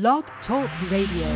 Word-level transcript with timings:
Blog 0.00 0.24
Talk 0.48 0.68
Radio. 0.90 1.30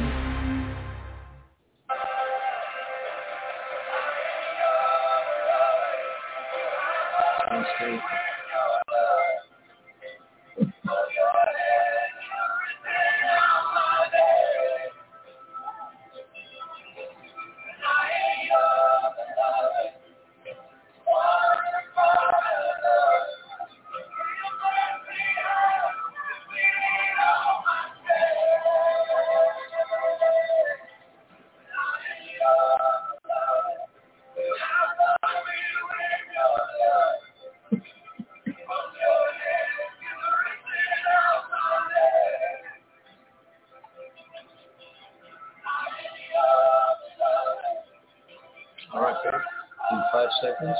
Seconds. 50.40 50.76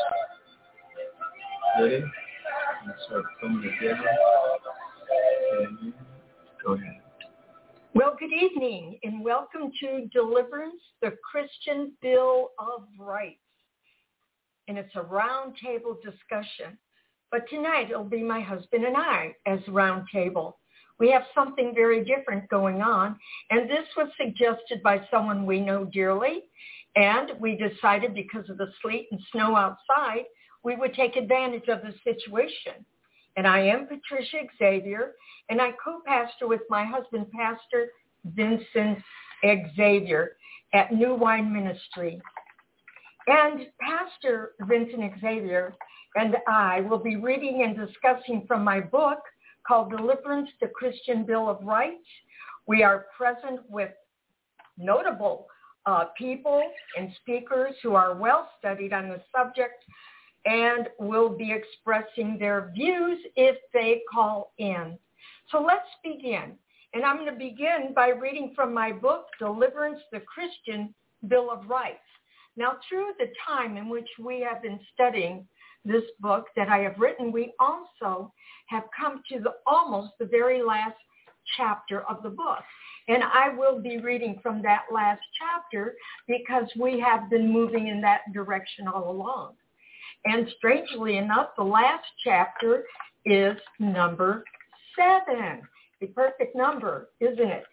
Ready? 1.81 2.05
Start 3.07 3.25
go 6.65 6.73
ahead. 6.73 7.01
Well, 7.95 8.17
good 8.19 8.33
evening 8.33 8.99
and 9.03 9.25
welcome 9.25 9.71
to 9.81 10.09
Deliverance, 10.13 10.81
the 11.03 11.15
Christian 11.29 11.93
Bill 12.01 12.51
of 12.59 12.85
Rights. 12.99 13.39
And 14.69 14.79
it's 14.79 14.95
a 14.95 15.01
roundtable 15.01 15.97
discussion. 16.03 16.79
But 17.31 17.49
tonight 17.49 17.91
it'll 17.91 18.05
be 18.05 18.23
my 18.23 18.41
husband 18.41 18.85
and 18.85 18.97
I 18.97 19.35
as 19.47 19.61
roundtable. 19.69 20.55
We 20.99 21.11
have 21.11 21.23
something 21.35 21.73
very 21.75 22.05
different 22.05 22.49
going 22.49 22.83
on, 22.83 23.17
and 23.51 23.71
this 23.71 23.87
was 23.97 24.09
suggested 24.21 24.83
by 24.83 25.01
someone 25.11 25.47
we 25.47 25.61
know 25.61 25.85
dearly, 25.85 26.45
and 26.99 27.31
we 27.39 27.57
decided 27.57 28.13
because 28.13 28.51
of 28.51 28.59
the 28.59 28.73
sleet 28.83 29.07
and 29.13 29.21
snow 29.31 29.55
outside, 29.55 30.25
we 30.65 30.75
would 30.75 30.93
take 30.95 31.15
advantage 31.15 31.69
of 31.69 31.81
the 31.83 31.95
situation. 32.03 32.85
And 33.37 33.47
I 33.47 33.61
am 33.61 33.87
Patricia 33.87 34.39
Xavier, 34.59 35.13
and 35.49 35.63
I 35.63 35.71
co-pastor 35.83 36.49
with 36.49 36.63
my 36.69 36.85
husband, 36.85 37.27
Pastor 37.31 37.91
Vincent 38.25 38.99
Xavier 39.77 40.33
at 40.75 40.93
New 40.93 41.15
Wine 41.15 41.53
Ministry. 41.53 42.21
And 43.29 43.69
Pastor 43.81 44.55
Vincent 44.63 45.13
Xavier 45.21 45.77
and 46.17 46.37
I 46.49 46.81
will 46.81 46.99
be 46.99 47.15
reading 47.15 47.63
and 47.63 47.77
discussing 47.77 48.45
from 48.49 48.65
my 48.65 48.81
book 48.81 49.21
called 49.65 49.91
Deliverance, 49.91 50.51
the 50.61 50.67
Christian 50.67 51.25
Bill 51.25 51.49
of 51.49 51.63
Rights. 51.63 52.09
We 52.67 52.83
are 52.83 53.07
present 53.17 53.61
with 53.69 53.91
notable 54.79 55.47
uh, 55.89 56.05
people 56.19 56.63
and 56.99 57.11
speakers 57.23 57.75
who 57.83 57.95
are 57.95 58.15
well 58.15 58.51
studied 58.59 58.93
on 58.93 59.09
the 59.09 59.23
subject 59.35 59.83
and 60.45 60.89
will 60.99 61.31
be 61.31 61.51
expressing 61.51 62.37
their 62.39 62.71
views 62.75 63.19
if 63.37 63.57
they 63.73 64.03
call 64.13 64.53
in. 64.59 64.99
So 65.51 65.65
let's 65.67 65.89
begin. 66.05 66.53
And 66.93 67.05
I'm 67.05 67.17
going 67.17 67.33
to 67.33 67.39
begin 67.39 67.95
by 67.95 68.09
reading 68.09 68.53
from 68.55 68.75
my 68.75 68.93
book, 68.93 69.27
Deliverance, 69.39 70.01
the 70.13 70.21
Christian 70.21 70.95
Bill 71.27 71.51
of 71.51 71.69
Rights. 71.69 71.99
Now, 72.57 72.73
through 72.87 73.13
the 73.19 73.33
time 73.47 73.79
in 73.79 73.89
which 73.89 74.09
we 74.23 74.41
have 74.41 74.63
been 74.63 74.81
studying 74.93 75.47
this 75.87 76.05
book 76.21 76.47
that 76.55 76.69
I 76.69 76.79
have 76.81 76.99
written, 76.99 77.33
we 77.33 77.55
also 77.59 78.33
have 78.67 78.85
come 78.99 79.23
to 79.33 79.41
the 79.41 79.55
almost 79.67 80.13
the 80.19 80.27
very 80.27 80.63
last 80.63 80.97
chapter 81.57 82.03
of 82.03 82.23
the 82.23 82.31
book. 82.31 82.63
And 83.09 83.23
I 83.23 83.49
will 83.57 83.81
be 83.81 83.99
reading 83.99 84.39
from 84.43 84.63
that 84.63 84.85
last 84.93 85.23
chapter 85.39 85.95
because 86.27 86.69
we 86.79 87.01
have 87.01 87.31
been 87.31 87.51
moving 87.51 87.89
in 87.89 88.01
that 88.03 88.21
direction 88.35 88.87
all 88.87 89.11
along. 89.11 89.55
And 90.27 90.49
strangely 90.59 91.17
enough, 91.17 91.49
the 91.57 91.65
last 91.65 92.05
chapter 92.23 92.85
is 93.25 93.57
number 93.79 94.45
seven, 94.97 95.63
the 96.01 96.09
perfect 96.09 96.55
number, 96.55 97.09
isn't 97.21 97.51
it? 97.51 97.65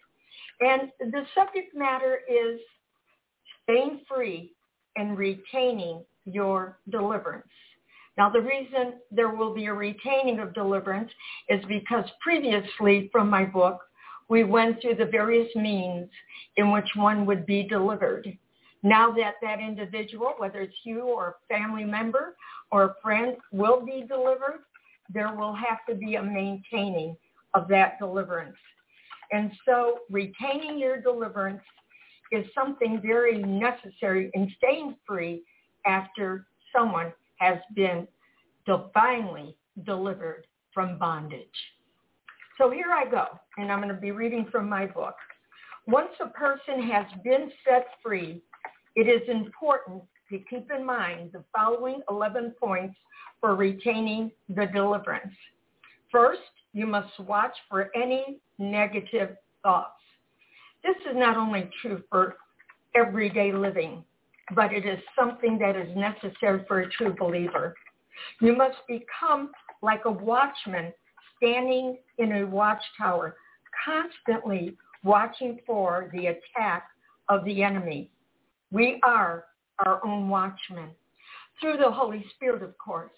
And 0.60 0.90
the 1.00 1.24
subject 1.34 1.74
matter 1.74 2.20
is 2.28 2.60
staying 3.64 4.00
free 4.08 4.52
and 4.96 5.18
retaining 5.18 6.02
your 6.24 6.78
deliverance. 6.90 7.46
Now, 8.16 8.30
the 8.30 8.40
reason 8.40 8.94
there 9.10 9.28
will 9.28 9.52
be 9.52 9.66
a 9.66 9.74
retaining 9.74 10.38
of 10.40 10.54
deliverance 10.54 11.10
is 11.50 11.62
because 11.68 12.04
previously 12.22 13.10
from 13.12 13.28
my 13.28 13.44
book, 13.44 13.80
we 14.28 14.44
went 14.44 14.80
through 14.80 14.96
the 14.96 15.06
various 15.06 15.54
means 15.54 16.08
in 16.56 16.72
which 16.72 16.88
one 16.96 17.26
would 17.26 17.46
be 17.46 17.62
delivered. 17.62 18.26
Now 18.82 19.10
that 19.12 19.34
that 19.42 19.60
individual, 19.60 20.34
whether 20.38 20.60
it's 20.60 20.76
you 20.84 21.02
or 21.02 21.28
a 21.28 21.54
family 21.54 21.84
member 21.84 22.36
or 22.70 22.84
a 22.84 22.94
friend, 23.02 23.36
will 23.52 23.84
be 23.84 24.04
delivered, 24.08 24.60
there 25.12 25.34
will 25.34 25.54
have 25.54 25.78
to 25.88 25.94
be 25.94 26.16
a 26.16 26.22
maintaining 26.22 27.16
of 27.54 27.68
that 27.68 27.98
deliverance. 27.98 28.56
And 29.32 29.50
so 29.64 30.00
retaining 30.10 30.78
your 30.78 31.00
deliverance 31.00 31.62
is 32.32 32.44
something 32.54 33.00
very 33.00 33.38
necessary 33.38 34.30
in 34.34 34.52
staying 34.58 34.96
free 35.06 35.42
after 35.86 36.46
someone 36.74 37.12
has 37.38 37.58
been 37.74 38.06
divinely 38.66 39.56
delivered 39.84 40.46
from 40.72 40.98
bondage. 40.98 41.46
So 42.58 42.70
here 42.70 42.90
I 42.90 43.04
go, 43.10 43.26
and 43.58 43.70
I'm 43.70 43.82
going 43.82 43.94
to 43.94 44.00
be 44.00 44.12
reading 44.12 44.46
from 44.50 44.68
my 44.68 44.86
book. 44.86 45.14
Once 45.86 46.08
a 46.20 46.28
person 46.28 46.82
has 46.90 47.04
been 47.22 47.50
set 47.68 47.86
free, 48.02 48.40
it 48.94 49.02
is 49.02 49.28
important 49.28 50.02
to 50.30 50.38
keep 50.50 50.70
in 50.70 50.84
mind 50.84 51.30
the 51.32 51.44
following 51.54 52.00
11 52.10 52.54
points 52.58 52.96
for 53.40 53.54
retaining 53.54 54.30
the 54.48 54.66
deliverance. 54.66 55.34
First, 56.10 56.40
you 56.72 56.86
must 56.86 57.18
watch 57.20 57.54
for 57.68 57.90
any 57.94 58.38
negative 58.58 59.36
thoughts. 59.62 60.00
This 60.82 60.96
is 61.10 61.14
not 61.14 61.36
only 61.36 61.68
true 61.82 62.02
for 62.10 62.36
everyday 62.94 63.52
living, 63.52 64.02
but 64.54 64.72
it 64.72 64.86
is 64.86 64.98
something 65.18 65.58
that 65.58 65.76
is 65.76 65.94
necessary 65.94 66.64
for 66.66 66.80
a 66.80 66.90
true 66.90 67.14
believer. 67.18 67.74
You 68.40 68.56
must 68.56 68.78
become 68.88 69.50
like 69.82 70.06
a 70.06 70.10
watchman 70.10 70.92
standing 71.36 71.98
in 72.18 72.32
a 72.32 72.46
watchtower, 72.46 73.36
constantly 73.84 74.76
watching 75.04 75.58
for 75.66 76.10
the 76.12 76.26
attack 76.26 76.88
of 77.28 77.44
the 77.44 77.62
enemy. 77.62 78.10
We 78.72 79.00
are 79.02 79.44
our 79.84 80.04
own 80.04 80.28
watchmen 80.28 80.90
through 81.60 81.76
the 81.78 81.90
Holy 81.90 82.24
Spirit, 82.34 82.62
of 82.62 82.76
course. 82.78 83.12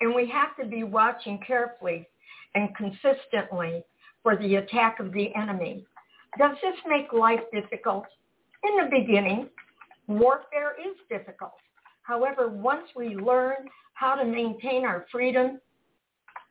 And 0.00 0.14
we 0.14 0.28
have 0.28 0.56
to 0.60 0.64
be 0.64 0.84
watching 0.84 1.40
carefully 1.46 2.08
and 2.54 2.74
consistently 2.76 3.82
for 4.22 4.36
the 4.36 4.56
attack 4.56 5.00
of 5.00 5.12
the 5.12 5.34
enemy. 5.34 5.84
Does 6.38 6.56
this 6.62 6.74
make 6.86 7.12
life 7.12 7.40
difficult? 7.52 8.04
In 8.64 8.76
the 8.76 8.90
beginning, 8.90 9.48
warfare 10.06 10.74
is 10.80 10.96
difficult. 11.08 11.54
However, 12.02 12.48
once 12.48 12.84
we 12.96 13.16
learn 13.16 13.68
how 13.94 14.14
to 14.14 14.24
maintain 14.24 14.84
our 14.84 15.06
freedom, 15.10 15.60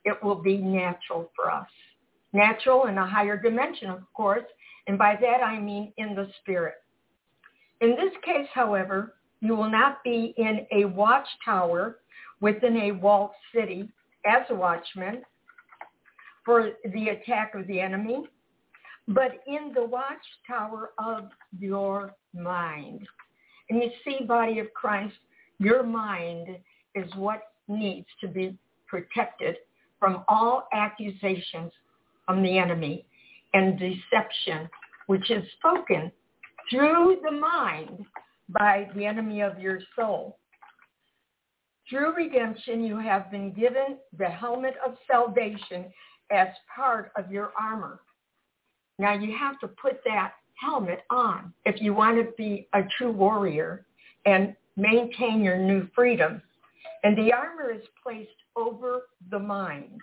it 0.07 0.23
will 0.23 0.41
be 0.41 0.57
natural 0.57 1.29
for 1.35 1.51
us. 1.51 1.67
Natural 2.31 2.85
in 2.87 2.97
a 2.97 3.05
higher 3.05 3.37
dimension, 3.37 3.89
of 3.89 4.01
course, 4.13 4.45
and 4.87 4.97
by 4.97 5.17
that 5.19 5.43
I 5.43 5.59
mean 5.59 5.91
in 5.97 6.15
the 6.15 6.29
spirit. 6.41 6.75
In 7.81 7.91
this 7.91 8.13
case, 8.23 8.47
however, 8.53 9.15
you 9.41 9.53
will 9.55 9.69
not 9.69 10.01
be 10.03 10.33
in 10.37 10.65
a 10.71 10.85
watchtower 10.85 11.99
within 12.39 12.77
a 12.77 12.91
walled 12.93 13.31
city 13.53 13.89
as 14.25 14.43
a 14.49 14.55
watchman 14.55 15.23
for 16.45 16.71
the 16.93 17.09
attack 17.09 17.53
of 17.53 17.67
the 17.67 17.81
enemy, 17.81 18.23
but 19.09 19.31
in 19.45 19.73
the 19.75 19.85
watchtower 19.85 20.91
of 20.97 21.29
your 21.59 22.13
mind. 22.33 23.05
And 23.69 23.83
you 23.83 23.89
see, 24.05 24.25
body 24.25 24.59
of 24.59 24.73
Christ, 24.73 25.15
your 25.59 25.83
mind 25.83 26.57
is 26.95 27.13
what 27.15 27.41
needs 27.67 28.07
to 28.21 28.29
be 28.29 28.57
protected 28.87 29.57
from 29.99 30.23
all 30.27 30.67
accusations 30.73 31.71
from 32.25 32.43
the 32.43 32.57
enemy 32.57 33.05
and 33.53 33.79
deception, 33.79 34.69
which 35.07 35.31
is 35.31 35.43
spoken 35.57 36.11
through 36.69 37.17
the 37.23 37.31
mind 37.31 38.05
by 38.49 38.87
the 38.95 39.05
enemy 39.05 39.41
of 39.41 39.59
your 39.59 39.79
soul. 39.95 40.37
Through 41.89 42.15
redemption, 42.15 42.83
you 42.83 42.97
have 42.97 43.31
been 43.31 43.53
given 43.53 43.97
the 44.17 44.25
helmet 44.25 44.75
of 44.85 44.97
salvation 45.09 45.85
as 46.31 46.47
part 46.73 47.11
of 47.17 47.31
your 47.31 47.51
armor. 47.59 48.01
Now 48.99 49.13
you 49.13 49.35
have 49.37 49.59
to 49.61 49.67
put 49.67 50.01
that 50.05 50.33
helmet 50.59 51.03
on 51.09 51.53
if 51.65 51.81
you 51.81 51.93
want 51.93 52.17
to 52.17 52.31
be 52.37 52.67
a 52.73 52.81
true 52.97 53.11
warrior 53.11 53.85
and 54.25 54.55
maintain 54.75 55.43
your 55.43 55.57
new 55.57 55.87
freedom. 55.95 56.41
And 57.03 57.17
the 57.17 57.31
armor 57.31 57.71
is 57.71 57.83
placed 58.01 58.29
over 58.55 59.03
the 59.29 59.39
mind. 59.39 60.01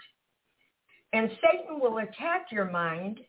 And 1.13 1.31
Satan 1.43 1.81
will 1.81 1.99
attack 1.99 2.47
your 2.51 2.71
mind 2.71 3.21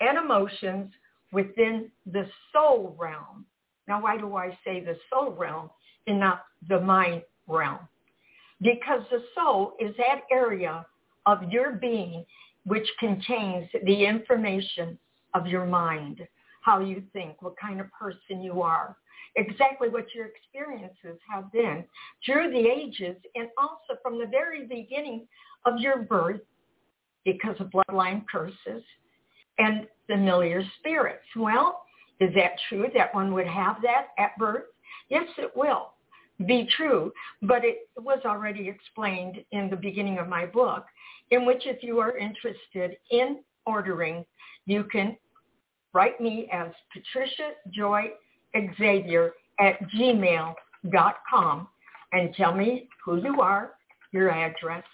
and 0.00 0.18
emotions 0.18 0.92
within 1.32 1.90
the 2.06 2.26
soul 2.52 2.94
realm. 2.98 3.46
Now, 3.88 4.02
why 4.02 4.16
do 4.18 4.36
I 4.36 4.56
say 4.64 4.80
the 4.80 4.96
soul 5.10 5.32
realm 5.32 5.70
and 6.06 6.20
not 6.20 6.44
the 6.68 6.80
mind 6.80 7.22
realm? 7.46 7.80
Because 8.60 9.02
the 9.10 9.24
soul 9.34 9.74
is 9.80 9.94
that 9.96 10.22
area 10.30 10.86
of 11.26 11.50
your 11.50 11.72
being 11.72 12.24
which 12.64 12.88
contains 13.00 13.68
the 13.84 14.04
information 14.04 14.98
of 15.34 15.46
your 15.46 15.66
mind, 15.66 16.20
how 16.60 16.80
you 16.80 17.02
think, 17.12 17.42
what 17.42 17.54
kind 17.60 17.80
of 17.80 17.90
person 17.92 18.40
you 18.42 18.62
are, 18.62 18.96
exactly 19.36 19.88
what 19.88 20.14
your 20.14 20.26
experiences 20.26 21.18
have 21.28 21.50
been 21.52 21.84
through 22.24 22.50
the 22.50 22.68
ages 22.68 23.16
and 23.34 23.48
also 23.58 24.00
from 24.02 24.18
the 24.18 24.26
very 24.26 24.66
beginning 24.66 25.26
of 25.64 25.78
your 25.78 25.98
birth 25.98 26.40
because 27.24 27.56
of 27.60 27.70
bloodline 27.70 28.24
curses 28.30 28.82
and 29.58 29.86
familiar 30.06 30.62
spirits. 30.78 31.24
Well, 31.36 31.82
is 32.20 32.34
that 32.34 32.52
true 32.68 32.86
that 32.94 33.14
one 33.14 33.32
would 33.34 33.46
have 33.46 33.76
that 33.82 34.08
at 34.18 34.36
birth? 34.38 34.64
Yes, 35.08 35.28
it 35.38 35.56
will 35.56 35.92
be 36.46 36.68
true, 36.76 37.12
but 37.42 37.64
it 37.64 37.88
was 37.96 38.20
already 38.24 38.68
explained 38.68 39.44
in 39.52 39.70
the 39.70 39.76
beginning 39.76 40.18
of 40.18 40.28
my 40.28 40.46
book, 40.46 40.84
in 41.30 41.46
which 41.46 41.62
if 41.66 41.82
you 41.82 41.98
are 42.00 42.16
interested 42.16 42.96
in 43.10 43.40
ordering, 43.66 44.24
you 44.66 44.84
can 44.84 45.16
write 45.92 46.20
me 46.20 46.48
as 46.52 46.68
Patricia 46.92 47.50
Joy 47.70 48.10
Xavier 48.56 49.32
at 49.60 49.78
gmail.com 49.90 51.68
and 52.12 52.34
tell 52.34 52.54
me 52.54 52.88
who 53.04 53.22
you 53.22 53.40
are, 53.40 53.72
your 54.12 54.30
address, 54.30 54.84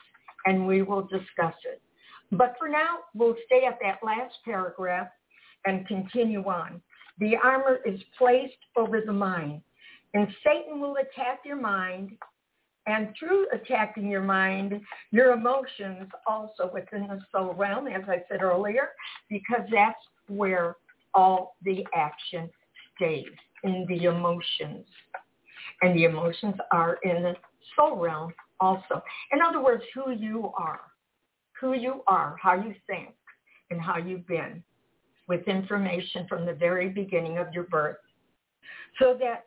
and 0.47 0.67
we 0.67 0.83
will 0.83 1.03
discuss 1.03 1.55
it. 1.65 1.81
But 2.31 2.55
for 2.59 2.69
now, 2.69 2.99
we'll 3.15 3.37
stay 3.47 3.65
at 3.65 3.79
that 3.83 3.99
last 4.05 4.35
paragraph 4.45 5.09
and 5.67 5.87
continue 5.87 6.45
on. 6.45 6.81
The 7.19 7.37
armor 7.43 7.79
is 7.85 8.01
placed 8.17 8.55
over 8.77 9.01
the 9.01 9.13
mind, 9.13 9.63
and 10.15 10.29
Satan 10.45 10.81
will 10.81 10.97
attack 10.97 11.41
your 11.45 11.57
mind. 11.57 12.13
And 12.87 13.13
through 13.19 13.49
attacking 13.53 14.09
your 14.09 14.23
mind, 14.23 14.81
your 15.11 15.33
emotions 15.33 16.09
also 16.27 16.71
within 16.73 17.07
the 17.07 17.21
soul 17.31 17.53
realm, 17.53 17.87
as 17.87 18.03
I 18.09 18.23
said 18.31 18.41
earlier, 18.41 18.91
because 19.29 19.61
that's 19.71 19.99
where 20.27 20.77
all 21.13 21.57
the 21.63 21.85
action 21.95 22.49
stays 22.97 23.27
in 23.65 23.87
the 23.89 24.05
emotions. 24.05 24.87
And 25.83 25.97
the 25.97 26.05
emotions 26.05 26.55
are 26.73 26.99
in 27.05 27.23
the 27.23 27.35
soul 27.77 27.97
realm 27.97 28.33
also. 28.61 29.03
In 29.33 29.41
other 29.41 29.63
words, 29.63 29.85
who 29.95 30.11
you 30.11 30.53
are, 30.57 30.81
who 31.61 31.75
you 31.75 32.03
are, 32.07 32.37
how 32.41 32.55
you 32.55 32.75
think, 32.87 33.11
and 33.71 33.81
how 33.81 33.97
you've 33.97 34.27
been 34.27 34.63
with 35.29 35.47
information 35.47 36.27
from 36.29 36.47
the 36.47 36.55
very 36.55 36.89
beginning 36.89 37.39
of 37.39 37.53
your 37.53 37.65
birth. 37.65 37.99
So 38.99 39.17
that 39.21 39.45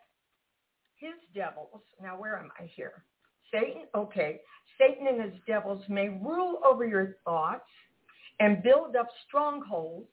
his 0.95 1.13
devils, 1.33 1.81
now 2.01 2.19
where 2.19 2.37
am 2.37 2.49
I 2.59 2.69
here? 2.75 3.03
Satan, 3.51 3.83
okay. 3.95 4.39
Satan 4.79 5.07
and 5.07 5.21
his 5.21 5.41
devils 5.47 5.83
may 5.89 6.09
rule 6.09 6.61
over 6.65 6.85
your 6.85 7.17
thoughts 7.25 7.67
and 8.39 8.63
build 8.63 8.95
up 8.95 9.07
strongholds 9.27 10.09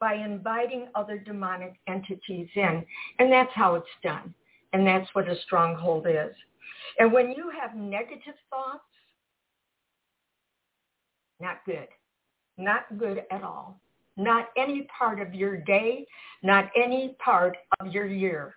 by 0.00 0.14
inviting 0.14 0.88
other 0.94 1.18
demonic 1.18 1.74
entities 1.86 2.48
in. 2.56 2.84
And 3.18 3.30
that's 3.30 3.52
how 3.54 3.74
it's 3.74 3.86
done. 4.02 4.34
And 4.72 4.86
that's 4.86 5.08
what 5.14 5.28
a 5.28 5.36
stronghold 5.42 6.06
is. 6.08 6.34
And 6.98 7.12
when 7.12 7.32
you 7.32 7.50
have 7.60 7.76
negative 7.76 8.34
thoughts, 8.48 8.82
not 11.40 11.58
good. 11.64 11.88
Not 12.58 12.98
good 12.98 13.22
at 13.30 13.42
all. 13.42 13.80
Not 14.16 14.48
any 14.56 14.86
part 14.96 15.20
of 15.20 15.34
your 15.34 15.56
day, 15.56 16.06
not 16.42 16.70
any 16.76 17.16
part 17.24 17.56
of 17.80 17.92
your 17.92 18.06
year. 18.06 18.56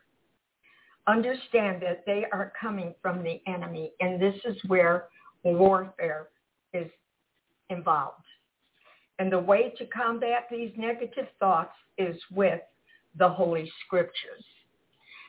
Understand 1.07 1.81
that 1.81 2.04
they 2.06 2.25
are 2.31 2.51
coming 2.60 2.94
from 3.01 3.24
the 3.24 3.42
enemy, 3.48 3.92
and 4.00 4.22
this 4.22 4.36
is 4.46 4.57
where 4.68 5.07
warfare 5.44 6.30
is 6.74 6.89
involved. 7.69 8.23
And 9.24 9.31
the 9.31 9.40
way 9.40 9.74
to 9.78 9.86
combat 9.86 10.48
these 10.52 10.74
negative 10.75 11.28
thoughts 11.40 11.72
is 11.98 12.18
with 12.30 12.60
the 13.18 13.30
Holy 13.30 13.72
Scriptures. 13.86 14.44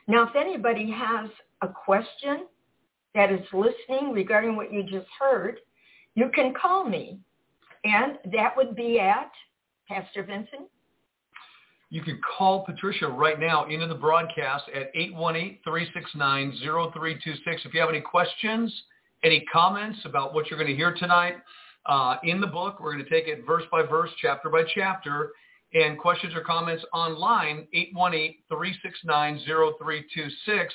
Now, 0.05 0.27
if 0.27 0.35
anybody 0.35 0.91
has 0.91 1.29
a 1.61 1.69
question 1.69 2.47
that 3.13 3.31
is 3.31 3.39
listening 3.53 4.11
regarding 4.11 4.57
what 4.57 4.73
you 4.73 4.83
just 4.83 5.07
heard, 5.17 5.59
you 6.13 6.29
can 6.35 6.53
call 6.61 6.83
me. 6.83 7.19
And 7.85 8.17
that 8.33 8.57
would 8.57 8.75
be 8.75 8.99
at, 8.99 9.31
Pastor 9.87 10.23
Vincent? 10.23 10.67
You 11.89 12.01
can 12.01 12.19
call 12.37 12.65
Patricia 12.65 13.07
right 13.07 13.39
now 13.39 13.69
into 13.69 13.87
the 13.87 13.95
broadcast 13.95 14.65
at 14.75 14.93
818-369-0326. 14.93 17.63
If 17.63 17.73
you 17.73 17.79
have 17.79 17.87
any 17.87 18.01
questions, 18.01 18.73
any 19.23 19.45
comments 19.53 19.99
about 20.03 20.33
what 20.33 20.49
you're 20.49 20.59
going 20.59 20.69
to 20.69 20.75
hear 20.75 20.93
tonight, 20.93 21.35
uh, 21.85 22.17
in 22.23 22.41
the 22.41 22.47
book. 22.47 22.79
We're 22.79 22.93
going 22.93 23.03
to 23.03 23.09
take 23.09 23.27
it 23.27 23.45
verse 23.45 23.63
by 23.71 23.83
verse, 23.83 24.09
chapter 24.21 24.49
by 24.49 24.63
chapter. 24.73 25.31
And 25.73 25.99
questions 25.99 26.33
or 26.33 26.41
comments 26.41 26.85
online, 26.93 27.67
818-369-0326. 28.51 30.67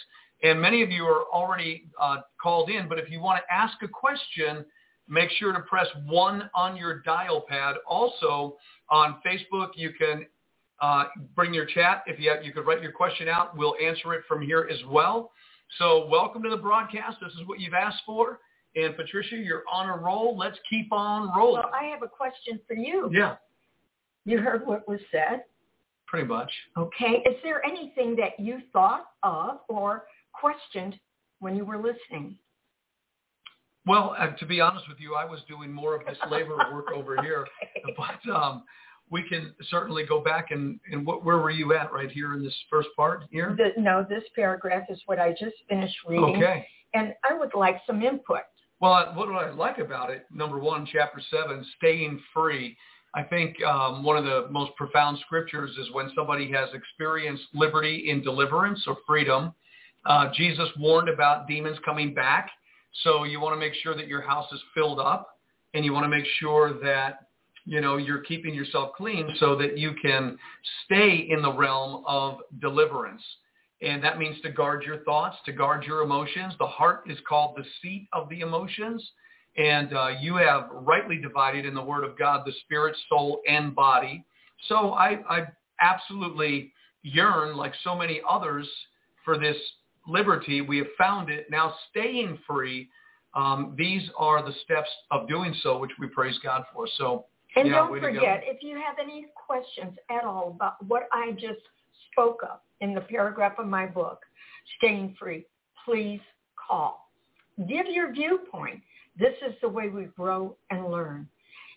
And 0.42 0.60
many 0.60 0.82
of 0.82 0.90
you 0.90 1.04
are 1.04 1.24
already 1.32 1.84
uh, 2.00 2.18
called 2.42 2.70
in, 2.70 2.88
but 2.88 2.98
if 2.98 3.10
you 3.10 3.20
want 3.20 3.42
to 3.42 3.54
ask 3.54 3.74
a 3.82 3.88
question, 3.88 4.64
make 5.08 5.30
sure 5.30 5.52
to 5.52 5.60
press 5.60 5.86
1 6.06 6.50
on 6.54 6.76
your 6.76 7.00
dial 7.00 7.44
pad. 7.48 7.76
Also, 7.86 8.56
on 8.90 9.16
Facebook, 9.24 9.70
you 9.74 9.90
can 9.98 10.26
uh, 10.80 11.04
bring 11.34 11.54
your 11.54 11.66
chat. 11.66 12.02
If 12.06 12.18
you, 12.18 12.30
have, 12.30 12.44
you 12.44 12.52
could 12.52 12.66
write 12.66 12.82
your 12.82 12.92
question 12.92 13.28
out, 13.28 13.56
we'll 13.56 13.76
answer 13.82 14.12
it 14.14 14.22
from 14.26 14.42
here 14.42 14.68
as 14.70 14.78
well. 14.88 15.30
So 15.78 16.08
welcome 16.08 16.42
to 16.42 16.50
the 16.50 16.56
broadcast. 16.56 17.18
This 17.22 17.32
is 17.34 17.46
what 17.46 17.60
you've 17.60 17.74
asked 17.74 18.02
for. 18.04 18.40
And 18.76 18.96
Patricia, 18.96 19.36
you're 19.36 19.64
on 19.70 19.88
a 19.88 19.96
roll. 19.96 20.36
Let's 20.36 20.58
keep 20.68 20.92
on 20.92 21.30
rolling. 21.36 21.62
Well, 21.64 21.70
I 21.74 21.84
have 21.86 22.02
a 22.02 22.08
question 22.08 22.60
for 22.66 22.74
you. 22.74 23.10
Yeah. 23.12 23.36
You 24.24 24.38
heard 24.38 24.66
what 24.66 24.86
was 24.88 25.00
said? 25.10 25.44
Pretty 26.06 26.26
much. 26.26 26.50
Okay. 26.76 27.22
Is 27.26 27.36
there 27.42 27.64
anything 27.64 28.16
that 28.16 28.38
you 28.38 28.58
thought 28.72 29.06
of 29.22 29.58
or 29.68 30.04
questioned 30.32 30.98
when 31.40 31.56
you 31.56 31.64
were 31.64 31.78
listening? 31.78 32.36
Well, 33.86 34.14
uh, 34.18 34.28
to 34.36 34.46
be 34.46 34.60
honest 34.60 34.88
with 34.88 35.00
you, 35.00 35.14
I 35.14 35.24
was 35.24 35.40
doing 35.48 35.72
more 35.72 35.96
of 35.96 36.04
this 36.06 36.18
labor 36.30 36.56
work 36.72 36.92
over 36.94 37.20
here. 37.22 37.46
But 37.96 38.32
um, 38.32 38.64
we 39.10 39.28
can 39.28 39.54
certainly 39.68 40.04
go 40.04 40.20
back 40.20 40.50
and, 40.50 40.78
and 40.92 41.04
what, 41.04 41.24
where 41.24 41.38
were 41.38 41.50
you 41.50 41.74
at 41.74 41.92
right 41.92 42.10
here 42.10 42.34
in 42.34 42.42
this 42.42 42.54
first 42.70 42.88
part 42.96 43.24
here? 43.30 43.56
The, 43.56 43.80
no, 43.80 44.06
this 44.08 44.22
paragraph 44.34 44.84
is 44.88 45.00
what 45.06 45.18
I 45.18 45.30
just 45.30 45.56
finished 45.68 45.96
reading. 46.06 46.36
Okay. 46.36 46.66
And 46.94 47.14
I 47.28 47.36
would 47.36 47.54
like 47.54 47.78
some 47.86 48.02
input. 48.02 48.40
Well, 48.80 49.12
what 49.14 49.26
do 49.26 49.34
I 49.34 49.50
like 49.50 49.78
about 49.78 50.10
it, 50.10 50.24
number 50.32 50.58
one, 50.58 50.88
chapter 50.90 51.20
seven, 51.30 51.64
staying 51.76 52.20
free. 52.32 52.76
I 53.14 53.22
think 53.22 53.62
um, 53.62 54.02
one 54.02 54.16
of 54.16 54.24
the 54.24 54.46
most 54.50 54.74
profound 54.76 55.18
scriptures 55.26 55.76
is 55.78 55.90
when 55.92 56.10
somebody 56.14 56.50
has 56.52 56.70
experienced 56.72 57.42
liberty 57.52 58.08
in 58.08 58.22
deliverance 58.22 58.82
or 58.86 58.96
freedom. 59.06 59.52
Uh, 60.06 60.30
Jesus 60.34 60.68
warned 60.78 61.10
about 61.10 61.46
demons 61.46 61.76
coming 61.84 62.14
back. 62.14 62.50
So 63.02 63.24
you 63.24 63.40
want 63.40 63.54
to 63.54 63.58
make 63.58 63.74
sure 63.82 63.94
that 63.94 64.06
your 64.06 64.22
house 64.22 64.50
is 64.52 64.60
filled 64.74 64.98
up 64.98 65.38
and 65.74 65.84
you 65.84 65.92
want 65.92 66.04
to 66.04 66.08
make 66.08 66.26
sure 66.38 66.80
that 66.82 67.26
you 67.66 67.80
know 67.80 67.98
you're 67.98 68.20
keeping 68.20 68.54
yourself 68.54 68.92
clean 68.96 69.28
so 69.38 69.56
that 69.56 69.76
you 69.76 69.92
can 70.00 70.38
stay 70.84 71.28
in 71.30 71.42
the 71.42 71.52
realm 71.52 72.02
of 72.06 72.38
deliverance 72.60 73.22
and 73.82 74.02
that 74.04 74.18
means 74.18 74.40
to 74.42 74.50
guard 74.50 74.82
your 74.82 74.98
thoughts, 75.04 75.36
to 75.46 75.52
guard 75.52 75.84
your 75.84 76.02
emotions. 76.02 76.54
The 76.58 76.66
heart 76.66 77.04
is 77.06 77.18
called 77.26 77.56
the 77.56 77.64
seat 77.80 78.08
of 78.12 78.28
the 78.28 78.40
emotions. 78.40 79.02
And 79.56 79.94
uh, 79.94 80.08
you 80.20 80.36
have 80.36 80.68
rightly 80.70 81.16
divided 81.16 81.64
in 81.64 81.74
the 81.74 81.82
Word 81.82 82.04
of 82.04 82.18
God 82.18 82.42
the 82.44 82.52
spirit, 82.64 82.96
soul, 83.08 83.40
and 83.48 83.74
body. 83.74 84.24
So 84.68 84.92
I, 84.92 85.18
I 85.28 85.46
absolutely 85.80 86.72
yearn, 87.02 87.56
like 87.56 87.72
so 87.82 87.96
many 87.96 88.20
others, 88.28 88.68
for 89.24 89.38
this 89.38 89.56
liberty. 90.06 90.60
We 90.60 90.78
have 90.78 90.86
found 90.98 91.30
it. 91.30 91.46
Now 91.50 91.74
staying 91.90 92.38
free, 92.46 92.88
um, 93.34 93.74
these 93.78 94.02
are 94.18 94.44
the 94.44 94.54
steps 94.64 94.90
of 95.10 95.26
doing 95.28 95.54
so, 95.62 95.78
which 95.78 95.92
we 95.98 96.06
praise 96.08 96.38
God 96.42 96.64
for. 96.72 96.86
So, 96.98 97.26
and 97.56 97.68
yeah, 97.68 97.74
don't 97.74 98.00
forget, 98.00 98.42
if 98.44 98.62
you 98.62 98.76
have 98.76 98.96
any 99.02 99.26
questions 99.34 99.96
at 100.10 100.24
all 100.24 100.52
about 100.54 100.84
what 100.86 101.08
I 101.12 101.32
just 101.32 101.60
spoke 102.12 102.42
of, 102.42 102.60
in 102.80 102.94
the 102.94 103.00
paragraph 103.02 103.54
of 103.58 103.66
my 103.66 103.86
book, 103.86 104.20
Staying 104.78 105.16
Free, 105.18 105.46
please 105.84 106.20
call. 106.56 107.10
Give 107.68 107.86
your 107.86 108.12
viewpoint. 108.12 108.80
This 109.18 109.34
is 109.46 109.54
the 109.60 109.68
way 109.68 109.88
we 109.88 110.04
grow 110.16 110.56
and 110.70 110.90
learn. 110.90 111.28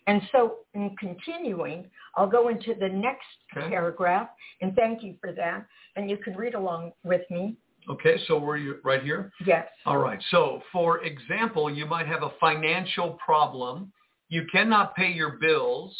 And 0.06 0.20
so 0.32 0.56
in 0.74 0.94
continuing, 0.98 1.90
I'll 2.16 2.26
go 2.28 2.48
into 2.48 2.74
the 2.74 2.88
next 2.88 3.24
Okay. 3.56 3.68
paragraph, 3.68 4.28
and 4.60 4.74
thank 4.76 5.02
you 5.02 5.16
for 5.20 5.32
that. 5.32 5.66
And 5.96 6.10
you 6.10 6.16
can 6.18 6.36
read 6.36 6.54
along 6.54 6.92
with 7.04 7.22
me. 7.30 7.56
Okay, 7.88 8.18
so 8.26 8.38
were 8.38 8.56
you 8.56 8.80
right 8.82 9.02
here? 9.02 9.30
Yes. 9.44 9.68
All 9.84 9.98
right. 9.98 10.22
So, 10.30 10.62
for 10.72 11.04
example, 11.04 11.70
you 11.70 11.84
might 11.86 12.06
have 12.06 12.22
a 12.22 12.30
financial 12.40 13.12
problem. 13.24 13.92
You 14.30 14.46
cannot 14.50 14.94
pay 14.96 15.10
your 15.12 15.32
bills, 15.32 15.94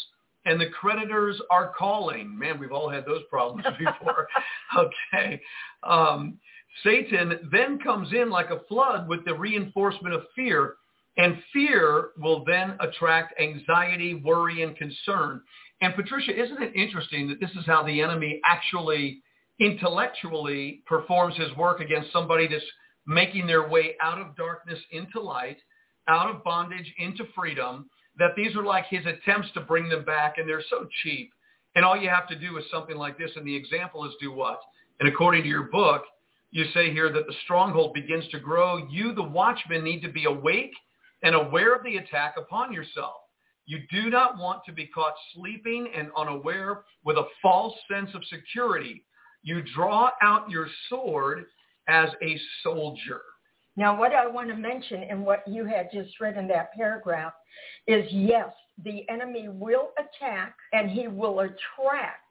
and 0.45 0.59
the 0.59 0.69
creditors 0.69 1.39
are 1.49 1.73
calling. 1.77 2.37
Man, 2.37 2.59
we've 2.59 2.71
all 2.71 2.89
had 2.89 3.05
those 3.05 3.23
problems 3.29 3.65
before. 3.79 4.27
okay. 4.77 5.41
Um, 5.83 6.39
Satan 6.83 7.49
then 7.51 7.79
comes 7.79 8.11
in 8.13 8.29
like 8.29 8.49
a 8.49 8.61
flood 8.67 9.07
with 9.07 9.23
the 9.25 9.33
reinforcement 9.33 10.13
of 10.13 10.23
fear, 10.35 10.75
and 11.17 11.37
fear 11.53 12.09
will 12.17 12.43
then 12.45 12.75
attract 12.79 13.39
anxiety, 13.39 14.15
worry, 14.15 14.61
and 14.61 14.75
concern. 14.75 15.41
And 15.81 15.95
Patricia, 15.95 16.31
isn't 16.31 16.61
it 16.61 16.75
interesting 16.75 17.27
that 17.29 17.39
this 17.39 17.51
is 17.51 17.65
how 17.65 17.83
the 17.83 18.01
enemy 18.01 18.41
actually 18.45 19.21
intellectually 19.59 20.83
performs 20.85 21.35
his 21.37 21.55
work 21.55 21.79
against 21.79 22.11
somebody 22.11 22.47
that's 22.47 22.65
making 23.07 23.47
their 23.47 23.69
way 23.69 23.95
out 24.01 24.19
of 24.19 24.35
darkness 24.35 24.79
into 24.91 25.19
light, 25.21 25.57
out 26.07 26.33
of 26.33 26.43
bondage 26.43 26.93
into 26.97 27.23
freedom, 27.35 27.89
that 28.17 28.35
these 28.35 28.55
are 28.55 28.63
like 28.63 28.85
his 28.85 29.05
attempts 29.05 29.49
to 29.53 29.61
bring 29.61 29.89
them 29.89 30.05
back, 30.05 30.37
and 30.37 30.47
they're 30.47 30.63
so 30.69 30.87
cheap. 31.03 31.31
And 31.75 31.83
all 31.83 31.97
you 31.97 32.09
have 32.09 32.27
to 32.29 32.39
do 32.39 32.57
is 32.57 32.63
something 32.71 32.95
like 32.95 33.17
this, 33.17 33.31
and 33.35 33.45
the 33.45 33.55
example 33.55 34.05
is 34.05 34.13
do 34.21 34.31
what? 34.31 34.59
And 34.99 35.09
according 35.09 35.43
to 35.43 35.49
your 35.49 35.63
book, 35.63 36.03
you 36.51 36.65
say 36.73 36.91
here 36.91 37.11
that 37.11 37.27
the 37.27 37.33
stronghold 37.43 37.93
begins 37.93 38.27
to 38.29 38.39
grow. 38.39 38.87
You, 38.89 39.13
the 39.13 39.23
watchman, 39.23 39.83
need 39.83 40.01
to 40.01 40.11
be 40.11 40.25
awake 40.25 40.71
and 41.21 41.35
aware 41.35 41.75
of 41.75 41.83
the 41.83 41.97
attack 41.97 42.35
upon 42.37 42.71
yourself. 42.71 43.15
You 43.65 43.79
do 43.91 44.09
not 44.09 44.37
want 44.37 44.63
to 44.65 44.71
be 44.71 44.87
caught 44.87 45.15
sleeping 45.33 45.89
and 45.95 46.09
unaware 46.15 46.83
with 47.03 47.17
a 47.17 47.25
false 47.41 47.73
sense 47.91 48.11
of 48.13 48.23
security. 48.25 49.03
You 49.43 49.63
draw 49.75 50.11
out 50.21 50.49
your 50.49 50.67
sword 50.89 51.45
as 51.89 52.09
a 52.21 52.39
soldier. 52.63 53.21
Now, 53.77 53.97
what 53.97 54.13
I 54.13 54.25
want 54.27 54.47
to 54.49 54.55
mention 54.55 55.03
and 55.03 55.25
what 55.25 55.45
you 55.47 55.65
had 55.65 55.89
just 55.91 56.19
read 56.21 56.37
in 56.37 56.47
that 56.47 56.73
paragraph 56.73 57.33
is 57.87 58.05
yes, 58.11 58.49
the 58.83 59.07
enemy 59.09 59.47
will 59.49 59.91
attack 59.97 60.55
and 60.71 60.89
he 60.89 61.07
will 61.07 61.41
attract 61.41 62.21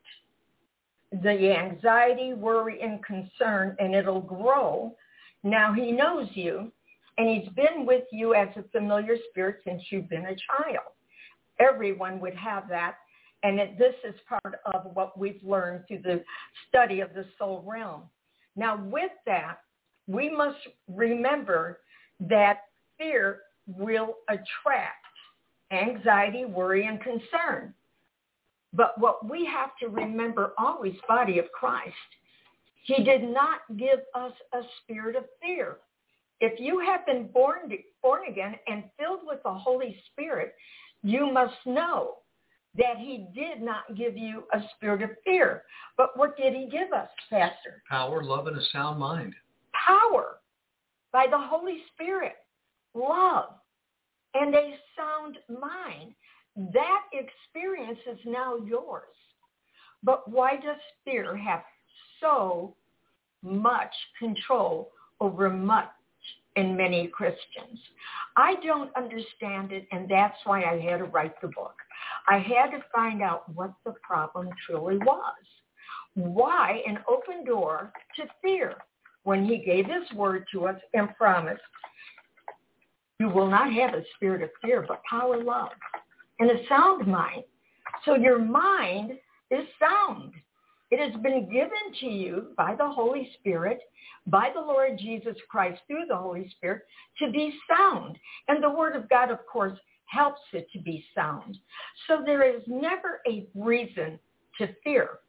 the 1.22 1.54
anxiety, 1.54 2.32
worry, 2.32 2.80
and 2.80 3.04
concern, 3.04 3.76
and 3.78 3.94
it'll 3.94 4.20
grow. 4.20 4.94
Now 5.42 5.72
he 5.72 5.92
knows 5.92 6.28
you, 6.32 6.72
and 7.18 7.28
he's 7.28 7.48
been 7.54 7.86
with 7.86 8.04
you 8.10 8.34
as 8.34 8.48
a 8.56 8.64
familiar 8.72 9.16
spirit 9.30 9.58
since 9.64 9.82
you've 9.90 10.08
been 10.08 10.26
a 10.26 10.36
child. 10.62 10.92
Everyone 11.60 12.18
would 12.20 12.34
have 12.34 12.68
that, 12.68 12.96
and 13.42 13.60
it, 13.60 13.78
this 13.78 13.94
is 14.08 14.14
part 14.28 14.56
of 14.74 14.94
what 14.94 15.16
we've 15.16 15.40
learned 15.44 15.84
through 15.86 16.02
the 16.02 16.24
study 16.68 17.00
of 17.00 17.14
the 17.14 17.26
soul 17.38 17.62
realm. 17.66 18.02
Now, 18.56 18.82
with 18.84 19.12
that, 19.26 19.58
we 20.06 20.34
must 20.34 20.58
remember 20.88 21.80
that 22.20 22.58
fear 22.98 23.40
will 23.66 24.16
attract 24.28 25.04
anxiety, 25.70 26.44
worry, 26.44 26.86
and 26.86 27.00
concern. 27.00 27.74
But 28.72 28.98
what 28.98 29.28
we 29.28 29.46
have 29.46 29.70
to 29.80 29.88
remember 29.88 30.52
always, 30.58 30.94
body 31.08 31.38
of 31.38 31.46
Christ, 31.52 31.94
he 32.84 33.02
did 33.02 33.22
not 33.22 33.60
give 33.76 34.00
us 34.14 34.32
a 34.52 34.60
spirit 34.82 35.16
of 35.16 35.24
fear. 35.40 35.78
If 36.40 36.60
you 36.60 36.80
have 36.80 37.06
been 37.06 37.28
born, 37.28 37.72
born 38.02 38.22
again 38.28 38.56
and 38.66 38.84
filled 38.98 39.20
with 39.24 39.42
the 39.42 39.52
Holy 39.52 39.96
Spirit, 40.12 40.54
you 41.02 41.32
must 41.32 41.54
know 41.64 42.16
that 42.76 42.98
he 42.98 43.28
did 43.34 43.62
not 43.62 43.96
give 43.96 44.16
you 44.16 44.42
a 44.52 44.60
spirit 44.76 45.02
of 45.02 45.10
fear. 45.24 45.62
But 45.96 46.16
what 46.18 46.36
did 46.36 46.54
he 46.54 46.68
give 46.68 46.92
us, 46.92 47.08
Pastor? 47.30 47.82
Power, 47.88 48.24
love, 48.24 48.48
and 48.48 48.58
a 48.58 48.64
sound 48.72 48.98
mind. 48.98 49.34
Power 49.86 50.38
by 51.12 51.26
the 51.30 51.38
Holy 51.38 51.78
Spirit, 51.92 52.36
love, 52.94 53.50
and 54.34 54.54
a 54.54 54.74
sound 54.96 55.38
mind. 55.48 56.12
That 56.72 57.02
experience 57.12 57.98
is 58.10 58.18
now 58.24 58.56
yours. 58.56 59.14
But 60.02 60.30
why 60.30 60.56
does 60.56 60.76
fear 61.04 61.36
have 61.36 61.62
so 62.20 62.74
much 63.42 63.92
control 64.18 64.90
over 65.20 65.50
much 65.50 65.88
in 66.56 66.76
many 66.76 67.08
Christians? 67.08 67.78
I 68.36 68.54
don't 68.64 68.94
understand 68.96 69.72
it, 69.72 69.86
and 69.92 70.08
that's 70.08 70.36
why 70.44 70.64
I 70.64 70.80
had 70.80 70.98
to 70.98 71.04
write 71.04 71.40
the 71.40 71.48
book. 71.48 71.76
I 72.28 72.38
had 72.38 72.70
to 72.70 72.84
find 72.94 73.22
out 73.22 73.52
what 73.54 73.72
the 73.84 73.94
problem 74.02 74.48
truly 74.66 74.98
was. 74.98 75.34
Why 76.14 76.82
an 76.86 76.98
open 77.08 77.44
door 77.44 77.92
to 78.16 78.22
fear 78.42 78.76
when 79.24 79.44
he 79.44 79.58
gave 79.58 79.86
his 79.86 80.16
word 80.16 80.44
to 80.52 80.66
us 80.66 80.80
and 80.92 81.14
promised, 81.16 81.60
you 83.18 83.28
will 83.28 83.48
not 83.48 83.72
have 83.72 83.94
a 83.94 84.04
spirit 84.16 84.42
of 84.42 84.50
fear, 84.62 84.84
but 84.86 85.02
power, 85.08 85.42
love, 85.42 85.70
and 86.38 86.50
a 86.50 86.66
sound 86.68 87.06
mind. 87.06 87.44
So 88.04 88.14
your 88.14 88.38
mind 88.38 89.12
is 89.50 89.66
sound. 89.80 90.32
It 90.90 91.00
has 91.00 91.20
been 91.22 91.50
given 91.50 91.92
to 92.00 92.06
you 92.06 92.48
by 92.56 92.74
the 92.76 92.88
Holy 92.88 93.30
Spirit, 93.38 93.80
by 94.26 94.50
the 94.54 94.60
Lord 94.60 94.98
Jesus 94.98 95.36
Christ 95.48 95.80
through 95.86 96.06
the 96.08 96.16
Holy 96.16 96.48
Spirit 96.56 96.82
to 97.18 97.30
be 97.30 97.54
sound. 97.68 98.16
And 98.48 98.62
the 98.62 98.70
Word 98.70 98.94
of 98.94 99.08
God, 99.08 99.30
of 99.30 99.38
course, 99.50 99.78
helps 100.06 100.42
it 100.52 100.68
to 100.72 100.80
be 100.80 101.04
sound. 101.14 101.56
So 102.06 102.22
there 102.24 102.48
is 102.48 102.62
never 102.66 103.20
a 103.26 103.46
reason 103.54 104.18
to 104.58 104.68
fear. 104.84 105.20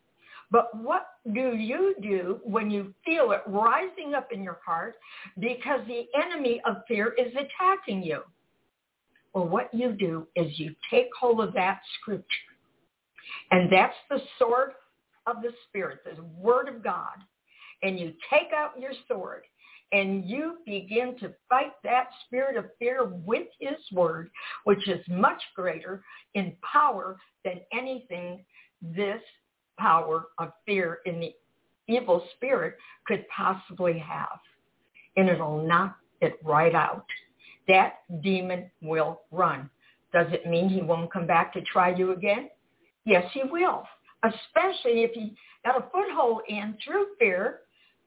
But 0.52 0.76
what 0.78 1.08
do 1.34 1.56
you 1.56 1.96
do 2.02 2.40
when 2.44 2.70
you 2.70 2.94
feel 3.04 3.32
it 3.32 3.42
rising 3.48 4.14
up 4.16 4.30
in 4.32 4.44
your 4.44 4.60
heart 4.66 4.96
because 5.40 5.82
the 5.88 6.06
enemy 6.20 6.62
of 6.66 6.78
fear 6.88 7.14
is 7.18 7.34
attacking 7.34 8.04
you? 8.04 8.22
Well, 9.34 9.48
what 9.48 9.74
you 9.74 9.92
do 9.92 10.28
is 10.36 10.58
you 10.60 10.76
take 10.90 11.10
hold 11.20 11.42
of 11.42 11.54
that 11.54 11.82
scripture. 12.00 12.26
And 13.52 13.72
that's 13.72 13.96
the 14.10 14.20
sword 14.40 14.72
of 15.28 15.42
the 15.42 15.52
Spirit, 15.68 16.00
the 16.06 16.24
Word 16.38 16.70
of 16.70 16.84
God. 16.84 17.18
And 17.84 18.00
you 18.00 18.14
take 18.32 18.54
out 18.56 18.80
your 18.80 18.94
sword 19.08 19.44
and 19.92 20.26
you 20.26 20.58
begin 20.66 21.16
to 21.20 21.34
fight 21.50 21.74
that 21.84 22.08
spirit 22.26 22.58
of 22.58 22.66
fear 22.80 23.06
with 23.26 23.48
his 23.60 23.78
word, 23.92 24.30
which 24.64 24.88
is 24.88 25.00
much 25.08 25.42
greater 25.56 26.04
in 26.34 26.56
power 26.70 27.18
than 27.44 27.62
anything 27.72 28.44
this 28.82 29.22
power 29.78 30.28
of 30.40 30.52
fear 30.66 31.00
in 31.06 31.20
the 31.20 31.34
evil 31.88 32.26
spirit 32.36 32.78
could 33.06 33.26
possibly 33.30 33.98
have. 34.00 34.40
And 35.18 35.30
it'll 35.30 35.66
knock 35.66 35.98
it 36.22 36.40
right 36.44 36.76
out. 36.76 37.06
That 37.68 38.00
demon 38.22 38.70
will 38.82 39.22
run. 39.32 39.70
Does 40.14 40.28
it 40.32 40.46
mean 40.48 40.70
he 40.70 40.82
won't 40.82 41.12
come 41.12 41.28
back 41.28 41.54
to 41.54 41.62
try 41.62 41.96
you 41.96 42.12
again? 42.12 42.50
Yes, 43.06 43.26
he 43.34 43.44
will, 43.44 43.84
especially 44.24 45.04
if 45.04 45.12
he 45.12 45.36
got 45.66 45.78
a 45.78 45.86
foothold 45.92 46.42
in 46.48 46.78
through 46.84 47.08
fear 47.20 47.62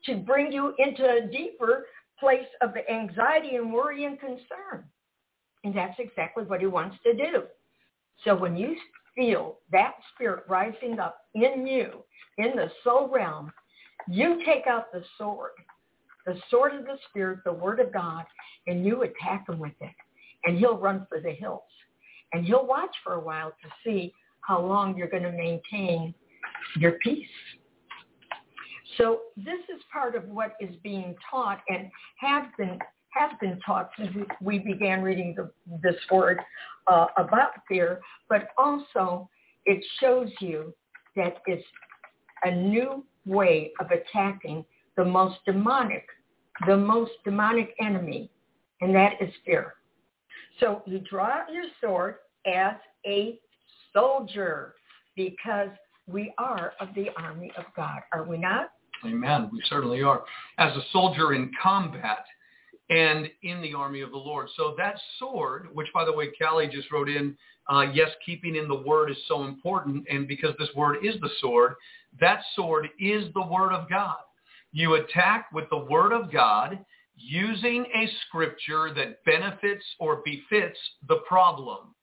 to 0.04 0.16
bring 0.16 0.52
you 0.52 0.74
into 0.78 1.04
a 1.04 1.26
deeper 1.26 1.86
place 2.18 2.46
of 2.62 2.70
anxiety 2.90 3.56
and 3.56 3.72
worry 3.72 4.04
and 4.04 4.18
concern. 4.18 4.84
And 5.64 5.76
that's 5.76 5.98
exactly 5.98 6.44
what 6.44 6.60
he 6.60 6.66
wants 6.66 6.96
to 7.04 7.14
do. 7.14 7.42
So 8.24 8.34
when 8.34 8.56
you 8.56 8.76
feel 9.18 9.58
that 9.72 9.94
spirit 10.14 10.44
rising 10.48 11.00
up 11.00 11.26
in 11.34 11.66
you, 11.66 12.04
in 12.38 12.54
the 12.54 12.70
soul 12.84 13.10
realm, 13.12 13.50
you 14.08 14.40
take 14.46 14.68
out 14.68 14.92
the 14.92 15.02
sword, 15.18 15.50
the 16.24 16.36
sword 16.50 16.74
of 16.74 16.84
the 16.84 16.96
spirit, 17.10 17.40
the 17.44 17.52
word 17.52 17.80
of 17.80 17.92
God, 17.92 18.24
and 18.68 18.86
you 18.86 19.02
attack 19.02 19.48
him 19.48 19.58
with 19.58 19.72
it. 19.80 19.94
And 20.44 20.56
he'll 20.56 20.78
run 20.78 21.04
for 21.08 21.20
the 21.20 21.32
hills. 21.32 21.62
And 22.32 22.46
he'll 22.46 22.66
watch 22.66 22.94
for 23.02 23.14
a 23.14 23.20
while 23.20 23.50
to 23.50 23.68
see 23.84 24.12
how 24.40 24.64
long 24.64 24.96
you're 24.96 25.08
going 25.08 25.24
to 25.24 25.32
maintain 25.32 26.14
your 26.76 26.92
peace. 27.02 27.26
So 28.96 29.20
this 29.36 29.58
is 29.74 29.82
part 29.92 30.14
of 30.14 30.28
what 30.28 30.54
is 30.60 30.74
being 30.82 31.16
taught 31.28 31.60
and 31.68 31.90
has 32.20 32.44
been 32.56 32.78
has 33.10 33.30
been 33.40 33.58
taught 33.64 33.90
since 33.98 34.10
we 34.40 34.58
began 34.58 35.02
reading 35.02 35.34
the, 35.36 35.50
this 35.82 35.96
word 36.10 36.40
uh, 36.86 37.06
about 37.16 37.50
fear, 37.68 38.00
but 38.28 38.48
also 38.56 39.28
it 39.64 39.84
shows 40.00 40.28
you 40.40 40.74
that 41.16 41.38
it's 41.46 41.64
a 42.44 42.50
new 42.50 43.04
way 43.26 43.72
of 43.80 43.88
attacking 43.90 44.64
the 44.96 45.04
most 45.04 45.36
demonic, 45.44 46.06
the 46.66 46.76
most 46.76 47.12
demonic 47.24 47.74
enemy, 47.80 48.30
and 48.80 48.94
that 48.94 49.12
is 49.20 49.32
fear. 49.44 49.74
So 50.60 50.82
you 50.86 51.00
draw 51.00 51.26
out 51.26 51.52
your 51.52 51.64
sword 51.80 52.16
as 52.46 52.74
a 53.06 53.38
soldier 53.92 54.74
because 55.16 55.68
we 56.06 56.32
are 56.38 56.72
of 56.80 56.88
the 56.94 57.08
army 57.16 57.52
of 57.56 57.64
God, 57.76 58.00
are 58.12 58.24
we 58.24 58.38
not? 58.38 58.70
Amen. 59.04 59.48
We 59.52 59.62
certainly 59.68 60.02
are. 60.02 60.24
As 60.58 60.74
a 60.76 60.82
soldier 60.92 61.34
in 61.34 61.50
combat, 61.62 62.24
and 62.90 63.28
in 63.42 63.60
the 63.60 63.74
army 63.74 64.00
of 64.00 64.10
the 64.10 64.16
Lord. 64.16 64.48
So 64.56 64.74
that 64.78 64.98
sword, 65.18 65.68
which 65.72 65.88
by 65.92 66.04
the 66.04 66.12
way, 66.12 66.28
Callie 66.40 66.68
just 66.68 66.90
wrote 66.90 67.08
in, 67.08 67.36
uh, 67.68 67.86
yes, 67.92 68.08
keeping 68.24 68.56
in 68.56 68.66
the 68.66 68.82
word 68.82 69.10
is 69.10 69.16
so 69.26 69.44
important. 69.44 70.06
And 70.10 70.26
because 70.26 70.54
this 70.58 70.70
word 70.74 71.04
is 71.04 71.20
the 71.20 71.30
sword, 71.40 71.74
that 72.20 72.40
sword 72.56 72.88
is 72.98 73.24
the 73.34 73.46
word 73.46 73.72
of 73.72 73.90
God. 73.90 74.16
You 74.72 74.94
attack 74.94 75.46
with 75.52 75.68
the 75.70 75.78
word 75.78 76.12
of 76.12 76.32
God 76.32 76.78
using 77.16 77.84
a 77.94 78.08
scripture 78.26 78.94
that 78.94 79.22
benefits 79.24 79.84
or 79.98 80.22
befits 80.24 80.78
the 81.08 81.20
problem. 81.26 81.94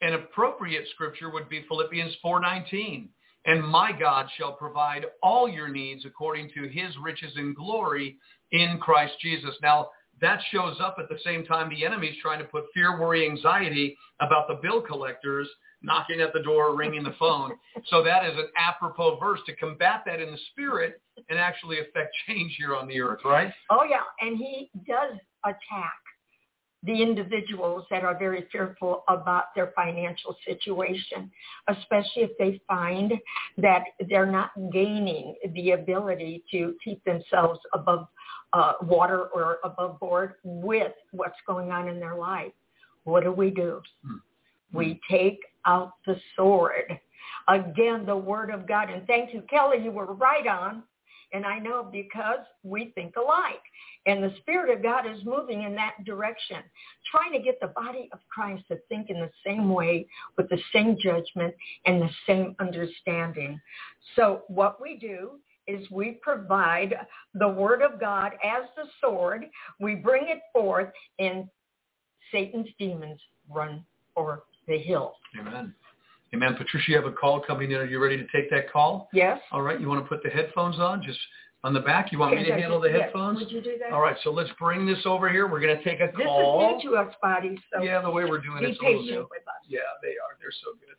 An 0.00 0.14
appropriate 0.14 0.86
scripture 0.94 1.30
would 1.30 1.48
be 1.48 1.64
Philippians 1.68 2.14
4.19. 2.24 3.08
And 3.46 3.62
my 3.62 3.92
God 3.92 4.26
shall 4.36 4.52
provide 4.52 5.04
all 5.22 5.48
your 5.48 5.68
needs 5.68 6.06
according 6.06 6.50
to 6.54 6.66
his 6.68 6.96
riches 7.02 7.32
and 7.36 7.54
glory 7.54 8.16
in 8.52 8.78
Christ 8.80 9.14
Jesus. 9.20 9.54
Now, 9.62 9.88
that 10.20 10.40
shows 10.50 10.76
up 10.80 10.96
at 10.98 11.08
the 11.08 11.18
same 11.24 11.44
time 11.44 11.68
the 11.68 11.84
enemy's 11.84 12.16
trying 12.22 12.38
to 12.38 12.44
put 12.44 12.64
fear, 12.72 12.98
worry, 13.00 13.28
anxiety 13.28 13.96
about 14.20 14.48
the 14.48 14.58
bill 14.62 14.80
collectors 14.80 15.48
knocking 15.82 16.20
at 16.20 16.32
the 16.32 16.42
door, 16.42 16.74
ringing 16.74 17.02
the 17.02 17.14
phone. 17.18 17.52
so 17.86 18.02
that 18.02 18.24
is 18.24 18.32
an 18.36 18.48
apropos 18.56 19.18
verse 19.18 19.40
to 19.46 19.54
combat 19.56 20.02
that 20.06 20.20
in 20.20 20.30
the 20.30 20.38
spirit 20.52 21.00
and 21.28 21.38
actually 21.38 21.78
affect 21.80 22.14
change 22.26 22.54
here 22.58 22.74
on 22.74 22.88
the 22.88 23.00
earth, 23.00 23.20
right? 23.24 23.52
Oh 23.70 23.84
yeah, 23.88 24.02
and 24.20 24.38
he 24.38 24.70
does 24.86 25.18
attack 25.44 25.94
the 26.84 27.02
individuals 27.02 27.84
that 27.90 28.04
are 28.04 28.18
very 28.18 28.46
fearful 28.52 29.04
about 29.08 29.44
their 29.54 29.72
financial 29.74 30.36
situation, 30.46 31.30
especially 31.68 32.22
if 32.22 32.30
they 32.38 32.60
find 32.68 33.12
that 33.56 33.84
they're 34.08 34.30
not 34.30 34.50
gaining 34.70 35.34
the 35.54 35.70
ability 35.70 36.44
to 36.50 36.74
keep 36.84 37.02
themselves 37.04 37.58
above 37.72 38.06
uh, 38.54 38.74
water 38.82 39.24
or 39.34 39.58
above 39.64 39.98
board 39.98 40.34
with 40.44 40.92
what's 41.10 41.38
going 41.46 41.70
on 41.70 41.88
in 41.88 42.00
their 42.00 42.14
life. 42.14 42.52
What 43.02 43.24
do 43.24 43.32
we 43.32 43.50
do? 43.50 43.82
Hmm. 44.06 44.16
We 44.72 45.00
take 45.10 45.40
out 45.66 45.94
the 46.06 46.16
sword. 46.36 46.98
Again, 47.48 48.06
the 48.06 48.16
word 48.16 48.50
of 48.50 48.66
God. 48.66 48.90
And 48.90 49.06
thank 49.06 49.34
you, 49.34 49.42
Kelly, 49.50 49.78
you 49.82 49.90
were 49.90 50.14
right 50.14 50.46
on. 50.46 50.82
And 51.32 51.44
I 51.44 51.58
know 51.58 51.88
because 51.90 52.46
we 52.62 52.92
think 52.94 53.16
alike. 53.16 53.60
And 54.06 54.22
the 54.22 54.34
Spirit 54.38 54.76
of 54.76 54.82
God 54.82 55.04
is 55.06 55.24
moving 55.24 55.62
in 55.62 55.74
that 55.74 56.04
direction, 56.04 56.58
trying 57.10 57.32
to 57.32 57.40
get 57.40 57.58
the 57.60 57.68
body 57.68 58.08
of 58.12 58.20
Christ 58.32 58.62
to 58.68 58.76
think 58.88 59.10
in 59.10 59.18
the 59.18 59.30
same 59.44 59.70
way 59.70 60.06
with 60.36 60.48
the 60.48 60.60
same 60.72 60.96
judgment 61.02 61.54
and 61.86 62.00
the 62.00 62.10
same 62.26 62.54
understanding. 62.60 63.60
So 64.14 64.42
what 64.46 64.80
we 64.80 64.96
do 64.96 65.40
is 65.66 65.88
we 65.90 66.18
provide 66.22 66.94
the 67.34 67.48
word 67.48 67.82
of 67.82 68.00
God 68.00 68.32
as 68.44 68.64
the 68.76 68.84
sword. 69.00 69.46
We 69.80 69.94
bring 69.94 70.28
it 70.28 70.40
forth 70.52 70.90
and 71.18 71.48
Satan's 72.32 72.68
demons 72.78 73.20
run 73.48 73.84
for 74.14 74.44
the 74.66 74.78
hill. 74.78 75.14
Amen. 75.38 75.74
Amen. 76.34 76.54
Patricia, 76.56 76.90
you 76.90 76.96
have 76.96 77.06
a 77.06 77.12
call 77.12 77.40
coming 77.40 77.70
in. 77.70 77.78
Are 77.78 77.84
you 77.84 78.02
ready 78.02 78.16
to 78.16 78.26
take 78.34 78.50
that 78.50 78.72
call? 78.72 79.08
Yes. 79.12 79.40
All 79.52 79.62
right. 79.62 79.80
You 79.80 79.88
want 79.88 80.04
to 80.04 80.08
put 80.08 80.22
the 80.22 80.30
headphones 80.30 80.78
on? 80.78 81.02
Just 81.02 81.18
on 81.64 81.72
the 81.72 81.80
back. 81.80 82.12
You 82.12 82.18
want 82.18 82.36
me 82.36 82.44
to 82.44 82.52
handle 82.52 82.78
the 82.78 82.90
headphones? 82.90 83.40
Would 83.40 83.50
you 83.50 83.62
do 83.62 83.76
that? 83.80 83.92
All 83.92 84.00
right, 84.00 84.16
so 84.22 84.30
let's 84.30 84.50
bring 84.58 84.86
this 84.86 84.98
over 85.06 85.30
here. 85.30 85.48
We're 85.48 85.60
going 85.60 85.76
to 85.76 85.82
take 85.82 85.98
a 86.00 86.08
call. 86.08 86.60
This 86.60 86.78
is 86.78 86.84
new 86.84 86.90
to 86.90 86.96
us, 86.98 87.14
body. 87.22 87.58
So 87.72 87.82
yeah, 87.82 88.02
the 88.02 88.10
way 88.10 88.24
we're 88.24 88.40
doing 88.40 88.62
it, 88.62 88.70
it's 88.70 88.80
a 88.80 88.84
little 88.84 89.02
new. 89.02 89.26
Yeah, 89.66 89.80
they 90.02 90.10
are. 90.10 90.36
They're 90.40 90.52
so 90.62 90.72
good. 90.78 90.94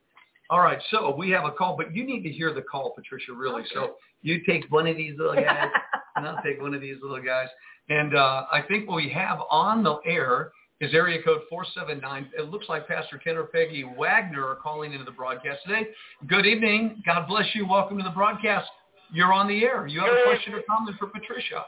All 0.50 0.60
right, 0.60 0.80
so 0.92 1.16
we 1.16 1.32
have 1.32 1.46
a 1.46 1.52
call, 1.52 1.76
but 1.76 1.96
you 1.96 2.06
need 2.06 2.22
to 2.24 2.30
hear 2.30 2.54
the 2.54 2.62
call, 2.62 2.92
Patricia, 2.96 3.34
really. 3.34 3.62
Okay. 3.62 3.70
So 3.74 3.96
you 4.22 4.44
take 4.46 4.72
one 4.72 4.88
of 4.88 4.96
these 4.96 5.14
little 5.18 5.36
guys, 5.36 5.70
and 6.16 6.28
I'll 6.28 6.42
take 6.44 6.62
one 6.62 6.74
of 6.74 6.82
these 6.82 6.98
little 7.02 7.22
guys. 7.22 7.48
And 7.90 8.16
uh, 8.16 8.46
I 8.52 8.62
think 8.68 8.88
what 8.88 8.98
we 8.98 9.10
have 9.10 9.40
on 9.50 9.84
the 9.84 9.98
air 10.06 10.52
is 10.82 10.94
area 10.94 11.22
code 11.24 11.42
479. 11.50 12.30
It 12.38 12.50
looks 12.52 12.68
like 12.70 12.88
Pastor 12.88 13.18
Ken 13.18 13.38
or 13.38 13.46
Peggy 13.46 13.84
Wagner 13.98 14.46
are 14.46 14.56
calling 14.56 14.94
into 14.94 15.06
the 15.06 15.12
broadcast 15.12 15.62
today. 15.66 15.88
Good 16.28 16.46
evening. 16.46 17.02
God 17.06 17.28
bless 17.28 17.46
you. 17.54 17.68
Welcome 17.68 17.98
to 17.98 18.04
the 18.04 18.10
broadcast. 18.12 18.70
You're 19.12 19.34
on 19.34 19.48
the 19.48 19.64
air. 19.64 19.88
You 19.88 20.02
have 20.02 20.10
Good 20.10 20.22
a 20.22 20.26
question 20.26 20.52
evening. 20.54 20.64
or 20.70 20.76
comment 20.76 20.98
for 21.00 21.08
Patricia. 21.08 21.66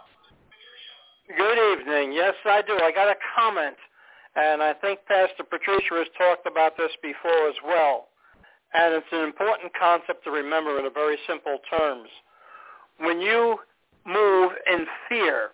Good 1.35 1.79
evening. 1.79 2.13
Yes, 2.13 2.33
I 2.45 2.61
do. 2.61 2.73
I 2.81 2.91
got 2.91 3.09
a 3.09 3.15
comment, 3.35 3.75
and 4.35 4.61
I 4.61 4.73
think 4.73 4.99
Pastor 5.07 5.43
Patricia 5.43 5.95
has 5.95 6.07
talked 6.17 6.47
about 6.47 6.77
this 6.77 6.91
before 7.01 7.49
as 7.49 7.55
well. 7.65 8.06
And 8.77 8.93
it's 8.93 9.09
an 9.11 9.25
important 9.25 9.73
concept 9.73 10.23
to 10.25 10.29
remember 10.29 10.77
in 10.77 10.85
very 10.93 11.17
simple 11.25 11.57
terms. 11.67 12.09
When 12.99 13.19
you 13.19 13.57
move 14.05 14.51
in 14.71 14.85
fear, 15.09 15.49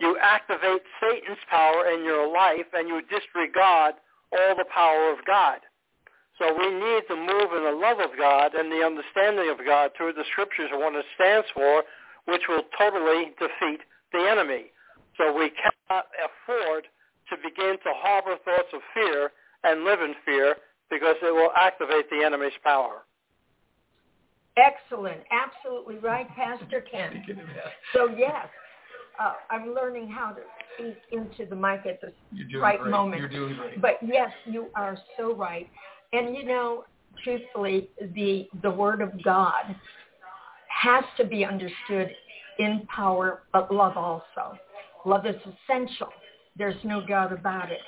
you 0.00 0.16
activate 0.22 0.80
Satan's 1.00 1.44
power 1.50 1.92
in 1.92 2.02
your 2.02 2.32
life 2.32 2.64
and 2.72 2.88
you 2.88 3.02
disregard 3.12 3.94
all 4.32 4.56
the 4.56 4.64
power 4.72 5.12
of 5.12 5.18
God. 5.26 5.60
So 6.38 6.48
we 6.56 6.72
need 6.72 7.02
to 7.08 7.16
move 7.16 7.52
in 7.52 7.64
the 7.64 7.76
love 7.76 8.00
of 8.00 8.16
God 8.16 8.54
and 8.54 8.72
the 8.72 8.84
understanding 8.84 9.52
of 9.52 9.64
God 9.64 9.90
through 9.96 10.14
the 10.14 10.24
scriptures 10.32 10.70
and 10.72 10.80
what 10.80 10.94
it 10.94 11.04
stands 11.14 11.48
for, 11.52 11.84
which 12.24 12.42
will 12.48 12.64
totally 12.78 13.36
defeat 13.36 13.80
the 14.12 14.28
enemy. 14.30 14.72
So 15.18 15.32
we 15.32 15.52
cannot 15.52 16.06
afford 16.24 16.88
to 17.28 17.36
begin 17.36 17.76
to 17.84 17.92
harbor 17.96 18.36
thoughts 18.44 18.72
of 18.72 18.80
fear 18.94 19.30
and 19.64 19.84
live 19.84 20.00
in 20.00 20.14
fear 20.24 20.56
because 20.90 21.16
it 21.22 21.34
will 21.34 21.50
activate 21.56 22.08
the 22.10 22.24
enemy's 22.24 22.52
power. 22.62 23.04
Excellent. 24.56 25.20
Absolutely 25.30 25.98
right, 25.98 26.28
Pastor 26.34 26.84
Ken. 26.90 27.24
So 27.92 28.08
yes, 28.16 28.46
uh, 29.20 29.34
I'm 29.50 29.74
learning 29.74 30.08
how 30.08 30.32
to 30.32 30.40
speak 30.74 30.96
into 31.12 31.48
the 31.48 31.56
mic 31.56 31.86
at 31.86 32.00
the 32.00 32.12
right 32.58 32.80
great. 32.80 32.90
moment. 32.90 33.20
You're 33.20 33.28
doing 33.28 33.56
great. 33.56 33.80
But 33.80 33.98
yes, 34.02 34.30
you 34.44 34.66
are 34.74 34.98
so 35.16 35.34
right. 35.34 35.68
And 36.12 36.34
you 36.36 36.44
know, 36.44 36.84
truthfully, 37.22 37.88
the 38.14 38.46
the 38.62 38.70
word 38.70 39.00
of 39.02 39.22
God 39.22 39.76
has 40.68 41.04
to 41.16 41.24
be 41.24 41.44
understood 41.44 42.10
in 42.58 42.86
power, 42.94 43.42
but 43.52 43.72
love 43.72 43.96
also. 43.96 44.58
Love 45.04 45.26
is 45.26 45.36
essential. 45.36 46.08
There's 46.56 46.76
no 46.84 47.06
doubt 47.06 47.32
about 47.32 47.70
it. 47.70 47.80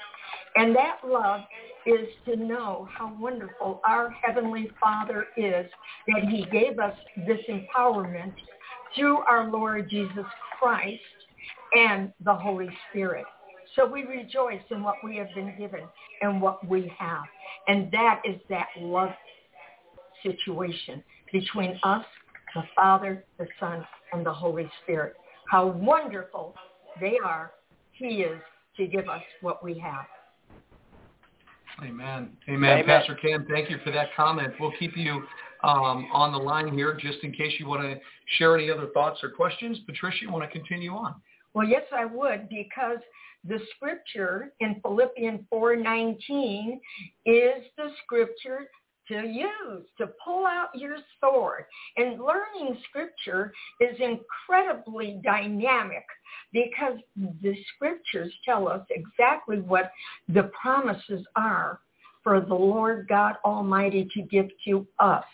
And 0.57 0.75
that 0.77 0.99
love 1.05 1.41
is 1.89 2.09
to 2.27 2.37
know 2.37 2.87
how 2.93 3.17
wonderful 3.19 3.81
our 3.87 4.11
Heavenly 4.11 4.71
Father 4.79 5.27
is, 5.37 5.67
that 6.07 6.25
he 6.29 6.45
gave 6.53 6.79
us 6.79 6.95
this 7.27 7.39
empowerment 7.49 8.35
through 8.95 9.19
our 9.19 9.51
Lord 9.51 9.89
Jesus 9.89 10.27
Christ 10.59 11.01
and 11.75 12.13
the 12.25 12.35
Holy 12.35 12.69
Spirit. 12.91 13.25
So 13.75 13.87
we 13.87 14.05
rejoice 14.05 14.61
in 14.71 14.83
what 14.83 14.97
we 15.03 15.17
have 15.17 15.29
been 15.35 15.55
given 15.59 15.81
and 16.21 16.43
what 16.43 16.67
we 16.69 16.93
have. 16.99 17.25
And 17.69 17.91
that 17.93 18.21
is 18.25 18.37
that 18.51 18.67
love 18.79 19.11
situation 20.23 21.03
between 21.33 21.79
us, 21.83 22.05
the 22.55 22.63
Father, 22.77 23.25
the 23.39 23.47
Son, 23.59 23.87
and 24.13 24.27
the 24.27 24.33
Holy 24.33 24.71
Spirit. 24.83 25.15
How 25.51 25.69
wonderful 25.69 26.55
they 27.01 27.19
are, 27.25 27.53
he 27.93 28.23
is, 28.23 28.41
to 28.77 28.87
give 28.87 29.09
us 29.09 29.23
what 29.41 29.63
we 29.63 29.79
have. 29.79 30.05
Amen. 31.83 32.31
Amen. 32.49 32.71
Amen. 32.71 32.85
Pastor 32.85 33.15
Ken, 33.15 33.47
thank 33.49 33.71
you 33.71 33.79
for 33.85 33.93
that 33.93 34.09
comment. 34.17 34.55
We'll 34.59 34.73
keep 34.79 34.97
you 34.97 35.23
um, 35.63 36.09
on 36.13 36.33
the 36.33 36.39
line 36.39 36.73
here 36.73 36.99
just 37.01 37.19
in 37.23 37.33
case 37.33 37.53
you 37.59 37.67
want 37.67 37.83
to 37.83 37.97
share 38.37 38.57
any 38.57 38.71
other 38.71 38.89
thoughts 38.95 39.21
or 39.23 39.31
questions. 39.31 39.79
Patricia, 39.87 40.19
you 40.23 40.33
want 40.33 40.51
to 40.51 40.59
continue 40.59 40.93
on? 40.93 41.15
Well, 41.55 41.67
yes, 41.67 41.83
I 41.97 42.05
would 42.05 42.49
because 42.49 42.99
the 43.45 43.59
scripture 43.77 44.53
in 44.61 44.81
Philippians 44.83 45.41
4.19 45.53 46.81
is 47.27 47.65
the 47.77 47.91
scripture 48.05 48.69
to 49.09 49.27
use, 49.27 49.87
to 49.99 50.09
pull 50.25 50.47
out 50.47 50.69
your 50.75 50.97
sword. 51.21 51.65
And 51.97 52.21
learning 52.21 52.79
scripture 52.89 53.53
is 53.81 53.97
incredibly 53.99 55.21
dynamic 55.25 56.05
because 56.53 56.99
the 57.17 57.55
scriptures 57.75 58.33
tell 58.45 58.69
us 58.69 58.87
exactly 58.91 59.59
what 59.59 59.91
the 60.29 60.51
promises 60.61 61.25
are 61.37 61.81
for 62.23 62.41
the 62.41 62.55
Lord 62.55 63.07
God 63.09 63.37
Almighty 63.45 64.09
to 64.15 64.23
give 64.23 64.49
to 64.67 64.87
us 64.99 65.25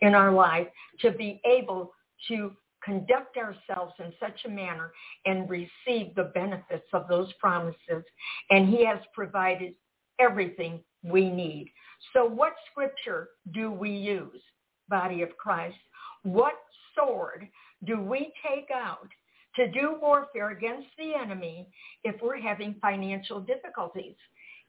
in 0.00 0.14
our 0.14 0.32
life 0.32 0.66
to 1.00 1.10
be 1.12 1.40
able 1.44 1.92
to 2.28 2.52
conduct 2.84 3.36
ourselves 3.36 3.94
in 4.00 4.12
such 4.18 4.44
a 4.44 4.48
manner 4.48 4.92
and 5.24 5.48
receive 5.48 6.14
the 6.14 6.30
benefits 6.34 6.86
of 6.92 7.06
those 7.08 7.32
promises. 7.34 8.04
And 8.50 8.68
he 8.68 8.84
has 8.84 8.98
provided 9.14 9.74
everything 10.18 10.80
we 11.02 11.30
need. 11.30 11.70
So 12.12 12.24
what 12.24 12.54
scripture 12.70 13.30
do 13.52 13.70
we 13.70 13.90
use, 13.90 14.40
body 14.88 15.22
of 15.22 15.36
Christ? 15.36 15.76
What 16.22 16.54
sword 16.94 17.48
do 17.84 18.00
we 18.00 18.32
take 18.46 18.68
out 18.74 19.08
to 19.56 19.70
do 19.70 19.96
warfare 20.00 20.50
against 20.50 20.88
the 20.98 21.14
enemy 21.14 21.68
if 22.04 22.20
we're 22.22 22.40
having 22.40 22.76
financial 22.80 23.40
difficulties 23.40 24.16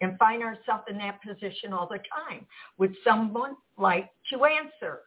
and 0.02 0.18
find 0.18 0.44
ourselves 0.44 0.84
in 0.90 0.98
that 0.98 1.20
position 1.22 1.74
all 1.74 1.88
the 1.88 2.00
time? 2.28 2.46
Would 2.78 2.96
someone 3.04 3.56
like 3.78 4.10
to 4.32 4.46
answer? 4.46 5.02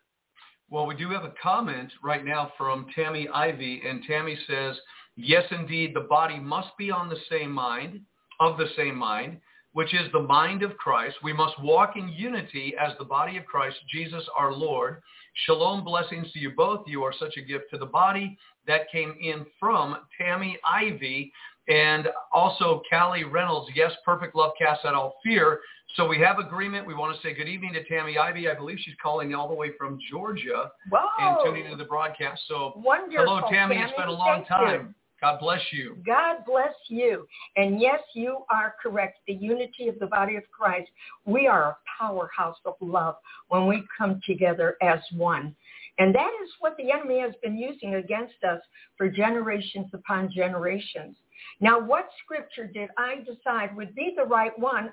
Well, 0.71 0.87
we 0.87 0.97
do 0.97 1.11
have 1.11 1.25
a 1.25 1.35
comment 1.41 1.93
right 2.03 2.25
now 2.25 2.53
from 2.59 2.87
Tammy 2.95 3.29
Ivy, 3.29 3.83
and 3.89 4.03
Tammy 4.05 4.37
says, 4.49 4.77
Yes, 5.17 5.45
indeed, 5.51 5.95
the 5.95 6.01
body 6.01 6.39
must 6.39 6.77
be 6.77 6.91
on 6.91 7.09
the 7.09 7.21
same 7.31 7.53
mind, 7.53 8.01
of 8.41 8.59
the 8.59 8.69
same 8.77 8.97
mind, 8.97 9.41
which 9.77 9.93
is 9.93 10.11
the 10.11 10.23
mind 10.23 10.63
of 10.63 10.75
Christ. 10.79 11.17
We 11.23 11.35
must 11.35 11.63
walk 11.63 11.97
in 11.97 12.09
unity 12.09 12.75
as 12.81 12.93
the 12.99 13.05
body 13.05 13.37
of 13.37 13.45
Christ, 13.45 13.77
Jesus 13.93 14.27
our 14.35 14.51
Lord. 14.51 15.03
Shalom, 15.45 15.85
blessings 15.85 16.33
to 16.33 16.39
you 16.39 16.53
both. 16.57 16.85
You 16.87 17.03
are 17.03 17.13
such 17.13 17.37
a 17.37 17.43
gift 17.43 17.67
to 17.73 17.77
the 17.77 17.85
body. 17.85 18.39
That 18.67 18.91
came 18.91 19.15
in 19.21 19.45
from 19.61 19.99
Tammy 20.19 20.59
Ivy 20.65 21.31
and 21.69 22.09
also 22.33 22.81
Callie 22.91 23.25
Reynolds. 23.25 23.71
Yes, 23.75 23.93
perfect 24.03 24.35
love 24.35 24.53
casts 24.57 24.87
out 24.87 24.95
all 24.95 25.19
fear. 25.23 25.61
So 25.97 26.09
we 26.09 26.19
have 26.21 26.39
agreement. 26.39 26.87
We 26.87 26.95
want 26.95 27.15
to 27.15 27.23
say 27.23 27.35
good 27.35 27.47
evening 27.47 27.75
to 27.75 27.85
Tammy 27.85 28.17
Ivy. 28.17 28.49
I 28.49 28.55
believe 28.55 28.79
she's 28.81 28.95
calling 29.03 29.35
all 29.35 29.47
the 29.47 29.55
way 29.55 29.73
from 29.77 29.99
Georgia 30.11 30.71
Whoa. 30.89 31.07
and 31.21 31.37
tuning 31.45 31.67
into 31.67 31.77
the 31.77 31.85
broadcast. 31.85 32.41
So 32.49 32.73
Wonderful, 32.77 33.27
hello, 33.27 33.41
Tammy. 33.51 33.75
Tammy. 33.75 33.91
It's 33.91 33.99
been 33.99 34.09
a 34.09 34.11
long 34.11 34.43
Thank 34.49 34.85
you. 34.85 34.95
God 35.21 35.41
bless 35.41 35.61
you. 35.73 35.97
God 36.05 36.39
bless 36.47 36.75
you. 36.89 37.27
And 37.57 37.81
yes, 37.81 38.01
you 38.15 38.39
are 38.51 38.75
correct. 38.83 39.19
The 39.27 39.33
unity 39.33 39.89
of 39.89 39.99
the 39.99 40.07
body 40.07 40.37
of 40.37 40.43
Christ. 40.51 40.91
We 41.25 41.47
are 41.47 41.71
a 41.71 41.77
powerhouse 41.99 42.59
of 42.67 42.75
love 42.81 43.17
when 43.49 43.67
we 43.67 43.83
come 43.97 44.21
together 44.27 44.77
as 44.83 44.99
one. 45.15 45.57
And 45.99 46.15
that 46.15 46.31
is 46.43 46.51
what 46.61 46.77
the 46.77 46.91
enemy 46.91 47.21
has 47.21 47.33
been 47.43 47.57
using 47.57 47.95
against 47.95 48.35
us 48.47 48.61
for 48.99 49.09
generations 49.09 49.87
upon 49.95 50.31
generations. 50.31 51.17
Now, 51.61 51.81
what 51.81 52.09
scripture 52.23 52.67
did 52.67 52.91
I 52.99 53.17
decide 53.25 53.75
would 53.75 53.95
be 53.95 54.13
the 54.17 54.25
right 54.25 54.57
one? 54.59 54.93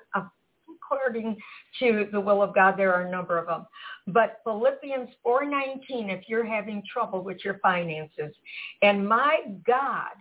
According 0.68 1.36
to 1.80 2.08
the 2.12 2.20
will 2.20 2.42
of 2.42 2.54
God, 2.54 2.74
there 2.76 2.94
are 2.94 3.02
a 3.02 3.10
number 3.10 3.38
of 3.38 3.46
them. 3.46 3.66
But 4.06 4.40
Philippians 4.44 5.10
4.19, 5.26 5.80
if 6.10 6.28
you're 6.28 6.46
having 6.46 6.82
trouble 6.90 7.22
with 7.22 7.38
your 7.44 7.58
finances, 7.58 8.34
and 8.82 9.08
my 9.08 9.38
God 9.66 10.12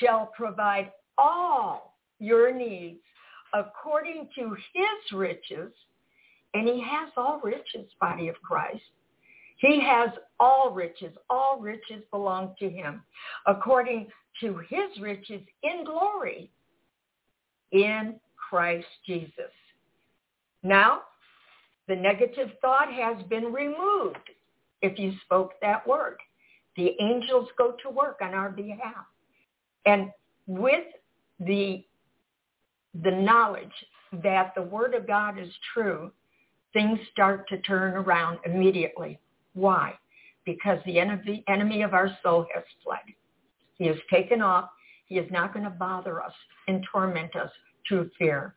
shall 0.00 0.30
provide 0.36 0.92
all 1.16 1.96
your 2.18 2.52
needs 2.52 3.00
according 3.54 4.28
to 4.36 4.56
his 4.72 5.12
riches, 5.12 5.72
and 6.54 6.66
he 6.66 6.80
has 6.80 7.10
all 7.16 7.40
riches, 7.42 7.90
body 8.00 8.28
of 8.28 8.36
Christ. 8.42 8.82
He 9.58 9.80
has 9.80 10.10
all 10.38 10.70
riches. 10.70 11.14
All 11.28 11.58
riches 11.60 12.02
belong 12.10 12.54
to 12.60 12.70
him 12.70 13.02
according 13.46 14.08
to 14.40 14.60
his 14.68 15.00
riches 15.00 15.42
in 15.62 15.84
glory 15.84 16.50
in 17.72 18.20
Christ 18.48 18.86
Jesus. 19.06 19.52
Now, 20.62 21.02
the 21.86 21.96
negative 21.96 22.50
thought 22.60 22.92
has 22.92 23.22
been 23.28 23.52
removed 23.52 24.30
if 24.82 24.98
you 24.98 25.12
spoke 25.24 25.52
that 25.62 25.86
word. 25.86 26.18
The 26.76 26.94
angels 27.00 27.48
go 27.56 27.74
to 27.82 27.90
work 27.90 28.18
on 28.22 28.34
our 28.34 28.50
behalf. 28.50 29.06
And 29.86 30.10
with 30.46 30.84
the, 31.40 31.84
the 33.02 33.10
knowledge 33.10 33.72
that 34.22 34.52
the 34.54 34.62
word 34.62 34.94
of 34.94 35.06
God 35.06 35.38
is 35.38 35.50
true, 35.74 36.12
things 36.72 36.98
start 37.12 37.48
to 37.48 37.58
turn 37.58 37.94
around 37.94 38.38
immediately. 38.44 39.18
Why? 39.54 39.94
Because 40.44 40.78
the 40.86 40.98
enemy, 40.98 41.44
enemy 41.48 41.82
of 41.82 41.94
our 41.94 42.16
soul 42.22 42.46
has 42.54 42.64
fled. 42.84 43.00
He 43.76 43.86
has 43.86 43.96
taken 44.10 44.42
off. 44.42 44.68
He 45.06 45.16
is 45.18 45.30
not 45.30 45.52
going 45.52 45.64
to 45.64 45.70
bother 45.70 46.22
us 46.22 46.32
and 46.66 46.84
torment 46.90 47.34
us 47.34 47.50
through 47.88 48.10
fear. 48.18 48.54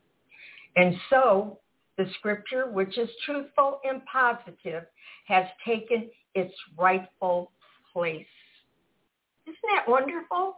And 0.76 0.94
so 1.10 1.58
the 1.98 2.06
scripture, 2.18 2.70
which 2.70 2.96
is 2.98 3.08
truthful 3.24 3.80
and 3.84 4.02
positive, 4.06 4.84
has 5.26 5.44
taken 5.66 6.08
its 6.34 6.54
rightful 6.78 7.52
place. 7.92 8.26
Isn't 9.46 9.56
that 9.74 9.88
wonderful? 9.88 10.56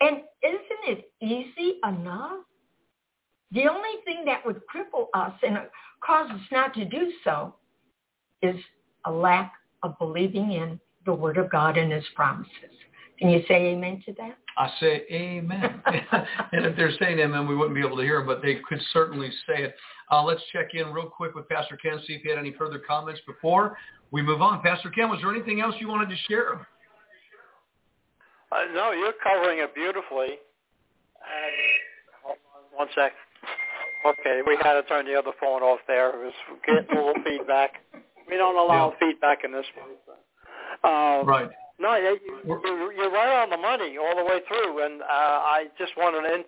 And 0.00 0.18
isn't 0.42 0.98
it 0.98 1.12
easy 1.20 1.78
enough? 1.86 2.44
The 3.52 3.68
only 3.68 4.00
thing 4.04 4.24
that 4.24 4.44
would 4.46 4.62
cripple 4.72 5.06
us 5.14 5.32
and 5.42 5.58
cause 6.04 6.30
us 6.30 6.40
not 6.50 6.74
to 6.74 6.84
do 6.84 7.12
so 7.22 7.54
is 8.40 8.56
a 9.04 9.12
lack 9.12 9.52
of 9.82 9.98
believing 9.98 10.52
in 10.52 10.80
the 11.04 11.12
word 11.12 11.36
of 11.36 11.50
God 11.50 11.76
and 11.76 11.92
his 11.92 12.04
promises. 12.14 12.52
Can 13.18 13.30
you 13.30 13.42
say 13.46 13.66
amen 13.66 14.02
to 14.06 14.12
that? 14.14 14.36
I 14.56 14.70
say 14.80 15.04
amen. 15.10 15.82
and 15.86 16.66
if 16.66 16.76
they're 16.76 16.92
saying 17.00 17.18
amen, 17.18 17.46
we 17.46 17.54
wouldn't 17.54 17.74
be 17.74 17.84
able 17.84 17.96
to 17.96 18.02
hear 18.02 18.18
them, 18.18 18.26
but 18.26 18.42
they 18.42 18.56
could 18.68 18.80
certainly 18.92 19.30
say 19.46 19.62
it. 19.62 19.74
Uh, 20.10 20.22
let's 20.22 20.42
check 20.52 20.74
in 20.74 20.92
real 20.92 21.08
quick 21.08 21.34
with 21.34 21.48
Pastor 21.48 21.76
Ken, 21.76 22.00
see 22.06 22.14
if 22.14 22.22
he 22.22 22.28
had 22.28 22.38
any 22.38 22.52
further 22.52 22.78
comments 22.78 23.20
before 23.26 23.76
we 24.10 24.22
move 24.22 24.42
on. 24.42 24.60
Pastor 24.62 24.90
Ken, 24.90 25.08
was 25.08 25.20
there 25.22 25.34
anything 25.34 25.60
else 25.60 25.74
you 25.78 25.88
wanted 25.88 26.10
to 26.10 26.16
share? 26.28 26.66
Uh, 28.52 28.64
no, 28.74 28.92
you're 28.92 29.14
covering 29.22 29.60
it 29.60 29.74
beautifully. 29.74 30.26
And, 31.22 31.54
hold 32.22 32.36
on 32.54 32.78
one 32.78 32.88
sec. 32.94 33.12
Okay, 34.04 34.40
we 34.46 34.56
had 34.62 34.74
to 34.74 34.82
turn 34.82 35.06
the 35.06 35.14
other 35.14 35.30
phone 35.40 35.62
off 35.62 35.78
there. 35.86 36.10
It 36.10 36.24
was 36.24 36.34
getting 36.66 36.90
a 36.90 36.94
little 37.06 37.22
feedback. 37.24 37.80
We 38.28 38.36
don't 38.36 38.56
allow 38.56 38.90
Yeah. 38.90 38.98
feedback 38.98 39.44
in 39.44 39.52
this 39.52 39.66
one. 39.76 39.96
Uh, 40.82 41.22
Right. 41.24 41.48
No, 41.82 41.96
you, 41.96 42.16
you, 42.46 42.92
you're 42.96 43.10
right 43.10 43.42
on 43.42 43.50
the 43.50 43.56
money 43.56 43.98
all 43.98 44.14
the 44.14 44.24
way 44.24 44.38
through, 44.46 44.84
and 44.84 45.02
uh, 45.02 45.04
I 45.42 45.66
just 45.76 45.96
wanted 45.96 46.22
to 46.22 46.34
in, 46.34 46.44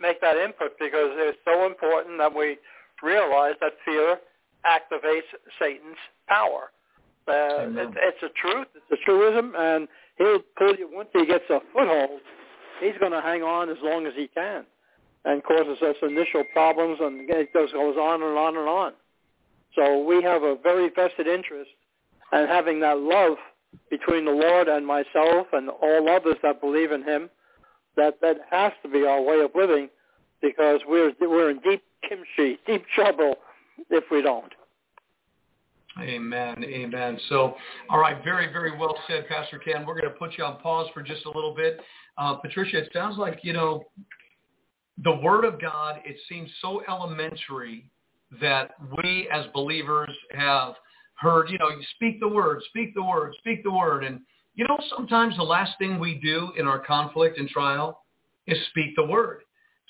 make 0.00 0.20
that 0.20 0.36
input 0.36 0.78
because 0.78 1.10
it's 1.18 1.38
so 1.44 1.66
important 1.66 2.18
that 2.18 2.32
we 2.32 2.56
realize 3.02 3.54
that 3.60 3.72
fear 3.84 4.18
activates 4.64 5.26
Satan's 5.58 5.98
power. 6.28 6.70
Uh, 7.26 7.66
it, 7.82 7.94
it's 7.96 8.22
a 8.22 8.30
truth, 8.40 8.68
it's 8.76 8.86
a 8.92 9.04
truism, 9.04 9.54
and 9.58 9.88
he'll 10.18 10.38
pull 10.56 10.76
you 10.76 10.88
once 10.92 11.08
he 11.12 11.26
gets 11.26 11.50
a 11.50 11.58
foothold. 11.72 12.20
He's 12.80 12.94
going 13.00 13.10
to 13.10 13.20
hang 13.20 13.42
on 13.42 13.68
as 13.68 13.78
long 13.82 14.06
as 14.06 14.12
he 14.14 14.28
can, 14.28 14.64
and 15.24 15.42
causes 15.42 15.82
us 15.82 15.96
initial 16.00 16.44
problems, 16.52 16.98
and 17.00 17.28
it 17.28 17.52
goes 17.52 17.72
goes 17.72 17.96
on 17.96 18.22
and 18.22 18.38
on 18.38 18.56
and 18.56 18.68
on. 18.68 18.92
So 19.74 20.04
we 20.04 20.22
have 20.22 20.44
a 20.44 20.54
very 20.62 20.90
vested 20.94 21.26
interest 21.26 21.70
in 22.32 22.46
having 22.46 22.78
that 22.80 22.98
love 22.98 23.36
between 23.90 24.24
the 24.24 24.30
Lord 24.30 24.68
and 24.68 24.86
myself 24.86 25.48
and 25.52 25.68
all 25.68 26.08
others 26.08 26.36
that 26.42 26.60
believe 26.60 26.92
in 26.92 27.02
him, 27.02 27.30
that 27.96 28.20
that 28.20 28.36
has 28.50 28.72
to 28.82 28.88
be 28.88 29.06
our 29.06 29.22
way 29.22 29.40
of 29.40 29.50
living 29.54 29.88
because 30.42 30.80
we're 30.86 31.12
we're 31.20 31.50
in 31.50 31.60
deep 31.60 31.82
kimchi, 32.08 32.58
deep 32.66 32.84
trouble 32.94 33.36
if 33.90 34.04
we 34.10 34.22
don't. 34.22 34.52
Amen. 36.00 36.62
Amen. 36.62 37.18
So, 37.30 37.56
all 37.88 37.98
right, 37.98 38.22
very, 38.22 38.52
very 38.52 38.76
well 38.76 38.96
said, 39.08 39.26
Pastor 39.28 39.58
Ken. 39.58 39.86
We're 39.86 39.98
going 39.98 40.12
to 40.12 40.18
put 40.18 40.36
you 40.36 40.44
on 40.44 40.58
pause 40.58 40.88
for 40.92 41.02
just 41.02 41.24
a 41.24 41.30
little 41.30 41.54
bit. 41.54 41.80
Uh, 42.18 42.34
Patricia, 42.34 42.78
it 42.78 42.90
sounds 42.92 43.16
like, 43.16 43.38
you 43.42 43.54
know, 43.54 43.84
the 45.04 45.16
Word 45.16 45.44
of 45.46 45.60
God, 45.60 46.00
it 46.04 46.16
seems 46.28 46.50
so 46.60 46.82
elementary 46.86 47.90
that 48.42 48.72
we 48.98 49.28
as 49.32 49.46
believers 49.54 50.10
have 50.32 50.74
heard, 51.16 51.50
you 51.50 51.58
know, 51.58 51.68
you 51.68 51.82
speak 51.94 52.20
the 52.20 52.28
Word, 52.28 52.62
speak 52.68 52.94
the 52.94 53.02
Word, 53.02 53.34
speak 53.38 53.62
the 53.62 53.70
Word. 53.70 54.04
And, 54.04 54.20
you 54.54 54.66
know, 54.66 54.78
sometimes 54.96 55.36
the 55.36 55.42
last 55.42 55.72
thing 55.78 55.98
we 55.98 56.20
do 56.22 56.52
in 56.58 56.66
our 56.66 56.78
conflict 56.78 57.38
and 57.38 57.48
trial 57.48 58.02
is 58.46 58.58
speak 58.70 58.94
the 58.96 59.04
Word. 59.04 59.42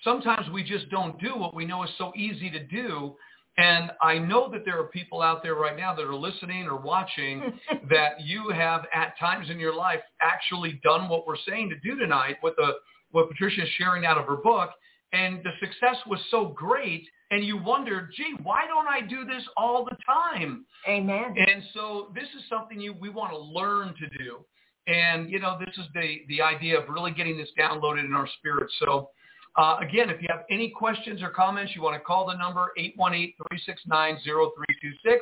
Sometimes 0.04 0.48
we 0.50 0.62
just 0.62 0.88
don't 0.90 1.18
do 1.20 1.36
what 1.36 1.54
we 1.54 1.64
know 1.64 1.82
is 1.82 1.90
so 1.98 2.12
easy 2.16 2.50
to 2.50 2.64
do 2.64 3.16
and 3.58 3.90
I 4.02 4.18
know 4.18 4.50
that 4.50 4.64
there 4.64 4.78
are 4.78 4.88
people 4.88 5.22
out 5.22 5.42
there 5.42 5.54
right 5.54 5.76
now 5.76 5.94
that 5.94 6.04
are 6.04 6.14
listening 6.14 6.66
or 6.66 6.76
watching 6.76 7.58
that 7.90 8.20
you 8.20 8.50
have 8.50 8.84
at 8.94 9.18
times 9.18 9.48
in 9.50 9.58
your 9.58 9.74
life 9.74 10.00
actually 10.20 10.80
done 10.84 11.08
what 11.08 11.26
we're 11.26 11.36
saying 11.48 11.70
to 11.70 11.76
do 11.76 11.98
tonight 11.98 12.36
with 12.42 12.54
the 12.56 12.72
what 13.12 13.30
Patricia 13.30 13.62
is 13.62 13.68
sharing 13.78 14.04
out 14.04 14.18
of 14.18 14.26
her 14.26 14.36
book. 14.36 14.70
And 15.12 15.40
the 15.44 15.52
success 15.60 15.96
was 16.06 16.20
so 16.30 16.48
great. 16.48 17.06
And 17.30 17.44
you 17.44 17.56
wondered, 17.56 18.10
gee, 18.16 18.34
why 18.42 18.66
don't 18.66 18.86
I 18.86 19.00
do 19.00 19.24
this 19.24 19.42
all 19.56 19.84
the 19.84 19.96
time? 20.04 20.64
Amen. 20.88 21.34
And 21.36 21.62
so 21.74 22.12
this 22.14 22.28
is 22.36 22.42
something 22.48 22.80
you 22.80 22.94
we 23.00 23.08
want 23.08 23.32
to 23.32 23.38
learn 23.38 23.94
to 23.98 24.18
do. 24.18 24.44
And, 24.86 25.30
you 25.30 25.40
know, 25.40 25.58
this 25.58 25.76
is 25.76 25.86
the, 25.94 26.18
the 26.28 26.40
idea 26.40 26.78
of 26.78 26.88
really 26.88 27.10
getting 27.10 27.36
this 27.36 27.48
downloaded 27.58 28.04
in 28.04 28.14
our 28.14 28.28
spirit. 28.38 28.70
So 28.78 29.10
uh, 29.56 29.78
again, 29.80 30.10
if 30.10 30.20
you 30.20 30.28
have 30.30 30.44
any 30.50 30.68
questions 30.68 31.22
or 31.22 31.30
comments, 31.30 31.72
you 31.74 31.80
want 31.82 31.94
to 31.94 32.00
call 32.00 32.26
the 32.26 32.34
number 32.34 32.72
818-369-0326. 32.78 35.18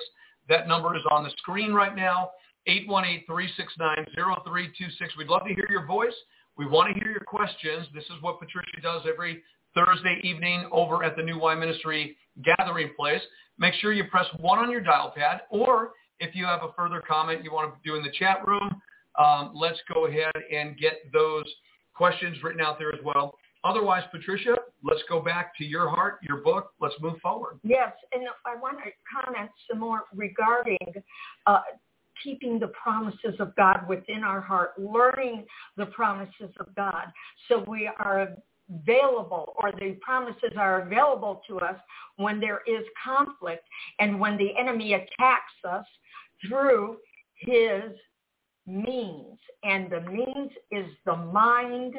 That 0.49 0.67
number 0.69 0.97
is 0.97 1.03
on 1.11 1.25
the 1.25 1.31
screen 1.39 1.73
right 1.73 1.97
now, 1.97 2.31
818-369-0326. 2.69 5.17
We'd 5.17 5.29
love 5.29 5.43
to 5.47 5.55
hear 5.55 5.67
your 5.71 5.87
voice. 5.87 6.13
We 6.57 6.67
want 6.67 6.93
to 6.93 7.01
hear 7.01 7.11
your 7.11 7.25
questions. 7.25 7.87
This 7.95 8.05
is 8.05 8.21
what 8.21 8.39
Patricia 8.39 8.81
does 8.83 9.03
every 9.09 9.43
Thursday 9.75 10.21
evening 10.23 10.69
over 10.73 11.03
at 11.05 11.17
the 11.17 11.23
New 11.23 11.39
Wine 11.39 11.61
Ministry 11.61 12.17
Gathering 12.43 12.91
Place. 12.99 13.21
Make 13.59 13.75
sure 13.75 13.93
you 13.93 14.05
press 14.05 14.27
1 14.41 14.59
on 14.59 14.71
your 14.71 14.81
dial 14.81 15.13
pad, 15.15 15.43
or 15.51 15.91
if 16.21 16.35
you 16.35 16.45
have 16.45 16.63
a 16.63 16.73
further 16.77 17.03
comment 17.07 17.45
you 17.45 17.53
want 17.53 17.75
to 17.75 17.89
do 17.89 17.97
in 17.97 18.03
the 18.03 18.13
chat 18.19 18.47
room, 18.47 18.81
um, 19.19 19.53
let's 19.55 19.79
go 19.93 20.07
ahead 20.07 20.33
and 20.53 20.77
get 20.77 21.13
those 21.13 21.45
questions 21.95 22.37
written 22.43 22.61
out 22.61 22.79
there 22.79 22.93
as 22.93 23.01
well. 23.05 23.35
Otherwise, 23.63 24.03
Patricia, 24.11 24.57
let's 24.83 25.03
go 25.09 25.21
back 25.21 25.57
to 25.57 25.65
your 25.65 25.89
heart, 25.89 26.19
your 26.23 26.39
book. 26.39 26.73
Let's 26.81 26.95
move 27.01 27.19
forward. 27.21 27.59
Yes, 27.63 27.93
and 28.13 28.25
I 28.45 28.61
want 28.61 28.79
to 28.85 28.91
comment 29.11 29.51
some 29.71 29.81
more 29.81 30.03
regarding 30.15 30.79
uh, 31.47 31.61
keeping 32.23 32.59
the 32.59 32.69
promises 32.69 33.35
of 33.39 33.57
God 33.57 33.89
within 33.89 34.23
our 34.23 34.41
heart, 34.41 34.73
learning 34.79 35.47
the 35.77 35.87
promises 35.87 36.51
of 36.61 36.75
God 36.75 37.07
so 37.49 37.65
we 37.67 37.91
are 37.99 38.37
available 38.71 39.55
or 39.57 39.73
the 39.73 39.97
promises 40.01 40.53
are 40.57 40.83
available 40.83 41.43
to 41.49 41.59
us 41.59 41.77
when 42.17 42.41
there 42.41 42.61
is 42.67 42.85
conflict 43.03 43.65
and 43.99 44.19
when 44.19 44.37
the 44.37 44.57
enemy 44.59 44.95
attacks 44.95 45.53
us 45.69 45.85
through 46.47 46.97
his 47.37 47.83
means. 48.67 49.39
And 49.63 49.91
the 49.91 50.01
means 50.01 50.51
is 50.71 50.87
the 51.05 51.17
mind 51.17 51.95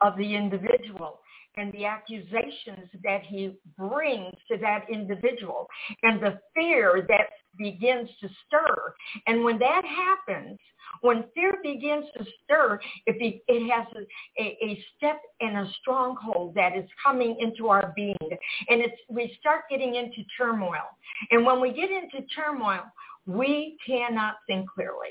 of 0.00 0.16
the 0.16 0.34
individual 0.34 1.20
and 1.56 1.72
the 1.72 1.84
accusations 1.84 2.88
that 3.02 3.22
he 3.22 3.58
brings 3.76 4.34
to 4.50 4.56
that 4.58 4.86
individual 4.90 5.66
and 6.02 6.22
the 6.22 6.38
fear 6.54 7.04
that 7.08 7.28
begins 7.58 8.08
to 8.20 8.28
stir. 8.46 8.94
And 9.26 9.44
when 9.44 9.58
that 9.58 9.82
happens, 9.84 10.58
when 11.02 11.24
fear 11.34 11.54
begins 11.62 12.06
to 12.16 12.24
stir, 12.44 12.80
it, 13.06 13.18
be, 13.18 13.42
it 13.48 13.70
has 13.70 13.86
a, 13.96 14.42
a, 14.42 14.58
a 14.70 14.84
step 14.96 15.20
and 15.40 15.58
a 15.58 15.70
stronghold 15.80 16.54
that 16.54 16.76
is 16.76 16.88
coming 17.02 17.36
into 17.40 17.68
our 17.68 17.92
being. 17.94 18.16
And 18.20 18.80
it's, 18.80 18.96
we 19.08 19.36
start 19.40 19.62
getting 19.70 19.94
into 19.94 20.22
turmoil. 20.36 20.96
And 21.30 21.44
when 21.46 21.60
we 21.60 21.72
get 21.72 21.90
into 21.90 22.26
turmoil, 22.34 22.82
we 23.26 23.76
cannot 23.86 24.36
think 24.46 24.68
clearly. 24.68 25.10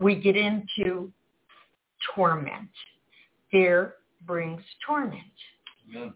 We 0.00 0.16
get 0.16 0.36
into 0.36 1.12
torment. 2.14 2.70
Fear 3.50 3.94
brings 4.26 4.62
torment. 4.86 5.22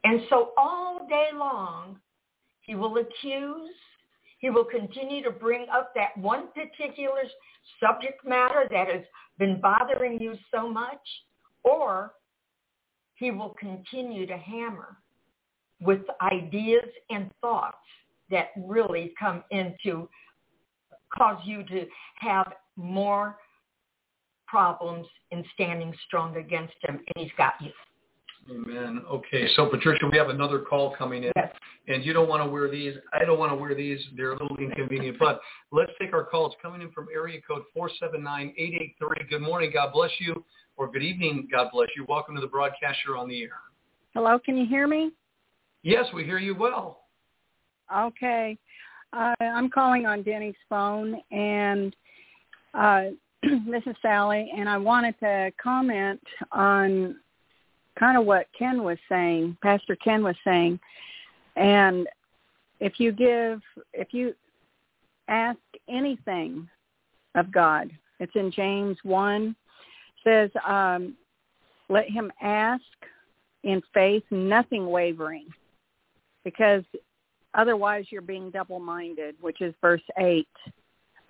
And 0.05 0.23
so 0.31 0.53
all 0.57 1.07
day 1.09 1.29
long, 1.35 1.99
he 2.63 2.75
will 2.75 2.97
accuse. 2.99 3.71
He 4.39 4.51
will 4.51 4.65
continue 4.65 5.23
to 5.25 5.31
bring 5.31 5.67
up 5.73 5.93
that 5.95 6.17
one 6.17 6.49
particular 6.53 7.23
subject 7.81 8.25
matter 8.25 8.67
that 8.71 8.89
has 8.89 9.03
been 9.39 9.61
bothering 9.61 10.21
you 10.21 10.35
so 10.53 10.69
much, 10.69 11.01
or 11.65 12.15
he 13.15 13.31
will 13.31 13.55
continue 13.59 14.27
to 14.27 14.37
hammer 14.37 14.99
with 15.81 16.01
ideas 16.23 16.89
and 17.11 17.31
thoughts 17.41 17.77
that 18.31 18.49
really 18.57 19.13
come 19.19 19.43
into 19.51 20.09
cause 21.17 21.41
you 21.45 21.65
to 21.65 21.87
have 22.17 22.53
more 22.77 23.39
problems 24.47 25.07
in 25.31 25.45
standing 25.55 25.93
strong 26.07 26.37
against 26.37 26.75
him, 26.83 26.97
and 26.97 27.25
he's 27.25 27.33
got 27.37 27.55
you. 27.61 27.71
Amen. 28.51 29.03
Okay, 29.11 29.47
so 29.57 29.67
Patricia, 29.67 30.07
we 30.11 30.17
have 30.17 30.31
another 30.31 30.61
call 30.61 30.95
coming 30.97 31.25
in, 31.25 31.33
yes. 31.37 31.53
and 31.87 32.03
you 32.03 32.15
don't 32.15 32.29
want 32.29 32.43
to 32.43 32.49
wear 32.49 32.71
these. 32.71 32.95
I 33.13 33.27
don't 33.27 33.39
want 33.39 33.53
to 33.53 33.57
wear 33.57 33.75
these. 33.75 34.01
They're 34.17 34.33
a 34.33 34.43
little 34.43 34.57
inconvenient, 34.57 35.19
but 35.19 35.41
let's 35.71 35.93
take 36.01 36.15
our 36.15 36.25
calls 36.25 36.55
coming 36.63 36.81
in 36.81 36.91
from 36.93 37.09
area 37.15 37.41
code 37.47 37.63
479-883. 37.77 39.29
Good 39.29 39.43
morning. 39.43 39.71
God 39.73 39.93
bless 39.93 40.11
you. 40.19 40.45
Or 40.79 40.91
good 40.91 41.03
evening. 41.03 41.49
God 41.51 41.69
bless 41.73 41.89
you. 41.95 42.07
Welcome 42.09 42.37
to 42.37 42.41
the 42.41 42.47
broadcast. 42.47 42.99
You're 43.07 43.19
on 43.19 43.29
the 43.29 43.43
air. 43.43 43.59
Hello, 44.15 44.39
can 44.39 44.57
you 44.57 44.65
hear 44.65 44.87
me? 44.87 45.11
Yes, 45.83 46.07
we 46.15 46.25
hear 46.25 46.39
you 46.39 46.55
well. 46.55 47.01
Okay. 47.95 48.57
Uh, 49.13 49.35
I'm 49.41 49.69
calling 49.69 50.07
on 50.07 50.23
Denny's 50.23 50.55
phone, 50.71 51.21
and 51.31 51.95
uh, 52.73 53.03
this 53.43 53.83
is 53.87 53.97
Sally, 54.01 54.51
and 54.57 54.69
I 54.69 54.79
wanted 54.79 55.19
to 55.21 55.51
comment 55.63 56.21
on 56.53 57.17
kind 57.99 58.17
of 58.17 58.25
what 58.25 58.47
Ken 58.57 58.83
was 58.83 58.99
saying, 59.09 59.57
Pastor 59.63 59.97
Ken 59.97 60.23
was 60.23 60.37
saying. 60.45 60.79
And 61.57 62.07
if 62.81 63.01
you 63.01 63.13
give, 63.13 63.61
if 63.93 64.09
you 64.13 64.35
ask 65.29 65.59
anything 65.89 66.69
of 67.35 67.53
God, 67.53 67.91
it's 68.21 68.35
in 68.35 68.51
James 68.51 68.97
1, 69.03 69.55
says, 70.25 70.51
um, 70.67 71.15
let 71.89 72.09
him 72.09 72.31
ask 72.41 72.83
in 73.65 73.83
faith, 73.93 74.23
nothing 74.31 74.87
wavering, 74.87 75.47
because 76.45 76.85
otherwise 77.55 78.07
you're 78.11 78.23
being 78.23 78.51
double-minded, 78.51 79.35
which 79.41 79.61
is 79.61 79.75
verse 79.81 80.03
8. 80.19 80.47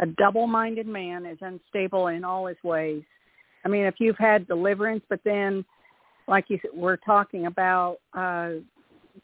A 0.00 0.06
double-minded 0.06 0.86
man 0.86 1.24
is 1.24 1.38
unstable 1.40 2.08
in 2.08 2.24
all 2.24 2.46
his 2.46 2.62
ways. 2.62 3.02
I 3.64 3.68
mean, 3.68 3.84
if 3.84 3.94
you've 3.98 4.18
had 4.18 4.46
deliverance, 4.46 5.02
but 5.08 5.20
then 5.24 5.64
like 6.28 6.44
you 6.48 6.60
we're 6.74 6.96
talking 6.96 7.46
about 7.46 7.98
uh, 8.12 8.50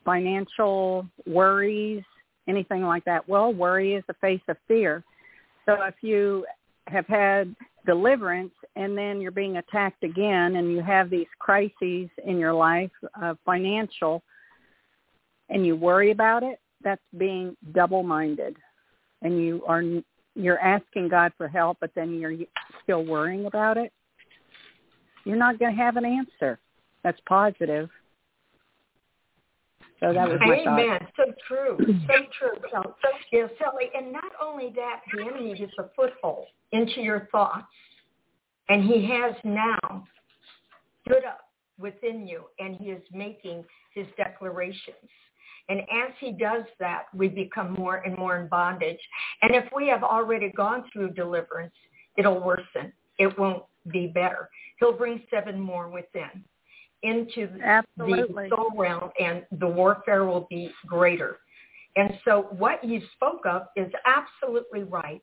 financial 0.05 1.07
worries, 1.27 2.03
anything 2.49 2.83
like 2.83 3.05
that. 3.05 3.29
Well, 3.29 3.53
worry 3.53 3.95
is 3.95 4.03
the 4.09 4.15
face 4.15 4.41
of 4.49 4.57
fear. 4.67 5.05
So 5.67 5.77
if 5.83 5.95
you 6.01 6.47
have 6.89 7.07
had 7.07 7.55
deliverance 7.87 8.53
and 8.77 8.97
then 8.97 9.21
you're 9.21 9.31
being 9.31 9.59
attacked 9.59 10.03
again 10.03 10.57
and 10.57 10.73
you 10.73 10.81
have 10.83 11.11
these 11.11 11.27
crises 11.39 12.09
in 12.27 12.39
your 12.39 12.55
life, 12.55 12.91
uh, 13.23 13.35
financial, 13.45 14.23
and 15.51 15.65
you 15.67 15.77
worry 15.77 16.11
about 16.11 16.43
it, 16.43 16.59
that's 16.83 17.03
being 17.17 17.57
double-minded. 17.73 18.57
And 19.23 19.39
you 19.39 19.63
are 19.67 19.83
you're 20.37 20.59
asking 20.59 21.09
God 21.09 21.33
for 21.39 21.47
help, 21.47 21.79
but 21.81 21.91
then 21.95 22.19
you're 22.19 22.35
still 22.83 23.05
worrying 23.05 23.47
about 23.47 23.77
it. 23.77 23.93
You're 25.25 25.37
not 25.37 25.59
going 25.59 25.75
to 25.75 25.81
have 25.81 25.97
an 25.97 26.05
answer 26.05 26.59
that's 27.05 27.21
positive. 27.29 27.91
So 30.01 30.13
that 30.13 30.29
was 30.29 30.39
my 30.41 30.59
Amen. 30.67 30.99
Thought. 30.99 31.11
So 31.17 31.33
true. 31.47 31.79
So 31.79 32.15
true. 32.39 32.59
So, 32.73 32.83
so 32.83 33.09
yeah, 33.31 33.47
Sally. 33.59 33.91
And 33.97 34.13
not 34.13 34.33
only 34.43 34.73
that, 34.75 35.03
the 35.13 35.23
enemy 35.23 35.57
gets 35.57 35.73
a 35.79 35.85
foothold 35.95 36.47
into 36.73 37.01
your 37.01 37.29
thoughts, 37.31 37.67
and 38.69 38.83
he 38.83 39.07
has 39.07 39.35
now 39.45 40.05
stood 41.07 41.25
up 41.25 41.41
within 41.79 42.27
you, 42.27 42.45
and 42.59 42.77
he 42.77 42.87
is 42.87 43.03
making 43.13 43.65
his 43.95 44.07
declarations. 44.17 44.97
And 45.69 45.81
as 45.81 46.13
he 46.19 46.33
does 46.33 46.65
that, 46.81 47.05
we 47.15 47.29
become 47.29 47.73
more 47.73 47.97
and 47.99 48.17
more 48.19 48.39
in 48.39 48.49
bondage. 48.49 48.99
And 49.43 49.55
if 49.55 49.65
we 49.75 49.89
have 49.89 50.03
already 50.03 50.51
gone 50.55 50.85
through 50.93 51.13
deliverance, 51.13 51.75
it'll 52.19 52.41
worsen. 52.41 52.93
It 53.19 53.39
won't 53.39 53.63
be 53.91 54.09
better. 54.09 54.51
He'll 54.79 54.97
bring 54.97 55.23
seven 55.31 55.59
more 55.59 55.89
within 55.89 56.45
into 57.05 57.49
Absolutely. 57.63 58.49
the 58.49 58.57
soul 58.57 58.71
realm 58.77 59.11
and 59.21 59.45
the 59.61 59.69
warfare 59.69 60.25
will 60.25 60.47
be 60.51 60.71
greater. 60.87 61.39
And 61.97 62.19
so 62.25 62.49
what 62.59 62.83
you 62.83 63.01
spoke 63.15 63.47
of 63.47 63.63
is 63.77 63.93
absolutely 64.05 64.83
right. 64.83 65.23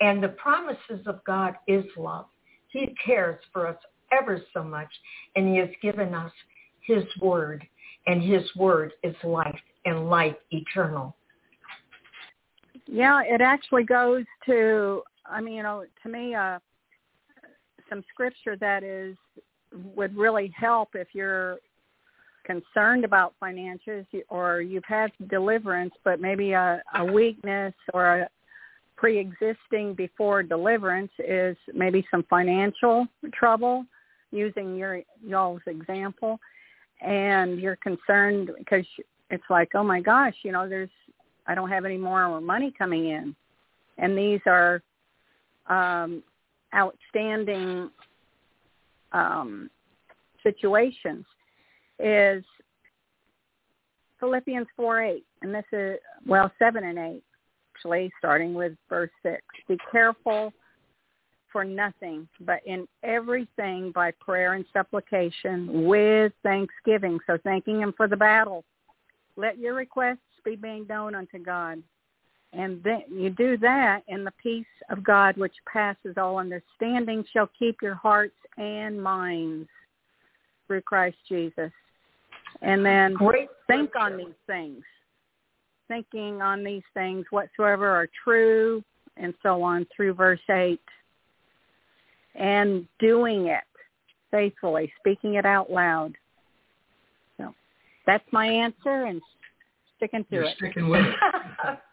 And 0.00 0.22
the 0.22 0.28
promises 0.30 1.06
of 1.06 1.24
God 1.24 1.54
is 1.66 1.84
love. 1.96 2.26
He 2.68 2.94
cares 3.04 3.40
for 3.52 3.66
us 3.66 3.78
ever 4.12 4.42
so 4.52 4.62
much. 4.62 4.90
And 5.36 5.48
he 5.48 5.56
has 5.58 5.70
given 5.80 6.12
us 6.12 6.32
his 6.82 7.04
word. 7.20 7.66
And 8.06 8.22
his 8.22 8.42
word 8.56 8.92
is 9.02 9.14
life 9.24 9.58
and 9.86 10.10
life 10.10 10.36
eternal. 10.50 11.16
Yeah, 12.86 13.22
it 13.24 13.40
actually 13.40 13.84
goes 13.84 14.24
to, 14.46 15.02
I 15.24 15.40
mean, 15.40 15.54
you 15.54 15.62
know, 15.62 15.84
to 16.02 16.08
me, 16.08 16.34
uh, 16.34 16.58
some 17.88 18.04
scripture 18.12 18.56
that 18.56 18.82
is 18.82 19.16
would 19.94 20.16
really 20.16 20.52
help 20.56 20.90
if 20.94 21.08
you're 21.12 21.58
concerned 22.44 23.04
about 23.04 23.34
finances 23.40 24.06
or 24.28 24.60
you've 24.60 24.84
had 24.84 25.10
deliverance 25.28 25.92
but 26.04 26.20
maybe 26.20 26.52
a, 26.52 26.80
a 26.94 27.04
weakness 27.04 27.74
or 27.92 28.20
a 28.20 28.28
pre-existing 28.96 29.94
before 29.94 30.42
deliverance 30.42 31.10
is 31.18 31.56
maybe 31.74 32.06
some 32.10 32.24
financial 32.30 33.06
trouble 33.34 33.84
using 34.30 34.76
your 34.76 35.02
y'all's 35.24 35.60
example 35.66 36.38
and 37.02 37.60
you're 37.60 37.76
concerned 37.76 38.50
because 38.58 38.86
it's 39.30 39.44
like 39.50 39.70
oh 39.74 39.82
my 39.82 40.00
gosh 40.00 40.34
you 40.42 40.52
know 40.52 40.68
there's 40.68 40.88
i 41.46 41.54
don't 41.54 41.68
have 41.68 41.84
any 41.84 41.98
more 41.98 42.40
money 42.40 42.72
coming 42.76 43.08
in. 43.08 43.34
And 43.98 44.16
these 44.16 44.40
are 44.46 44.82
um 45.68 46.22
outstanding 46.74 47.90
um, 49.12 49.70
situations 50.42 51.24
is 51.98 52.44
Philippians 54.20 54.66
4, 54.76 55.02
8, 55.02 55.24
and 55.42 55.54
this 55.54 55.64
is, 55.72 55.98
well, 56.26 56.50
7 56.58 56.84
and 56.84 56.98
8, 56.98 57.22
actually, 57.74 58.10
starting 58.18 58.54
with 58.54 58.72
verse 58.88 59.10
6. 59.22 59.40
Be 59.68 59.76
careful 59.90 60.52
for 61.52 61.64
nothing, 61.64 62.28
but 62.40 62.60
in 62.66 62.86
everything 63.02 63.92
by 63.94 64.10
prayer 64.20 64.54
and 64.54 64.64
supplication 64.72 65.84
with 65.86 66.32
thanksgiving. 66.42 67.18
So 67.26 67.38
thanking 67.44 67.80
him 67.80 67.94
for 67.96 68.08
the 68.08 68.16
battle. 68.16 68.64
Let 69.36 69.58
your 69.58 69.74
requests 69.74 70.18
be 70.44 70.56
made 70.56 70.88
known 70.88 71.14
unto 71.14 71.38
God. 71.38 71.82
And 72.56 72.82
then 72.82 73.02
you 73.10 73.30
do 73.30 73.58
that, 73.58 74.02
and 74.08 74.26
the 74.26 74.32
peace 74.42 74.64
of 74.88 75.04
God, 75.04 75.36
which 75.36 75.54
passes 75.70 76.14
all 76.16 76.38
understanding, 76.38 77.24
shall 77.32 77.50
keep 77.58 77.82
your 77.82 77.94
hearts 77.94 78.36
and 78.56 79.00
minds 79.02 79.68
through 80.66 80.80
Christ 80.82 81.18
Jesus. 81.28 81.70
And 82.62 82.84
then 82.84 83.14
Great 83.14 83.48
think 83.66 83.90
scripture. 83.90 83.98
on 83.98 84.16
these 84.16 84.34
things. 84.46 84.82
Thinking 85.88 86.40
on 86.40 86.64
these 86.64 86.82
things 86.94 87.26
whatsoever 87.30 87.88
are 87.88 88.08
true, 88.24 88.82
and 89.18 89.34
so 89.42 89.62
on 89.62 89.86
through 89.94 90.14
verse 90.14 90.40
8 90.50 90.80
and 92.34 92.86
doing 92.98 93.46
it 93.46 93.64
faithfully, 94.30 94.92
speaking 94.98 95.34
it 95.34 95.46
out 95.46 95.70
loud. 95.70 96.14
So 97.38 97.54
that's 98.06 98.24
my 98.30 98.46
answer 98.46 99.04
and 99.04 99.20
sticking 99.96 100.24
to 100.24 100.34
You're 100.34 100.44
it. 100.44 100.56
sticking 100.56 100.88
with 100.88 101.04
it. 101.04 101.78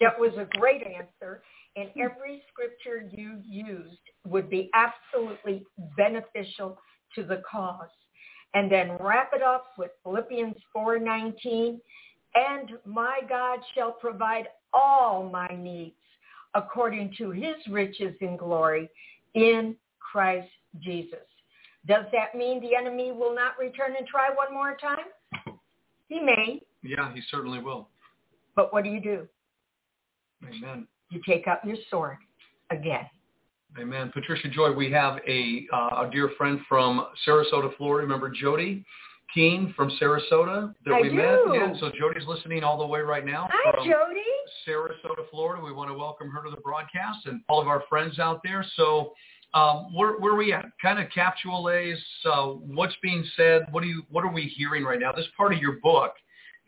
that 0.00 0.18
was 0.18 0.32
a 0.38 0.46
great 0.58 0.82
answer. 0.82 1.42
And 1.76 1.88
every 2.00 2.42
scripture 2.52 3.08
you 3.10 3.40
used 3.44 3.98
would 4.26 4.48
be 4.48 4.70
absolutely 4.74 5.64
beneficial 5.96 6.78
to 7.14 7.24
the 7.24 7.42
cause. 7.50 7.88
And 8.54 8.70
then 8.70 8.96
wrap 9.00 9.30
it 9.34 9.42
up 9.42 9.72
with 9.76 9.90
Philippians 10.04 10.54
4.19. 10.76 11.80
And 12.36 12.70
my 12.84 13.20
God 13.28 13.58
shall 13.74 13.92
provide 13.92 14.46
all 14.72 15.28
my 15.28 15.48
needs 15.48 15.96
according 16.54 17.14
to 17.18 17.30
his 17.30 17.56
riches 17.68 18.14
in 18.20 18.36
glory 18.36 18.88
in 19.34 19.74
Christ 19.98 20.48
Jesus. 20.80 21.18
Does 21.86 22.04
that 22.12 22.36
mean 22.36 22.60
the 22.60 22.76
enemy 22.76 23.10
will 23.12 23.34
not 23.34 23.58
return 23.58 23.94
and 23.98 24.06
try 24.06 24.30
one 24.30 24.54
more 24.54 24.76
time? 24.80 25.56
He 26.08 26.20
may, 26.20 26.60
Yeah, 26.82 27.12
he 27.12 27.20
certainly 27.30 27.58
will. 27.58 27.88
but 28.54 28.72
what 28.72 28.84
do 28.84 28.90
you 28.90 29.00
do? 29.00 29.28
Amen. 30.48 30.86
You 31.10 31.20
take 31.26 31.46
out 31.46 31.64
your 31.64 31.76
sword 31.90 32.18
again. 32.70 33.06
Amen. 33.78 34.10
Patricia 34.14 34.48
Joy, 34.48 34.72
we 34.72 34.90
have 34.92 35.18
a, 35.26 35.66
uh, 35.72 36.06
a 36.06 36.10
dear 36.12 36.30
friend 36.38 36.60
from 36.68 37.06
Sarasota, 37.26 37.76
Florida. 37.76 38.06
Remember 38.06 38.30
Jody 38.30 38.84
Keene 39.34 39.74
from 39.76 39.90
Sarasota 40.00 40.72
that 40.84 40.94
I 40.94 41.00
we 41.00 41.10
met? 41.10 41.38
do. 41.44 41.52
Yeah, 41.54 41.72
so 41.80 41.90
Jody's 41.98 42.26
listening 42.28 42.62
all 42.62 42.78
the 42.78 42.86
way 42.86 43.00
right 43.00 43.26
now 43.26 43.48
Hi, 43.50 43.72
from 43.72 43.84
Jody. 43.84 44.20
Sarasota, 44.66 45.28
Florida. 45.30 45.64
We 45.64 45.72
want 45.72 45.90
to 45.90 45.94
welcome 45.94 46.30
her 46.30 46.44
to 46.44 46.50
the 46.50 46.60
broadcast 46.60 47.26
and 47.26 47.40
all 47.48 47.60
of 47.60 47.66
our 47.66 47.82
friends 47.88 48.20
out 48.20 48.40
there. 48.44 48.64
So 48.76 49.12
um, 49.54 49.92
where, 49.92 50.18
where 50.18 50.34
are 50.34 50.36
we 50.36 50.52
at? 50.52 50.66
Kind 50.80 51.00
of 51.00 51.10
capsules, 51.12 51.98
uh, 52.24 52.46
what's 52.46 52.94
being 53.02 53.24
said? 53.36 53.62
What, 53.72 53.82
do 53.82 53.88
you, 53.88 54.02
what 54.10 54.24
are 54.24 54.32
we 54.32 54.42
hearing 54.42 54.84
right 54.84 55.00
now? 55.00 55.10
This 55.10 55.26
part 55.36 55.52
of 55.52 55.58
your 55.58 55.78
book, 55.82 56.12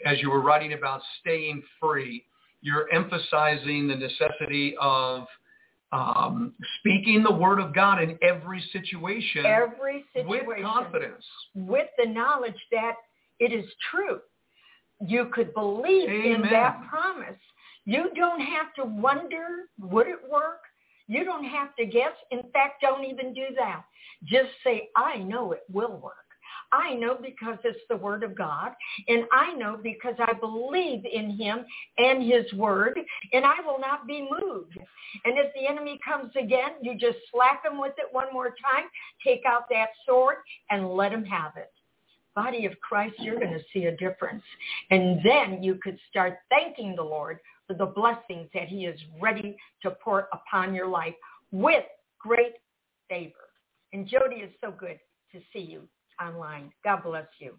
as 0.04 0.20
you 0.20 0.30
were 0.30 0.40
writing 0.40 0.72
about 0.72 1.00
staying 1.20 1.62
free, 1.80 2.24
you're 2.62 2.92
emphasizing 2.92 3.88
the 3.88 3.96
necessity 3.96 4.74
of 4.80 5.26
um, 5.92 6.52
speaking 6.80 7.22
the 7.22 7.32
word 7.32 7.60
of 7.60 7.74
God 7.74 8.02
in 8.02 8.18
every 8.22 8.62
situation 8.72 9.46
Every 9.46 10.04
with 10.26 10.42
confidence. 10.62 11.24
with 11.54 11.88
the 11.96 12.06
knowledge 12.10 12.60
that 12.72 12.94
it 13.38 13.52
is 13.52 13.64
true. 13.90 14.20
You 15.06 15.30
could 15.32 15.54
believe 15.54 16.08
in 16.08 16.42
that 16.50 16.80
promise. 16.88 17.38
You 17.84 18.10
don't 18.16 18.40
have 18.40 18.74
to 18.76 18.84
wonder, 18.84 19.68
would 19.78 20.08
it 20.08 20.18
work? 20.30 20.60
You 21.06 21.24
don't 21.24 21.44
have 21.44 21.76
to 21.76 21.86
guess. 21.86 22.12
In 22.30 22.42
fact, 22.52 22.82
don't 22.82 23.04
even 23.04 23.32
do 23.32 23.44
that. 23.56 23.84
Just 24.24 24.48
say, 24.64 24.88
I 24.96 25.18
know 25.18 25.52
it 25.52 25.62
will 25.72 25.98
work. 25.98 26.25
I 26.72 26.94
know 26.94 27.16
because 27.20 27.58
it's 27.64 27.78
the 27.88 27.96
word 27.96 28.22
of 28.22 28.36
God, 28.36 28.72
and 29.08 29.24
I 29.32 29.54
know 29.54 29.78
because 29.82 30.14
I 30.18 30.32
believe 30.32 31.04
in 31.04 31.30
him 31.30 31.64
and 31.98 32.22
his 32.22 32.52
word, 32.54 32.98
and 33.32 33.44
I 33.44 33.60
will 33.64 33.78
not 33.78 34.06
be 34.06 34.28
moved. 34.28 34.78
And 35.24 35.38
if 35.38 35.52
the 35.54 35.66
enemy 35.66 35.98
comes 36.04 36.32
again, 36.36 36.72
you 36.82 36.98
just 36.98 37.18
slap 37.32 37.64
him 37.64 37.78
with 37.78 37.94
it 37.98 38.12
one 38.12 38.32
more 38.32 38.48
time, 38.48 38.84
take 39.24 39.42
out 39.46 39.64
that 39.70 39.88
sword, 40.06 40.36
and 40.70 40.90
let 40.90 41.12
him 41.12 41.24
have 41.24 41.52
it. 41.56 41.72
Body 42.34 42.66
of 42.66 42.78
Christ, 42.80 43.14
you're 43.18 43.40
going 43.40 43.54
to 43.54 43.64
see 43.72 43.86
a 43.86 43.96
difference. 43.96 44.42
And 44.90 45.20
then 45.24 45.62
you 45.62 45.78
could 45.82 45.98
start 46.10 46.38
thanking 46.50 46.94
the 46.94 47.02
Lord 47.02 47.38
for 47.66 47.74
the 47.74 47.86
blessings 47.86 48.48
that 48.52 48.68
he 48.68 48.84
is 48.84 49.00
ready 49.20 49.56
to 49.82 49.90
pour 50.02 50.28
upon 50.32 50.74
your 50.74 50.86
life 50.86 51.14
with 51.50 51.84
great 52.18 52.54
favor. 53.08 53.32
And 53.92 54.06
Jody 54.06 54.36
is 54.36 54.52
so 54.60 54.70
good 54.70 54.98
to 55.32 55.40
see 55.52 55.60
you 55.60 55.88
online. 56.20 56.70
God 56.84 57.02
bless 57.04 57.26
you. 57.38 57.58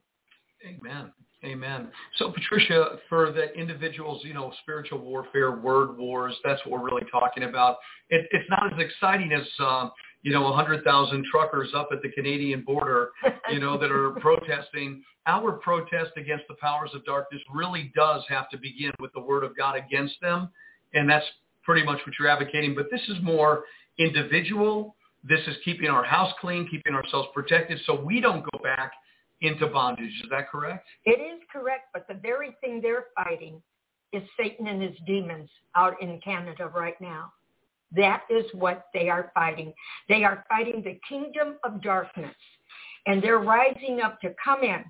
Amen. 0.65 1.11
Amen. 1.45 1.89
So 2.17 2.31
Patricia, 2.31 2.97
for 3.09 3.31
the 3.31 3.53
individuals, 3.53 4.21
you 4.23 4.33
know, 4.33 4.51
spiritual 4.63 4.99
warfare, 4.99 5.51
word 5.51 5.97
wars, 5.97 6.35
that's 6.43 6.59
what 6.65 6.79
we're 6.79 6.85
really 6.85 7.05
talking 7.11 7.43
about. 7.43 7.77
It, 8.09 8.27
it's 8.31 8.49
not 8.49 8.73
as 8.73 8.79
exciting 8.79 9.31
as, 9.33 9.45
uh, 9.59 9.89
you 10.23 10.31
know, 10.33 10.41
100,000 10.41 11.25
truckers 11.31 11.69
up 11.75 11.89
at 11.91 12.01
the 12.01 12.09
Canadian 12.09 12.61
border, 12.61 13.11
you 13.51 13.59
know, 13.59 13.77
that 13.77 13.91
are 13.91 14.11
protesting. 14.19 15.03
Our 15.27 15.53
protest 15.53 16.11
against 16.17 16.45
the 16.49 16.55
powers 16.55 16.89
of 16.95 17.05
darkness 17.05 17.41
really 17.53 17.91
does 17.95 18.23
have 18.29 18.49
to 18.49 18.57
begin 18.57 18.91
with 18.99 19.13
the 19.13 19.21
word 19.21 19.43
of 19.43 19.55
God 19.55 19.75
against 19.77 20.15
them. 20.21 20.49
And 20.95 21.07
that's 21.07 21.25
pretty 21.63 21.85
much 21.85 21.99
what 22.05 22.15
you're 22.19 22.29
advocating. 22.29 22.73
But 22.73 22.87
this 22.89 23.01
is 23.09 23.17
more 23.21 23.63
individual. 23.99 24.95
This 25.23 25.41
is 25.47 25.55
keeping 25.65 25.89
our 25.89 26.03
house 26.03 26.33
clean, 26.39 26.67
keeping 26.69 26.93
ourselves 26.93 27.29
protected 27.33 27.79
so 27.85 27.99
we 27.99 28.21
don't 28.21 28.43
go 28.51 28.59
back 28.63 28.93
into 29.41 29.67
bondage. 29.67 30.11
Is 30.23 30.29
that 30.31 30.49
correct? 30.49 30.87
It 31.05 31.19
is 31.19 31.41
correct, 31.51 31.89
but 31.93 32.07
the 32.07 32.15
very 32.15 32.55
thing 32.61 32.81
they're 32.81 33.05
fighting 33.15 33.61
is 34.13 34.23
Satan 34.39 34.67
and 34.67 34.81
his 34.81 34.95
demons 35.05 35.49
out 35.75 36.01
in 36.01 36.19
Canada 36.21 36.71
right 36.73 36.99
now. 37.01 37.31
That 37.95 38.23
is 38.29 38.45
what 38.53 38.87
they 38.93 39.09
are 39.09 39.31
fighting. 39.33 39.73
They 40.09 40.23
are 40.23 40.45
fighting 40.49 40.81
the 40.83 40.99
kingdom 41.07 41.57
of 41.63 41.81
darkness, 41.81 42.35
and 43.05 43.21
they're 43.21 43.39
rising 43.39 44.01
up 44.01 44.19
to 44.21 44.33
come 44.43 44.63
in. 44.63 44.83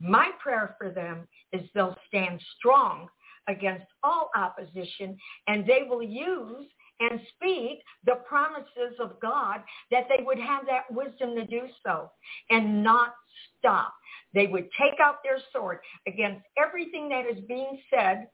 My 0.00 0.30
prayer 0.42 0.74
for 0.78 0.90
them 0.90 1.28
is 1.52 1.62
they'll 1.74 1.96
stand 2.08 2.40
strong 2.58 3.08
against 3.48 3.86
all 4.02 4.30
opposition, 4.36 5.16
and 5.46 5.66
they 5.66 5.82
will 5.88 6.02
use 6.02 6.66
and 7.10 7.20
speak 7.34 7.82
the 8.04 8.16
promises 8.26 8.98
of 9.00 9.20
God 9.20 9.60
that 9.90 10.06
they 10.08 10.22
would 10.22 10.38
have 10.38 10.64
that 10.66 10.90
wisdom 10.90 11.34
to 11.36 11.46
do 11.46 11.62
so 11.84 12.10
and 12.50 12.82
not 12.82 13.14
stop. 13.58 13.92
They 14.34 14.46
would 14.46 14.68
take 14.80 14.98
out 15.00 15.16
their 15.22 15.38
sword 15.52 15.78
against 16.06 16.44
everything 16.56 17.08
that 17.10 17.26
is 17.26 17.42
being 17.46 17.78
said 17.92 18.28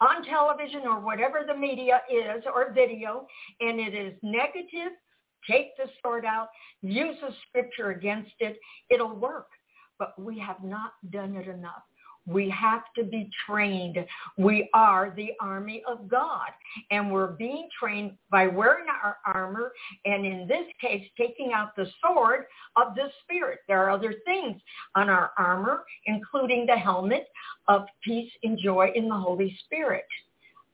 on 0.00 0.24
television 0.24 0.82
or 0.86 1.00
whatever 1.00 1.44
the 1.46 1.56
media 1.56 2.00
is 2.10 2.42
or 2.52 2.72
video, 2.72 3.26
and 3.60 3.78
it 3.78 3.94
is 3.94 4.14
negative, 4.22 4.92
take 5.48 5.76
the 5.76 5.84
sword 6.02 6.24
out, 6.24 6.48
use 6.82 7.16
a 7.22 7.32
scripture 7.48 7.90
against 7.90 8.32
it. 8.40 8.58
It'll 8.90 9.14
work. 9.14 9.46
But 9.98 10.20
we 10.20 10.38
have 10.40 10.64
not 10.64 10.92
done 11.10 11.36
it 11.36 11.46
enough. 11.46 11.84
We 12.26 12.48
have 12.50 12.82
to 12.96 13.04
be 13.04 13.30
trained. 13.46 13.98
We 14.38 14.70
are 14.72 15.12
the 15.14 15.32
army 15.40 15.82
of 15.86 16.08
God, 16.08 16.50
and 16.90 17.12
we're 17.12 17.32
being 17.32 17.68
trained 17.78 18.12
by 18.30 18.46
wearing 18.46 18.86
our 18.88 19.18
armor, 19.26 19.72
and 20.04 20.24
in 20.24 20.48
this 20.48 20.66
case, 20.80 21.06
taking 21.18 21.52
out 21.52 21.76
the 21.76 21.86
sword 22.02 22.46
of 22.76 22.94
the 22.94 23.10
Spirit. 23.22 23.60
There 23.68 23.82
are 23.84 23.90
other 23.90 24.14
things 24.24 24.60
on 24.94 25.10
our 25.10 25.32
armor, 25.38 25.84
including 26.06 26.66
the 26.66 26.76
helmet 26.76 27.26
of 27.68 27.84
peace 28.02 28.32
and 28.42 28.58
joy 28.58 28.90
in 28.94 29.08
the 29.08 29.16
Holy 29.16 29.56
Spirit. 29.64 30.06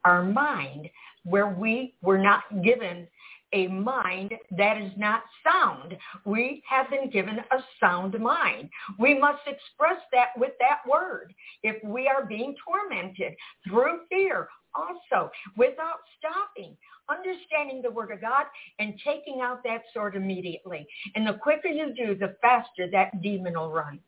Our 0.05 0.23
mind, 0.23 0.89
where 1.25 1.49
we 1.49 1.95
were 2.01 2.19
not 2.19 2.45
given 2.63 3.07
a 3.53 3.67
mind 3.69 4.35
that 4.57 4.81
is 4.81 4.93
not 4.97 5.23
sound. 5.45 5.97
We 6.25 6.63
have 6.69 6.91
been 6.91 7.11
given 7.11 7.39
a 7.39 7.59
sound 7.81 8.19
mind. 8.19 8.69
We 8.99 9.19
must 9.19 9.43
express 9.47 10.01
that 10.13 10.29
with 10.37 10.53
that 10.61 10.81
word 10.89 11.35
if 11.63 11.83
we 11.85 12.09
are 12.09 12.25
being 12.25 12.55
tormented 12.67 13.35
through 13.67 14.01
fear 14.09 14.49
also 14.75 15.31
without 15.57 15.99
stopping, 16.19 16.77
understanding 17.09 17.83
the 17.83 17.91
word 17.91 18.13
of 18.13 18.21
God 18.21 18.47
and 18.79 18.95
taking 19.05 19.41
out 19.41 19.63
that 19.65 19.83
sword 19.93 20.15
immediately. 20.15 20.87
And 21.15 21.27
the 21.27 21.35
quicker 21.35 21.69
you 21.69 21.93
do, 21.95 22.15
the 22.15 22.37
faster 22.41 22.89
that 22.93 23.21
demon 23.21 23.55
will 23.55 23.73
run. 23.73 23.99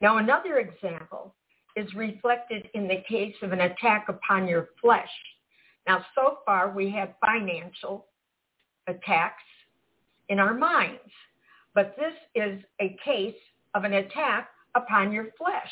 Now 0.00 0.18
another 0.18 0.58
example 0.58 1.34
is 1.76 1.92
reflected 1.94 2.68
in 2.74 2.86
the 2.86 3.02
case 3.08 3.34
of 3.42 3.52
an 3.52 3.60
attack 3.60 4.06
upon 4.08 4.46
your 4.46 4.68
flesh. 4.80 5.08
Now 5.86 6.04
so 6.14 6.38
far 6.44 6.70
we 6.70 6.90
have 6.90 7.14
financial 7.20 8.06
attacks 8.88 9.42
in 10.28 10.38
our 10.38 10.54
minds. 10.54 11.00
But 11.74 11.94
this 11.96 12.14
is 12.34 12.62
a 12.80 12.96
case 13.04 13.36
of 13.74 13.84
an 13.84 13.92
attack 13.94 14.48
upon 14.74 15.12
your 15.12 15.26
flesh. 15.38 15.70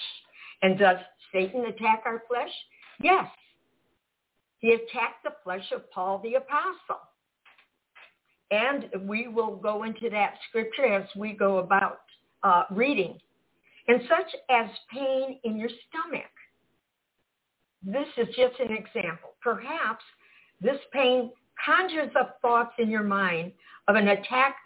And 0.63 0.79
does 0.79 0.99
Satan 1.33 1.67
attack 1.67 2.03
our 2.07 2.23
flesh? 2.29 2.53
Yes. 3.03 3.27
He 4.59 4.69
attacked 4.69 5.25
the 5.25 5.35
flesh 5.43 5.65
of 5.75 5.91
Paul 5.91 6.21
the 6.23 6.35
Apostle. 6.35 7.03
And 8.51 9.09
we 9.09 9.29
will 9.29 9.57
go 9.57 9.83
into 9.83 10.09
that 10.11 10.35
scripture 10.49 10.87
as 10.87 11.09
we 11.17 11.33
go 11.33 11.59
about 11.59 12.01
uh, 12.43 12.65
reading. 12.71 13.19
And 13.89 14.01
such 14.09 14.35
as 14.51 14.67
pain 14.93 15.39
in 15.45 15.57
your 15.57 15.69
stomach. 15.89 16.31
This 17.83 18.07
is 18.17 18.35
just 18.35 18.59
an 18.61 18.73
example. 18.73 19.35
Perhaps 19.41 20.05
this 20.61 20.79
pain 20.93 21.31
conjures 21.65 22.11
up 22.19 22.39
thoughts 22.43 22.73
in 22.79 22.89
your 22.89 23.03
mind 23.03 23.53
of 23.89 23.97
an 23.97 24.09
attack 24.09 24.57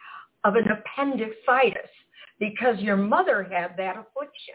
of 0.45 0.55
an 0.57 0.65
appendicitis 0.69 1.91
because 2.39 2.79
your 2.81 2.97
mother 2.97 3.43
had 3.43 3.77
that 3.77 3.97
affliction. 3.97 4.55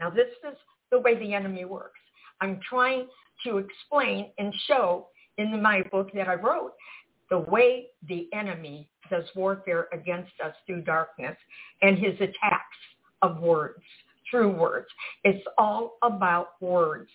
Now 0.00 0.10
this 0.10 0.28
is 0.48 0.56
the 0.90 0.98
way 1.00 1.18
the 1.18 1.34
enemy 1.34 1.64
works. 1.64 2.00
I'm 2.40 2.60
trying 2.68 3.08
to 3.44 3.58
explain 3.58 4.30
and 4.38 4.54
show 4.66 5.08
in 5.36 5.62
my 5.62 5.82
book 5.90 6.10
that 6.14 6.28
I 6.28 6.34
wrote 6.34 6.72
the 7.30 7.38
way 7.38 7.88
the 8.08 8.28
enemy 8.32 8.88
does 9.10 9.24
warfare 9.34 9.88
against 9.92 10.32
us 10.44 10.54
through 10.66 10.82
darkness 10.82 11.36
and 11.82 11.98
his 11.98 12.14
attacks 12.14 12.76
of 13.22 13.40
words, 13.40 13.82
through 14.30 14.50
words. 14.50 14.86
It's 15.24 15.44
all 15.58 15.98
about 16.02 16.60
words. 16.60 17.10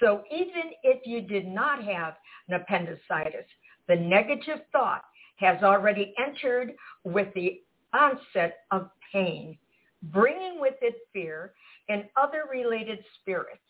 So 0.00 0.22
even 0.30 0.72
if 0.82 1.06
you 1.06 1.22
did 1.22 1.46
not 1.46 1.82
have 1.84 2.14
an 2.48 2.60
appendicitis, 2.60 3.46
the 3.88 3.96
negative 3.96 4.60
thought 4.72 5.02
has 5.36 5.62
already 5.62 6.14
entered 6.18 6.72
with 7.04 7.28
the 7.34 7.60
onset 7.92 8.58
of 8.70 8.90
pain, 9.12 9.56
bringing 10.04 10.60
with 10.60 10.74
it 10.82 10.94
fear 11.12 11.52
and 11.88 12.04
other 12.16 12.44
related 12.50 12.98
spirits. 13.20 13.60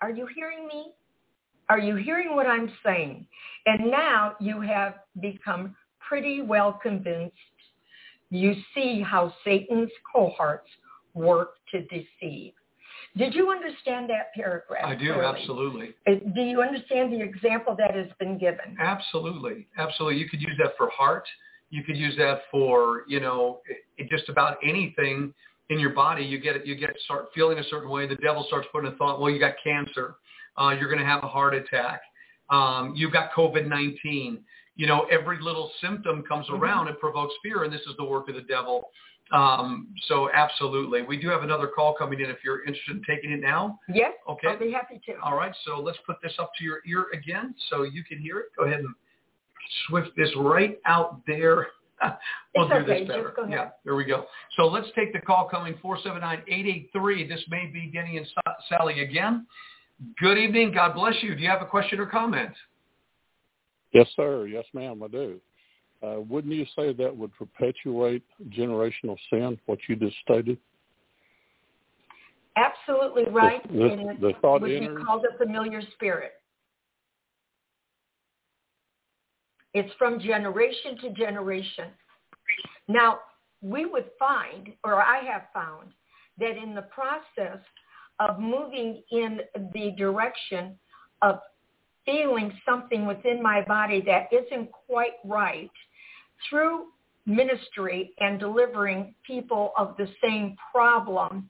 Are 0.00 0.10
you 0.10 0.28
hearing 0.34 0.66
me? 0.66 0.92
Are 1.68 1.78
you 1.78 1.96
hearing 1.96 2.34
what 2.34 2.46
I'm 2.46 2.72
saying? 2.84 3.26
And 3.66 3.90
now 3.90 4.34
you 4.40 4.60
have 4.60 4.94
become 5.20 5.74
pretty 6.00 6.42
well 6.42 6.78
convinced. 6.82 7.34
You 8.30 8.54
see 8.74 9.02
how 9.02 9.32
Satan's 9.44 9.90
cohorts 10.10 10.68
work 11.14 11.54
to 11.72 11.82
deceive. 11.82 12.52
Did 13.16 13.34
you 13.34 13.50
understand 13.50 14.08
that 14.10 14.32
paragraph? 14.34 14.84
I 14.84 14.94
do, 14.94 15.12
clearly? 15.12 15.24
absolutely. 15.24 15.94
Do 16.06 16.40
you 16.42 16.62
understand 16.62 17.12
the 17.12 17.20
example 17.20 17.74
that 17.76 17.94
has 17.94 18.08
been 18.20 18.38
given? 18.38 18.76
Absolutely. 18.78 19.66
Absolutely. 19.76 20.20
You 20.20 20.28
could 20.28 20.40
use 20.40 20.56
that 20.62 20.72
for 20.76 20.88
heart. 20.90 21.24
You 21.70 21.82
could 21.84 21.96
use 21.96 22.16
that 22.18 22.42
for, 22.50 23.02
you 23.08 23.20
know, 23.20 23.60
it, 23.96 24.08
just 24.08 24.28
about 24.28 24.58
anything 24.62 25.34
in 25.70 25.78
your 25.78 25.90
body. 25.90 26.24
You 26.24 26.38
get 26.38 26.56
it, 26.56 26.66
you 26.66 26.76
get 26.76 26.90
start 27.04 27.26
feeling 27.34 27.58
a 27.58 27.64
certain 27.64 27.90
way. 27.90 28.06
The 28.06 28.16
devil 28.16 28.44
starts 28.48 28.68
putting 28.72 28.92
a 28.92 28.96
thought, 28.96 29.20
well, 29.20 29.30
you 29.30 29.38
got 29.38 29.54
cancer. 29.62 30.14
Uh, 30.56 30.70
you're 30.78 30.88
going 30.88 31.00
to 31.00 31.06
have 31.06 31.22
a 31.22 31.28
heart 31.28 31.54
attack. 31.54 32.00
Um, 32.50 32.94
you've 32.96 33.12
got 33.12 33.32
COVID-19. 33.32 34.38
You 34.76 34.86
know, 34.86 35.06
every 35.10 35.40
little 35.42 35.70
symptom 35.80 36.22
comes 36.22 36.46
Mhm. 36.48 36.58
around 36.60 36.88
and 36.88 36.98
provokes 36.98 37.34
fear, 37.42 37.64
and 37.64 37.72
this 37.72 37.82
is 37.82 37.96
the 37.96 38.04
work 38.04 38.28
of 38.28 38.34
the 38.36 38.42
devil. 38.42 38.90
Um, 39.30 39.88
so 40.06 40.30
absolutely. 40.32 41.02
We 41.02 41.18
do 41.20 41.28
have 41.28 41.42
another 41.42 41.66
call 41.66 41.94
coming 41.94 42.20
in 42.20 42.30
if 42.30 42.38
you're 42.44 42.64
interested 42.64 42.96
in 42.96 43.02
taking 43.04 43.30
it 43.32 43.40
now. 43.40 43.78
Yes, 43.92 44.12
Okay. 44.28 44.48
I'll 44.48 44.58
be 44.58 44.72
happy 44.72 45.00
to. 45.06 45.14
All 45.22 45.36
right, 45.36 45.54
so 45.64 45.78
let's 45.80 45.98
put 46.06 46.16
this 46.22 46.32
up 46.38 46.52
to 46.58 46.64
your 46.64 46.78
ear 46.86 47.06
again 47.12 47.54
so 47.68 47.82
you 47.82 48.02
can 48.04 48.18
hear 48.18 48.38
it. 48.38 48.46
Go 48.56 48.64
ahead 48.64 48.80
and 48.80 48.88
swift 49.86 50.10
this 50.16 50.30
right 50.36 50.78
out 50.86 51.20
there. 51.26 51.66
we'll 52.54 52.64
It's 52.66 52.72
do 52.72 52.74
okay, 52.74 52.86
this 52.86 52.98
just 53.00 53.08
better. 53.08 53.32
go 53.36 53.42
ahead. 53.42 53.52
Yeah, 53.54 53.68
there 53.84 53.96
we 53.96 54.04
go. 54.04 54.24
So 54.56 54.66
let's 54.66 54.88
take 54.96 55.12
the 55.12 55.20
call 55.20 55.48
coming 55.48 55.74
479-883. 55.84 57.28
This 57.28 57.44
may 57.50 57.66
be 57.66 57.90
Denny 57.92 58.16
and 58.16 58.26
Sa- 58.34 58.54
Sally 58.68 59.00
again. 59.00 59.46
Good 60.20 60.38
evening. 60.38 60.72
God 60.72 60.94
bless 60.94 61.14
you. 61.22 61.34
Do 61.34 61.42
you 61.42 61.48
have 61.50 61.60
a 61.60 61.66
question 61.66 61.98
or 62.00 62.06
comment? 62.06 62.52
Yes, 63.92 64.06
sir. 64.16 64.46
Yes, 64.46 64.64
ma'am, 64.74 65.02
I 65.02 65.08
do. 65.08 65.40
Uh, 66.02 66.20
wouldn't 66.20 66.54
you 66.54 66.64
say 66.76 66.92
that 66.92 67.14
would 67.16 67.32
perpetuate 67.34 68.22
generational 68.50 69.16
sin, 69.30 69.58
what 69.66 69.78
you 69.88 69.96
just 69.96 70.16
stated? 70.18 70.58
Absolutely 72.56 73.24
right. 73.24 73.62
The- 73.68 73.78
the- 73.78 73.90
and 73.92 74.10
it 74.10 74.20
the 74.20 74.32
thought 74.34 74.60
would 74.62 74.70
enters- 74.70 74.96
be 74.96 75.04
called 75.04 75.24
a 75.24 75.36
familiar 75.38 75.82
spirit. 75.92 76.40
It's 79.74 79.92
from 79.94 80.18
generation 80.20 80.96
to 80.98 81.10
generation. 81.10 81.92
Now, 82.86 83.20
we 83.60 83.84
would 83.84 84.10
find, 84.18 84.72
or 84.84 85.02
I 85.02 85.18
have 85.24 85.48
found, 85.52 85.92
that 86.38 86.56
in 86.56 86.74
the 86.74 86.82
process 86.82 87.60
of 88.18 88.38
moving 88.38 89.02
in 89.10 89.42
the 89.72 89.92
direction 89.92 90.78
of 91.22 91.40
feeling 92.04 92.58
something 92.64 93.06
within 93.06 93.42
my 93.42 93.62
body 93.62 94.00
that 94.00 94.32
isn't 94.32 94.72
quite 94.72 95.14
right 95.24 95.70
through 96.48 96.86
ministry 97.26 98.14
and 98.18 98.40
delivering 98.40 99.14
people 99.26 99.72
of 99.76 99.96
the 99.96 100.08
same 100.22 100.56
problem, 100.72 101.48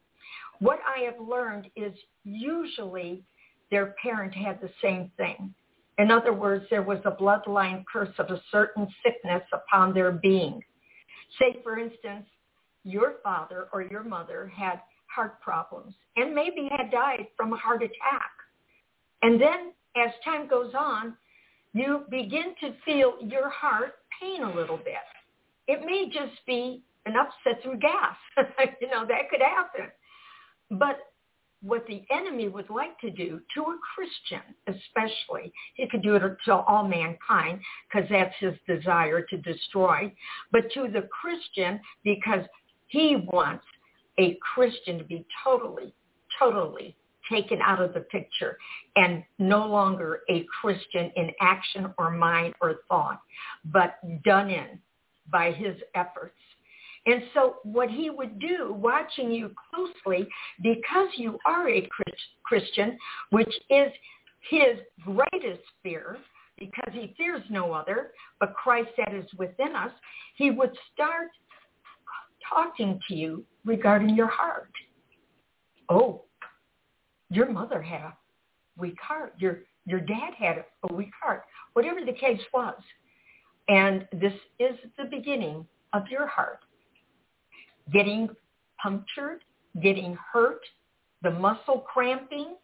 what 0.61 0.81
I 0.87 1.05
have 1.05 1.21
learned 1.21 1.71
is 1.77 1.93
usually 2.25 3.23
their 3.71 3.95
parent 4.03 4.35
had 4.35 4.61
the 4.61 4.71
same 4.83 5.11
thing. 5.17 5.55
In 5.99 6.11
other 6.11 6.33
words, 6.33 6.65
there 6.71 6.83
was 6.83 6.99
a 7.05 7.11
bloodline 7.11 7.85
curse 7.93 8.15
of 8.19 8.31
a 8.31 8.41
certain 8.51 8.87
sickness 9.05 9.43
upon 9.53 9.95
their 9.95 10.13
being. 10.13 10.63
Say, 11.39 11.61
for 11.63 11.79
instance, 11.79 12.27
your 12.85 13.17
father 13.23 13.69
or 13.73 13.83
your 13.83 14.05
mother 14.05 14.51
had 14.57 14.81
heart 15.15 15.41
problems 15.41 15.95
and 16.17 16.35
maybe 16.35 16.69
had 16.77 16.91
died 16.91 17.27
from 17.37 17.53
a 17.53 17.57
heart 17.57 17.83
attack. 17.83 18.31
And 19.23 19.41
then 19.41 19.73
as 19.97 20.13
time 20.25 20.49
goes 20.49 20.73
on, 20.79 21.17
you 21.79 22.05
begin 22.11 22.55
to 22.61 22.75
feel 22.85 23.15
your 23.21 23.51
heart 23.51 23.95
pain 24.21 24.43
a 24.43 24.55
little 24.55 24.77
bit. 24.77 24.95
It 25.67 25.85
may 25.85 26.07
just 26.07 26.39
be 26.47 26.83
an 27.07 27.15
upset 27.17 27.63
through 27.63 27.79
gas. 27.79 28.17
you 28.81 28.89
know, 28.89 29.07
that 29.07 29.31
could 29.31 29.41
happen. 29.41 29.91
But 30.71 30.99
what 31.61 31.85
the 31.89 32.03
enemy 32.11 32.49
would 32.49 32.71
like 32.71 32.99
to 33.01 33.11
do 33.11 33.41
to 33.55 33.63
a 33.63 33.79
Christian 33.95 34.43
especially, 34.69 35.53
he 35.75 35.89
could 35.89 36.03
do 36.03 36.15
it 36.15 36.23
to 36.45 36.55
all 36.55 36.87
mankind 36.87 37.61
because 37.91 38.09
that's 38.09 38.35
his 38.39 38.55
desire 38.67 39.23
to 39.23 39.37
destroy, 39.39 40.13
but 40.53 40.71
to 40.75 40.89
the 40.93 41.09
Christian 41.11 41.81
because 42.05 42.45
he 42.87 43.17
wants 43.33 43.65
a 44.19 44.39
Christian 44.55 44.99
to 44.99 45.05
be 45.05 45.27
totally, 45.45 45.93
totally 46.39 46.97
taken 47.31 47.61
out 47.63 47.81
of 47.81 47.95
the 47.95 48.01
picture 48.01 48.59
and 48.97 49.23
no 49.39 49.67
longer 49.67 50.21
a 50.31 50.47
Christian 50.61 51.11
in 51.17 51.31
action 51.41 51.93
or 51.99 52.11
mind 52.11 52.55
or 52.61 52.81
thought, 52.89 53.21
but 53.67 53.99
done 54.25 54.51
in 54.51 54.79
by 55.31 55.53
his 55.53 55.77
efforts. 55.95 56.39
And 57.07 57.23
so 57.33 57.57
what 57.63 57.91
he 57.91 58.11
would 58.11 58.39
do, 58.39 58.73
watching 58.73 59.31
you 59.31 59.51
closely, 59.71 60.29
because 60.63 61.09
you 61.17 61.39
are 61.47 61.69
a 61.69 61.89
Christian, 62.45 62.99
which 63.31 63.53
is 63.71 63.91
his 64.51 64.79
greatest 65.05 65.63
fear, 65.83 66.19
because 66.59 66.93
he 66.93 67.15
fears 67.17 67.43
no 67.51 67.73
other, 67.73 68.11
but 68.41 68.53
Christ 68.55 68.91
that 68.99 69.15
is 69.15 69.25
within 69.39 69.77
us, 69.77 69.93
he 70.37 70.51
would 70.51 70.73
start 70.93 71.29
talking 72.49 73.01
to 73.09 73.15
you 73.15 73.45
regarding 73.65 74.15
your 74.15 74.27
heart. 74.27 74.73
Oh, 75.89 76.25
your 77.31 77.51
mother 77.51 77.83
had 77.83 78.01
a 78.01 78.17
weak 78.77 78.99
heart. 79.01 79.35
Your 79.39 79.61
your 79.87 80.01
dad 80.01 80.35
had 80.39 80.65
a 80.89 80.95
weak 80.95 81.11
heart. 81.21 81.45
Whatever 81.73 82.05
the 82.05 82.13
case 82.13 82.41
was. 82.53 82.75
And 83.69 84.07
this 84.13 84.35
is 84.59 84.77
the 84.99 85.05
beginning 85.05 85.67
of 85.93 86.03
your 86.11 86.27
heart. 86.27 86.61
Getting 87.93 88.29
punctured, 88.83 89.45
getting 89.83 90.17
hurt, 90.33 90.61
the 91.23 91.31
muscle 91.31 91.81
cramping. 91.81 92.57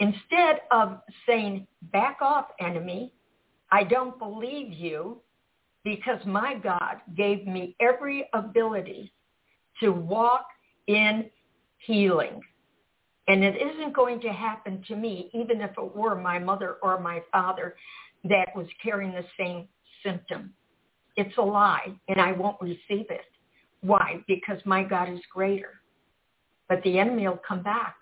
Instead 0.00 0.60
of 0.72 1.00
saying, 1.26 1.66
back 1.92 2.18
off, 2.20 2.46
enemy, 2.60 3.12
I 3.70 3.84
don't 3.84 4.18
believe 4.18 4.72
you 4.72 5.20
because 5.84 6.18
my 6.26 6.54
God 6.54 6.96
gave 7.16 7.46
me 7.46 7.76
every 7.80 8.28
ability 8.34 9.12
to 9.80 9.90
walk 9.90 10.46
in 10.88 11.30
healing. 11.78 12.40
And 13.28 13.42
it 13.42 13.56
isn't 13.56 13.94
going 13.94 14.20
to 14.20 14.28
happen 14.28 14.82
to 14.88 14.96
me, 14.96 15.30
even 15.34 15.60
if 15.60 15.70
it 15.76 15.96
were 15.96 16.14
my 16.14 16.38
mother 16.38 16.76
or 16.82 17.00
my 17.00 17.22
father 17.32 17.74
that 18.24 18.48
was 18.54 18.66
carrying 18.82 19.12
the 19.12 19.24
same 19.38 19.66
symptom. 20.04 20.52
It's 21.16 21.36
a 21.38 21.42
lie, 21.42 21.92
and 22.08 22.20
I 22.20 22.32
won't 22.32 22.60
receive 22.60 23.10
it. 23.10 23.24
Why? 23.80 24.22
Because 24.28 24.58
my 24.64 24.82
God 24.82 25.08
is 25.08 25.20
greater. 25.32 25.80
But 26.68 26.82
the 26.82 26.98
enemy 26.98 27.26
will 27.26 27.40
come 27.46 27.62
back. 27.62 27.96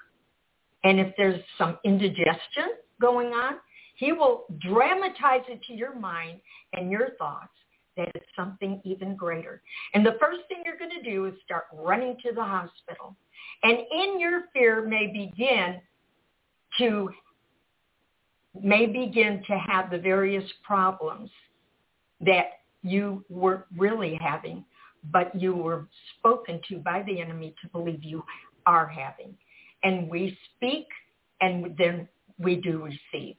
And 0.83 1.01
if 1.01 1.15
there's 1.17 1.41
some 1.57 1.79
indigestion 1.85 2.75
going 3.01 3.29
on, 3.29 3.55
he 3.97 4.13
will 4.13 4.45
dramatize 4.61 5.45
it 5.49 5.63
to 5.65 5.73
your 5.73 5.95
mind 5.95 6.41
and 6.73 6.91
your 6.91 7.11
thoughts 7.19 7.53
that 7.97 8.09
it's 8.15 8.27
something 8.37 8.81
even 8.85 9.17
greater. 9.17 9.63
And 9.95 10.05
the 10.05 10.17
first 10.21 10.41
thing 10.49 10.63
you're 10.65 10.79
going 10.79 11.03
to 11.03 11.11
do 11.11 11.27
is 11.27 11.35
start 11.45 11.65
running 11.73 12.17
to 12.25 12.33
the 12.35 12.43
hospital. 12.43 13.17
And 13.63 13.79
in 13.79 14.21
your 14.21 14.45
fear 14.53 14.87
may 14.87 15.07
begin 15.07 15.81
to 16.79 17.11
may 18.63 18.87
begin 18.87 19.43
to 19.49 19.59
have 19.59 19.91
the 19.91 19.99
various 19.99 20.45
problems 20.63 21.29
that 22.21 22.61
you 22.83 23.25
were 23.29 23.67
really 23.77 24.17
having, 24.21 24.65
but 25.13 25.35
you 25.35 25.57
were 25.57 25.89
spoken 26.17 26.61
to 26.69 26.79
by 26.79 27.03
the 27.03 27.21
enemy 27.21 27.55
to 27.63 27.69
believe 27.71 28.05
you 28.05 28.23
are 28.67 28.87
having. 28.87 29.35
And 29.83 30.09
we 30.09 30.39
speak 30.55 30.87
and 31.41 31.77
then 31.77 32.09
we 32.39 32.57
do 32.57 32.83
receive. 32.85 33.35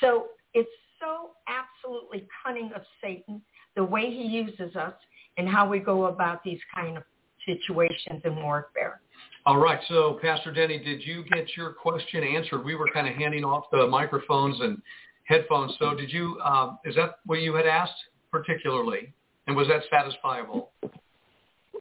So 0.00 0.28
it's 0.54 0.70
so 0.98 1.30
absolutely 1.46 2.26
cunning 2.44 2.70
of 2.74 2.82
Satan, 3.02 3.42
the 3.76 3.84
way 3.84 4.10
he 4.10 4.26
uses 4.26 4.76
us 4.76 4.94
and 5.38 5.48
how 5.48 5.68
we 5.68 5.78
go 5.78 6.06
about 6.06 6.42
these 6.44 6.60
kind 6.74 6.96
of 6.96 7.02
situations 7.46 8.20
in 8.24 8.36
warfare. 8.36 9.00
All 9.44 9.58
right. 9.58 9.80
So, 9.88 10.18
Pastor 10.22 10.52
Denny, 10.52 10.78
did 10.78 11.04
you 11.04 11.24
get 11.32 11.56
your 11.56 11.72
question 11.72 12.22
answered? 12.22 12.64
We 12.64 12.76
were 12.76 12.88
kind 12.92 13.08
of 13.08 13.14
handing 13.14 13.44
off 13.44 13.64
the 13.72 13.86
microphones 13.88 14.60
and 14.60 14.80
headphones. 15.24 15.74
So 15.78 15.94
did 15.94 16.12
you, 16.12 16.38
uh, 16.44 16.74
is 16.84 16.94
that 16.96 17.16
what 17.26 17.40
you 17.40 17.54
had 17.54 17.66
asked 17.66 17.92
particularly? 18.30 19.12
And 19.46 19.56
was 19.56 19.66
that 19.68 19.82
satisfiable? 19.92 20.68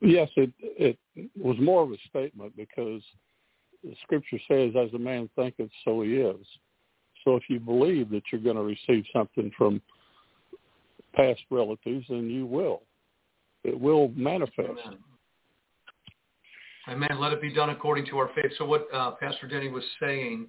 Yes, 0.01 0.29
it, 0.35 0.51
it 0.59 0.97
was 1.39 1.57
more 1.59 1.83
of 1.83 1.91
a 1.91 1.97
statement 2.09 2.55
because 2.57 3.03
the 3.83 3.95
scripture 4.01 4.39
says, 4.47 4.71
as 4.75 4.91
a 4.93 4.99
man 4.99 5.29
thinketh, 5.35 5.69
so 5.85 6.01
he 6.01 6.15
is. 6.15 6.45
So 7.23 7.35
if 7.35 7.43
you 7.49 7.59
believe 7.59 8.09
that 8.09 8.23
you're 8.31 8.41
going 8.41 8.55
to 8.55 8.63
receive 8.63 9.05
something 9.13 9.51
from 9.55 9.79
past 11.13 11.41
relatives, 11.49 12.05
then 12.09 12.29
you 12.29 12.45
will. 12.45 12.83
It 13.63 13.79
will 13.79 14.09
manifest. 14.15 14.79
Amen. 14.85 14.97
Amen. 16.87 17.19
Let 17.19 17.31
it 17.31 17.41
be 17.41 17.53
done 17.53 17.69
according 17.69 18.07
to 18.07 18.17
our 18.17 18.29
faith. 18.33 18.51
So 18.57 18.65
what 18.65 18.87
uh, 18.93 19.11
Pastor 19.11 19.47
Denny 19.47 19.69
was 19.69 19.83
saying 19.99 20.47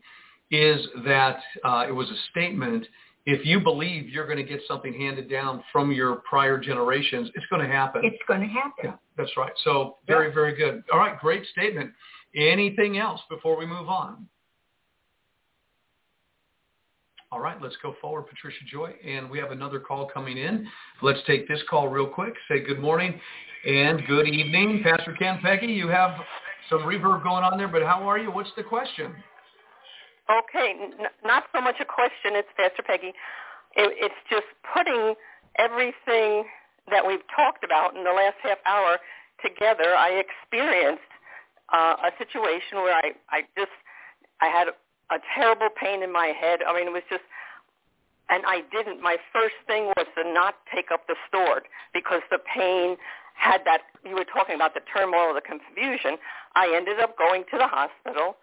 is 0.51 0.87
that 1.05 1.39
uh, 1.65 1.85
it 1.89 1.93
was 1.93 2.09
a 2.11 2.17
statement. 2.31 2.87
If 3.27 3.47
you 3.47 3.61
believe 3.61 4.09
you're 4.09 4.27
going 4.27 4.39
to 4.39 4.45
get 4.45 4.61
something 4.67 4.93
handed 4.93 5.31
down 5.31 5.63
from 5.71 5.93
your 5.93 6.17
prior 6.29 6.59
generations, 6.59 7.31
it's 7.35 7.47
going 7.51 7.63
to 7.67 7.73
happen. 7.73 8.03
It's 8.05 8.23
going 8.27 8.41
to 8.41 8.47
happen. 8.47 8.85
Yeah, 8.85 8.95
that's 9.17 9.31
right. 9.37 9.53
So 9.63 9.99
very, 10.07 10.29
yeah. 10.29 10.35
very 10.35 10.57
good. 10.57 10.83
All 10.93 10.99
right, 10.99 11.19
great 11.21 11.45
statement. 11.53 11.93
Anything 12.35 12.99
else 12.99 13.21
before 13.29 13.57
we 13.57 13.67
move 13.67 13.89
on? 13.89 14.27
All 17.33 17.41
right, 17.41 17.57
let's 17.63 17.77
go 17.83 17.97
forward, 17.99 18.27
Patricia 18.27 18.63
Joy. 18.71 18.93
And 19.03 19.31
we 19.31 19.39
have 19.39 19.53
another 19.53 19.81
call 19.81 20.07
coming 20.07 20.37
in. 20.37 20.69
Let's 21.01 21.21
take 21.27 21.49
this 21.49 21.61
call 21.71 21.89
real 21.89 22.07
quick. 22.07 22.35
Say 22.47 22.61
good 22.61 22.79
morning 22.79 23.19
and 23.67 24.07
good 24.07 24.29
evening. 24.29 24.83
Pastor 24.85 25.17
Ken 25.19 25.39
Peggy, 25.43 25.69
you 25.69 25.89
have 25.89 26.11
some 26.69 26.81
reverb 26.81 27.23
going 27.23 27.43
on 27.43 27.57
there, 27.57 27.69
but 27.69 27.81
how 27.81 28.07
are 28.07 28.19
you? 28.19 28.31
What's 28.31 28.51
the 28.55 28.63
question? 28.63 29.15
Okay, 30.31 30.75
N- 30.79 31.07
not 31.25 31.45
so 31.55 31.63
much 31.63 31.77
a 31.81 31.87
question. 31.87 32.37
It's 32.37 32.49
Pastor 32.55 32.83
Peggy. 32.87 33.15
It, 33.77 33.97
it's 33.97 34.15
just 34.29 34.47
putting 34.77 35.15
everything 35.59 36.45
that 36.91 37.07
we've 37.07 37.25
talked 37.35 37.65
about 37.65 37.97
in 37.97 38.05
the 38.05 38.13
last 38.13 38.37
half 38.43 38.59
hour 38.67 38.99
together. 39.43 39.97
I 39.97 40.21
experienced 40.21 41.01
uh, 41.73 41.97
a 42.05 42.11
situation 42.19 42.77
where 42.85 42.95
I, 42.95 43.13
I 43.31 43.41
just, 43.57 43.73
I 44.43 44.49
had 44.49 44.69
a 45.13 45.19
terrible 45.37 45.69
pain 45.69 46.03
in 46.03 46.13
my 46.13 46.33
head. 46.33 46.61
I 46.67 46.75
mean, 46.75 46.89
it 46.89 46.93
was 46.93 47.03
just, 47.11 47.23
and 48.31 48.43
I 48.47 48.63
didn't. 48.73 49.03
My 49.03 49.17
first 49.33 49.57
thing 49.67 49.93
was 49.97 50.07
to 50.17 50.33
not 50.33 50.55
take 50.75 50.91
up 50.91 51.07
the 51.07 51.17
sword 51.31 51.69
because 51.93 52.23
the 52.31 52.39
pain 52.39 52.97
had 53.35 53.61
that, 53.65 53.83
you 54.05 54.15
were 54.15 54.25
talking 54.25 54.55
about 54.55 54.75
the 54.75 54.81
turmoil, 54.81 55.35
the 55.35 55.41
confusion. 55.41 56.17
I 56.55 56.73
ended 56.75 57.01
up 57.01 57.19
going 57.19 57.45
to 57.51 57.59
the 57.59 57.67
hospital. 57.67 58.37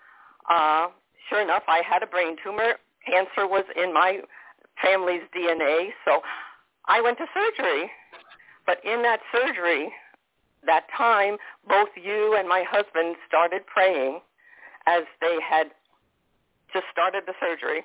Uh, 0.50 0.88
sure 1.30 1.42
enough, 1.42 1.64
I 1.68 1.82
had 1.88 2.04
a 2.04 2.08
brain 2.08 2.36
tumor. 2.44 2.76
Cancer 3.06 3.48
was 3.48 3.66
in 3.76 3.94
my 3.94 4.20
family's 4.82 5.24
DNA. 5.36 5.90
So 6.06 6.22
I 6.86 7.02
went 7.02 7.18
to 7.18 7.26
surgery. 7.34 7.90
But 8.66 8.84
in 8.86 9.02
that 9.02 9.20
surgery, 9.32 9.92
that 10.66 10.86
time, 10.96 11.38
both 11.68 11.90
you 11.96 12.36
and 12.38 12.48
my 12.48 12.64
husband 12.70 13.16
started 13.28 13.66
praying 13.66 14.20
as 14.86 15.04
they 15.22 15.38
had 15.42 15.72
just 16.74 16.86
started 16.92 17.24
the 17.26 17.34
surgery, 17.40 17.84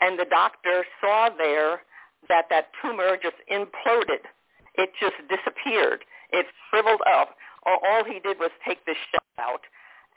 and 0.00 0.18
the 0.18 0.24
doctor 0.24 0.84
saw 1.00 1.28
there 1.30 1.82
that 2.28 2.46
that 2.50 2.70
tumor 2.80 3.16
just 3.20 3.36
imploded. 3.50 4.28
It 4.74 4.92
just 5.00 5.16
disappeared. 5.28 6.04
It 6.30 6.46
shriveled 6.68 7.02
up. 7.06 7.36
All 7.66 8.04
he 8.04 8.20
did 8.20 8.38
was 8.38 8.50
take 8.66 8.84
the 8.86 8.94
shell 9.10 9.20
out, 9.38 9.62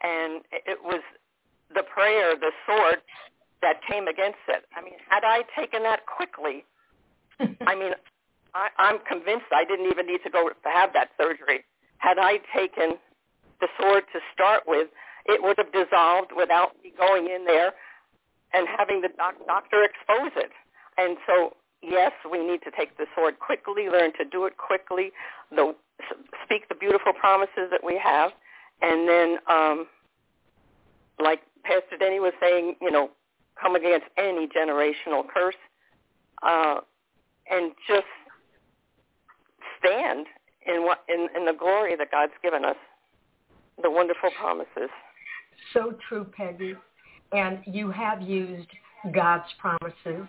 and 0.02 0.42
it 0.52 0.80
was 0.84 1.02
the 1.74 1.84
prayer, 1.84 2.36
the 2.36 2.52
sword 2.66 3.02
that 3.62 3.82
came 3.90 4.08
against 4.08 4.44
it. 4.48 4.66
I 4.76 4.82
mean, 4.82 5.00
had 5.10 5.24
I 5.24 5.44
taken 5.58 5.84
that 5.84 6.06
quickly, 6.06 6.64
I 7.68 7.76
mean, 7.76 7.94
I, 8.54 8.70
I'm 8.78 9.00
convinced 9.08 9.48
I 9.52 9.66
didn't 9.66 9.90
even 9.90 10.06
need 10.06 10.22
to 10.24 10.30
go 10.30 10.48
to 10.48 10.56
have 10.64 10.94
that 10.94 11.10
surgery. 11.18 11.66
Had 11.98 12.18
I 12.20 12.40
taken 12.56 12.98
the 13.60 13.68
sword 13.80 14.04
to 14.14 14.20
start 14.34 14.64
with, 14.68 14.90
it 15.26 15.42
would 15.42 15.58
have 15.58 15.72
dissolved 15.72 16.32
without 16.36 16.76
me 16.84 16.94
going 16.98 17.28
in 17.28 17.46
there 17.46 17.74
and 18.54 18.68
having 18.78 19.02
the 19.02 19.10
doc- 19.18 19.46
doctor 19.48 19.84
expose 19.84 20.32
it. 20.36 20.52
And 20.98 21.18
so, 21.26 21.56
yes, 21.82 22.12
we 22.30 22.46
need 22.46 22.62
to 22.64 22.72
take 22.72 22.98
the 22.98 23.06
sword 23.16 23.40
quickly, 23.40 23.90
learn 23.90 24.14
to 24.18 24.26
do 24.26 24.46
it 24.46 24.58
quickly, 24.58 25.12
the, 25.52 25.76
speak 26.44 26.70
the 26.70 26.76
beautiful 26.76 27.14
promises 27.14 27.70
that 27.72 27.84
we 27.84 28.00
have, 28.04 28.32
and 28.82 29.08
then, 29.08 29.38
um, 29.50 29.88
like 31.20 31.42
Pastor 31.64 31.98
Denny 31.98 32.20
was 32.20 32.34
saying, 32.42 32.76
you 32.82 32.92
know, 32.92 33.10
come 33.60 33.76
against 33.76 34.08
any 34.18 34.48
generational 34.48 35.24
curse, 35.28 35.56
uh, 36.42 36.80
and 37.50 37.72
just 37.88 38.06
stand 39.80 40.28
in 40.66 40.84
what 40.84 41.04
in, 41.08 41.28
in 41.36 41.46
the 41.46 41.54
glory 41.54 41.96
that 41.96 42.12
God's 42.12 42.34
given 42.42 42.66
us, 42.66 42.76
the 43.82 43.90
wonderful 43.90 44.32
promises. 44.40 44.90
So 45.74 45.94
true, 46.08 46.26
Peggy 46.26 46.76
and 47.34 47.60
you 47.66 47.92
have 47.92 48.22
used 48.22 48.68
God's 49.14 49.50
promises. 49.60 50.28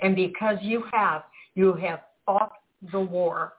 And 0.00 0.16
because 0.16 0.56
you 0.62 0.84
have, 0.92 1.24
you 1.54 1.74
have 1.74 2.00
fought 2.24 2.52
the 2.92 3.00
war 3.00 3.54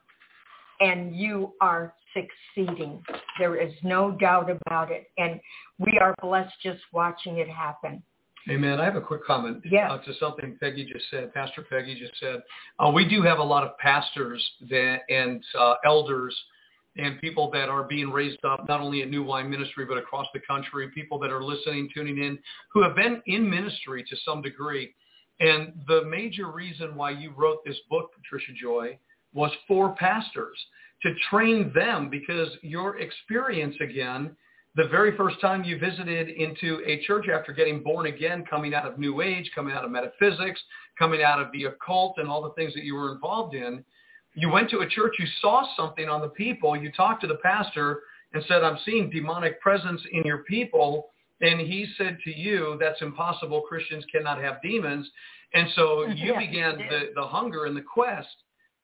and 0.79 1.15
you 1.15 1.53
are 1.61 1.93
succeeding. 2.13 3.03
There 3.39 3.55
is 3.55 3.73
no 3.83 4.11
doubt 4.11 4.49
about 4.49 4.91
it. 4.91 5.09
And 5.17 5.39
we 5.79 5.97
are 5.99 6.13
blessed 6.21 6.53
just 6.61 6.81
watching 6.91 7.37
it 7.37 7.49
happen. 7.49 8.03
Amen. 8.49 8.79
I 8.79 8.85
have 8.85 8.95
a 8.95 9.01
quick 9.01 9.25
comment 9.25 9.61
yes. 9.69 9.91
uh, 9.91 9.97
to 9.97 10.13
something 10.19 10.57
Peggy 10.59 10.85
just 10.85 11.05
said, 11.11 11.33
Pastor 11.33 11.65
Peggy 11.69 11.99
just 11.99 12.17
said. 12.19 12.41
Uh, 12.79 12.89
we 12.89 13.07
do 13.07 13.21
have 13.21 13.39
a 13.39 13.43
lot 13.43 13.63
of 13.63 13.77
pastors 13.77 14.41
that, 14.69 14.99
and 15.09 15.43
uh, 15.59 15.73
elders 15.85 16.33
and 16.97 17.19
people 17.21 17.49
that 17.51 17.69
are 17.69 17.83
being 17.83 18.09
raised 18.09 18.43
up 18.43 18.67
not 18.67 18.81
only 18.81 19.01
at 19.01 19.09
New 19.09 19.23
Wine 19.23 19.49
Ministry 19.49 19.85
but 19.85 19.97
across 19.97 20.27
the 20.33 20.39
country, 20.41 20.89
people 20.89 21.19
that 21.19 21.31
are 21.31 21.43
listening, 21.43 21.89
tuning 21.93 22.17
in, 22.17 22.39
who 22.73 22.81
have 22.83 22.95
been 22.95 23.21
in 23.25 23.49
ministry 23.49 24.03
to 24.09 24.15
some 24.25 24.41
degree. 24.41 24.93
And 25.39 25.73
the 25.87 26.03
major 26.05 26.51
reason 26.51 26.95
why 26.95 27.11
you 27.11 27.31
wrote 27.35 27.63
this 27.65 27.77
book, 27.89 28.11
Patricia 28.15 28.53
Joy, 28.59 28.97
was 29.33 29.51
for 29.67 29.95
pastors 29.95 30.57
to 31.03 31.13
train 31.29 31.71
them 31.75 32.09
because 32.09 32.49
your 32.63 32.99
experience 32.99 33.75
again, 33.79 34.35
the 34.75 34.87
very 34.87 35.15
first 35.15 35.39
time 35.41 35.63
you 35.63 35.77
visited 35.77 36.29
into 36.29 36.81
a 36.85 37.03
church 37.05 37.27
after 37.29 37.51
getting 37.51 37.83
born 37.83 38.07
again, 38.07 38.43
coming 38.49 38.73
out 38.73 38.87
of 38.87 38.97
New 38.97 39.21
Age, 39.21 39.51
coming 39.53 39.75
out 39.75 39.85
of 39.85 39.91
metaphysics, 39.91 40.59
coming 40.97 41.21
out 41.21 41.39
of 41.39 41.51
the 41.51 41.65
occult 41.65 42.15
and 42.17 42.27
all 42.27 42.41
the 42.41 42.51
things 42.51 42.73
that 42.73 42.83
you 42.83 42.95
were 42.95 43.11
involved 43.11 43.53
in, 43.53 43.83
you 44.37 44.49
went 44.49 44.69
to 44.69 44.79
a 44.79 44.87
church, 44.87 45.15
you 45.17 45.25
saw 45.41 45.65
something 45.75 46.07
on 46.07 46.21
the 46.21 46.29
people, 46.29 46.77
you 46.77 46.91
talked 46.91 47.21
to 47.21 47.27
the 47.27 47.39
pastor 47.43 48.01
and 48.33 48.43
said, 48.47 48.63
I'm 48.63 48.77
seeing 48.85 49.09
demonic 49.09 49.59
presence 49.59 50.01
in 50.11 50.23
your 50.23 50.39
people. 50.39 51.07
And 51.41 51.59
he 51.59 51.87
said 51.97 52.19
to 52.23 52.37
you, 52.37 52.77
that's 52.79 53.01
impossible. 53.01 53.61
Christians 53.61 54.05
cannot 54.11 54.39
have 54.39 54.61
demons. 54.61 55.09
And 55.55 55.67
so 55.75 56.05
you 56.07 56.33
yeah, 56.33 56.39
began 56.39 56.77
the, 56.77 57.11
the 57.15 57.23
hunger 57.23 57.65
and 57.65 57.75
the 57.75 57.81
quest 57.81 58.27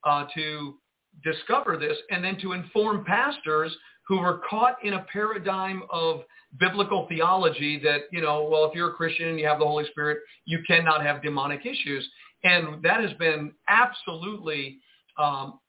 uh, 0.03 0.25
to 0.33 0.75
discover 1.23 1.77
this 1.77 1.97
and 2.09 2.23
then 2.23 2.39
to 2.41 2.53
inform 2.53 3.05
pastors 3.05 3.75
who 4.07 4.19
were 4.19 4.41
caught 4.49 4.77
in 4.83 4.93
a 4.93 5.05
paradigm 5.11 5.83
of 5.91 6.21
biblical 6.59 7.05
theology 7.07 7.79
that, 7.83 8.01
you 8.11 8.21
know, 8.21 8.47
well, 8.49 8.65
if 8.65 8.75
you're 8.75 8.89
a 8.89 8.93
Christian 8.93 9.29
and 9.29 9.39
you 9.39 9.45
have 9.45 9.59
the 9.59 9.65
Holy 9.65 9.85
Spirit, 9.91 10.17
you 10.45 10.59
cannot 10.65 11.05
have 11.05 11.21
demonic 11.21 11.63
issues. 11.65 12.07
And 12.43 12.81
that 12.83 13.01
has 13.01 13.13
been 13.13 13.53
absolutely 13.67 14.79
um, 15.17 15.59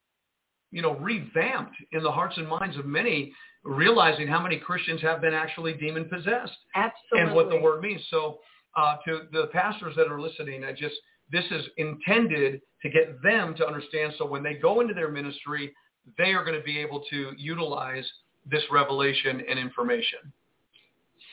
you 0.71 0.81
know, 0.81 0.95
revamped 0.95 1.75
in 1.91 2.03
the 2.03 2.11
hearts 2.11 2.35
and 2.37 2.47
minds 2.47 2.77
of 2.77 2.85
many, 2.85 3.33
realizing 3.63 4.27
how 4.27 4.41
many 4.41 4.57
Christians 4.57 5.01
have 5.01 5.21
been 5.21 5.33
actually 5.33 5.73
demon 5.73 6.05
possessed. 6.05 6.57
Absolutely. 6.75 7.21
And 7.21 7.33
what 7.33 7.49
the 7.49 7.59
word 7.59 7.81
means. 7.81 8.01
So 8.09 8.39
uh, 8.75 8.97
to 9.07 9.21
the 9.31 9.47
pastors 9.53 9.95
that 9.95 10.07
are 10.07 10.19
listening, 10.19 10.63
I 10.63 10.73
just, 10.73 10.95
this 11.31 11.45
is 11.49 11.65
intended 11.77 12.61
to 12.81 12.89
get 12.89 13.21
them 13.23 13.55
to 13.55 13.65
understand. 13.65 14.13
So 14.17 14.25
when 14.25 14.43
they 14.43 14.55
go 14.55 14.81
into 14.81 14.93
their 14.93 15.09
ministry, 15.09 15.73
they 16.17 16.33
are 16.33 16.43
going 16.43 16.57
to 16.57 16.63
be 16.63 16.77
able 16.77 17.03
to 17.09 17.31
utilize 17.37 18.05
this 18.45 18.63
revelation 18.71 19.41
and 19.49 19.57
information. 19.57 20.19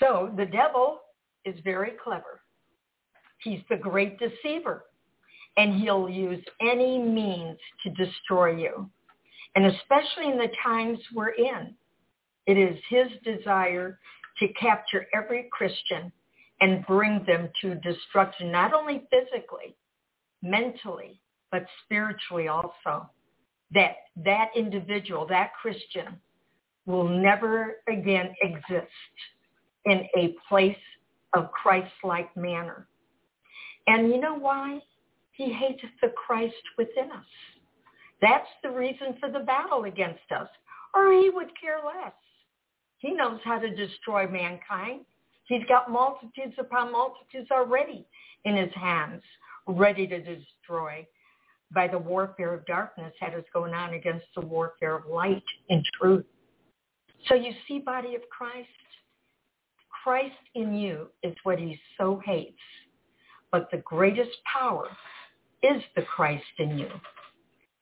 So 0.00 0.32
the 0.36 0.46
devil 0.46 1.00
is 1.44 1.54
very 1.64 1.92
clever. 2.02 2.40
He's 3.38 3.60
the 3.68 3.76
great 3.76 4.18
deceiver 4.18 4.84
and 5.56 5.80
he'll 5.80 6.08
use 6.08 6.42
any 6.60 6.98
means 6.98 7.58
to 7.82 7.90
destroy 7.90 8.56
you. 8.56 8.90
And 9.54 9.66
especially 9.66 10.30
in 10.30 10.38
the 10.38 10.50
times 10.64 10.98
we're 11.14 11.30
in, 11.30 11.74
it 12.46 12.56
is 12.58 12.78
his 12.88 13.08
desire 13.22 13.98
to 14.38 14.48
capture 14.54 15.06
every 15.14 15.48
Christian 15.52 16.10
and 16.60 16.86
bring 16.86 17.24
them 17.26 17.50
to 17.60 17.74
destruction, 17.76 18.50
not 18.50 18.72
only 18.72 19.06
physically, 19.10 19.76
mentally, 20.42 21.20
but 21.50 21.66
spiritually 21.84 22.48
also. 22.48 23.10
That 23.72 23.96
that 24.24 24.50
individual, 24.54 25.26
that 25.28 25.52
Christian, 25.60 26.20
will 26.86 27.08
never 27.08 27.76
again 27.88 28.34
exist 28.42 28.90
in 29.84 30.06
a 30.16 30.34
place 30.48 30.76
of 31.32 31.50
Christ-like 31.52 32.36
manner. 32.36 32.86
And 33.86 34.10
you 34.10 34.20
know 34.20 34.34
why? 34.34 34.80
He 35.42 35.52
hates 35.52 35.82
the 36.00 36.08
Christ 36.10 36.54
within 36.78 37.10
us. 37.10 37.24
That's 38.20 38.46
the 38.62 38.70
reason 38.70 39.16
for 39.18 39.28
the 39.28 39.40
battle 39.40 39.84
against 39.84 40.30
us, 40.30 40.46
or 40.94 41.12
he 41.12 41.30
would 41.30 41.50
care 41.60 41.80
less. 41.84 42.12
He 42.98 43.10
knows 43.10 43.40
how 43.42 43.58
to 43.58 43.74
destroy 43.74 44.28
mankind. 44.28 45.00
He's 45.48 45.64
got 45.68 45.90
multitudes 45.90 46.54
upon 46.58 46.92
multitudes 46.92 47.50
already 47.50 48.06
in 48.44 48.56
his 48.56 48.72
hands, 48.74 49.20
ready 49.66 50.06
to 50.06 50.18
destroy 50.20 51.04
by 51.74 51.88
the 51.88 51.98
warfare 51.98 52.54
of 52.54 52.64
darkness 52.66 53.12
that 53.20 53.34
is 53.34 53.44
going 53.52 53.74
on 53.74 53.94
against 53.94 54.26
the 54.36 54.42
warfare 54.42 54.94
of 54.94 55.06
light 55.06 55.42
and 55.70 55.84
truth. 56.00 56.26
So 57.26 57.34
you 57.34 57.50
see, 57.66 57.80
body 57.80 58.14
of 58.14 58.22
Christ, 58.30 58.68
Christ 60.04 60.36
in 60.54 60.72
you 60.72 61.08
is 61.24 61.34
what 61.42 61.58
he 61.58 61.80
so 61.98 62.20
hates. 62.24 62.60
But 63.50 63.68
the 63.72 63.78
greatest 63.78 64.30
power 64.44 64.86
is 65.62 65.82
the 65.96 66.02
Christ 66.02 66.44
in 66.58 66.78
you. 66.78 66.88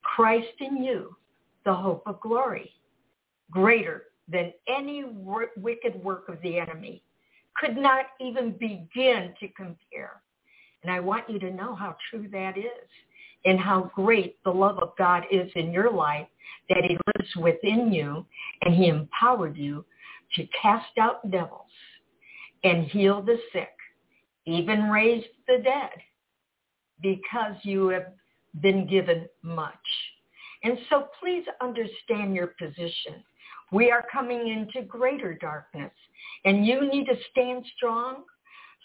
Christ 0.03 0.49
in 0.61 0.83
you, 0.83 1.17
the 1.65 1.75
hope 1.75 2.03
of 2.07 2.21
glory, 2.21 2.73
greater 3.51 4.05
than 4.29 4.53
any 4.69 5.05
wicked 5.57 6.03
work 6.03 6.29
of 6.29 6.41
the 6.43 6.59
enemy, 6.59 7.03
could 7.57 7.77
not 7.77 8.07
even 8.21 8.53
begin 8.53 9.35
to 9.41 9.49
compare. 9.57 10.23
And 10.83 10.93
I 10.93 11.01
want 11.01 11.29
you 11.29 11.39
to 11.41 11.51
know 11.51 11.75
how 11.75 11.97
true 12.11 12.29
that 12.33 12.57
is 12.57 12.89
and 13.45 13.59
how 13.59 13.91
great 13.95 14.43
the 14.45 14.51
love 14.51 14.79
of 14.79 14.93
God 14.99 15.25
is 15.31 15.51
in 15.55 15.73
your 15.73 15.91
life, 15.91 16.27
that 16.69 16.85
he 16.85 16.97
lives 17.17 17.37
within 17.37 17.93
you 17.93 18.25
and 18.63 18.75
he 18.75 18.89
empowered 18.89 19.57
you 19.57 19.85
to 20.37 20.47
cast 20.61 20.97
out 20.99 21.29
devils 21.31 21.71
and 22.65 22.87
heal 22.87 23.23
the 23.23 23.39
sick, 23.53 23.75
even 24.47 24.91
raise 24.91 25.25
the 25.49 25.59
dead, 25.63 25.91
because 27.03 27.57
you 27.63 27.89
have 27.89 28.13
been 28.61 28.87
given 28.87 29.29
much. 29.43 29.75
And 30.63 30.79
so 30.89 31.09
please 31.21 31.45
understand 31.61 32.35
your 32.35 32.49
position. 32.59 33.25
We 33.73 33.91
are 33.91 34.05
coming 34.13 34.49
into 34.49 34.87
greater 34.87 35.35
darkness, 35.35 35.93
and 36.45 36.67
you 36.67 36.91
need 36.91 37.07
to 37.07 37.15
stand 37.31 37.65
strong, 37.77 38.25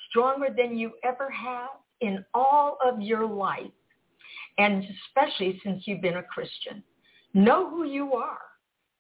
stronger 0.10 0.48
than 0.56 0.78
you 0.78 0.92
ever 1.04 1.30
have 1.30 1.70
in 2.02 2.24
all 2.34 2.78
of 2.86 3.02
your 3.02 3.26
life, 3.26 3.72
and 4.58 4.84
especially 5.08 5.60
since 5.64 5.84
you've 5.86 6.02
been 6.02 6.18
a 6.18 6.24
Christian. 6.24 6.84
Know 7.34 7.70
who 7.70 7.86
you 7.86 8.14
are 8.14 8.40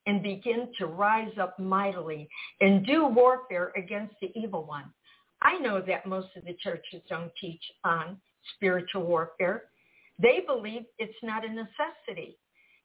and 0.07 0.21
begin 0.21 0.69
to 0.77 0.87
rise 0.87 1.31
up 1.39 1.57
mightily 1.59 2.27
and 2.61 2.85
do 2.85 3.05
warfare 3.05 3.71
against 3.77 4.15
the 4.21 4.31
evil 4.35 4.65
one. 4.65 4.91
I 5.41 5.57
know 5.59 5.81
that 5.81 6.05
most 6.05 6.29
of 6.35 6.45
the 6.45 6.55
churches 6.61 7.01
don't 7.09 7.31
teach 7.39 7.61
on 7.83 8.17
spiritual 8.55 9.03
warfare. 9.03 9.63
They 10.21 10.43
believe 10.45 10.83
it's 10.97 11.17
not 11.23 11.45
a 11.45 11.49
necessity. 11.49 12.37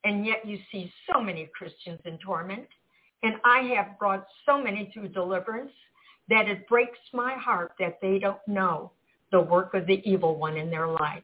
And 0.04 0.24
yet 0.24 0.46
you 0.46 0.58
see 0.72 0.92
so 1.12 1.20
many 1.20 1.48
Christians 1.56 2.00
in 2.04 2.18
torment. 2.18 2.66
And 3.22 3.34
I 3.44 3.60
have 3.74 3.98
brought 3.98 4.26
so 4.46 4.62
many 4.62 4.90
through 4.92 5.08
deliverance 5.08 5.72
that 6.28 6.48
it 6.48 6.66
breaks 6.68 6.98
my 7.12 7.34
heart 7.34 7.72
that 7.78 7.98
they 8.00 8.18
don't 8.18 8.40
know 8.46 8.92
the 9.30 9.40
work 9.40 9.74
of 9.74 9.86
the 9.86 10.00
evil 10.08 10.36
one 10.36 10.56
in 10.56 10.70
their 10.70 10.88
life. 10.88 11.22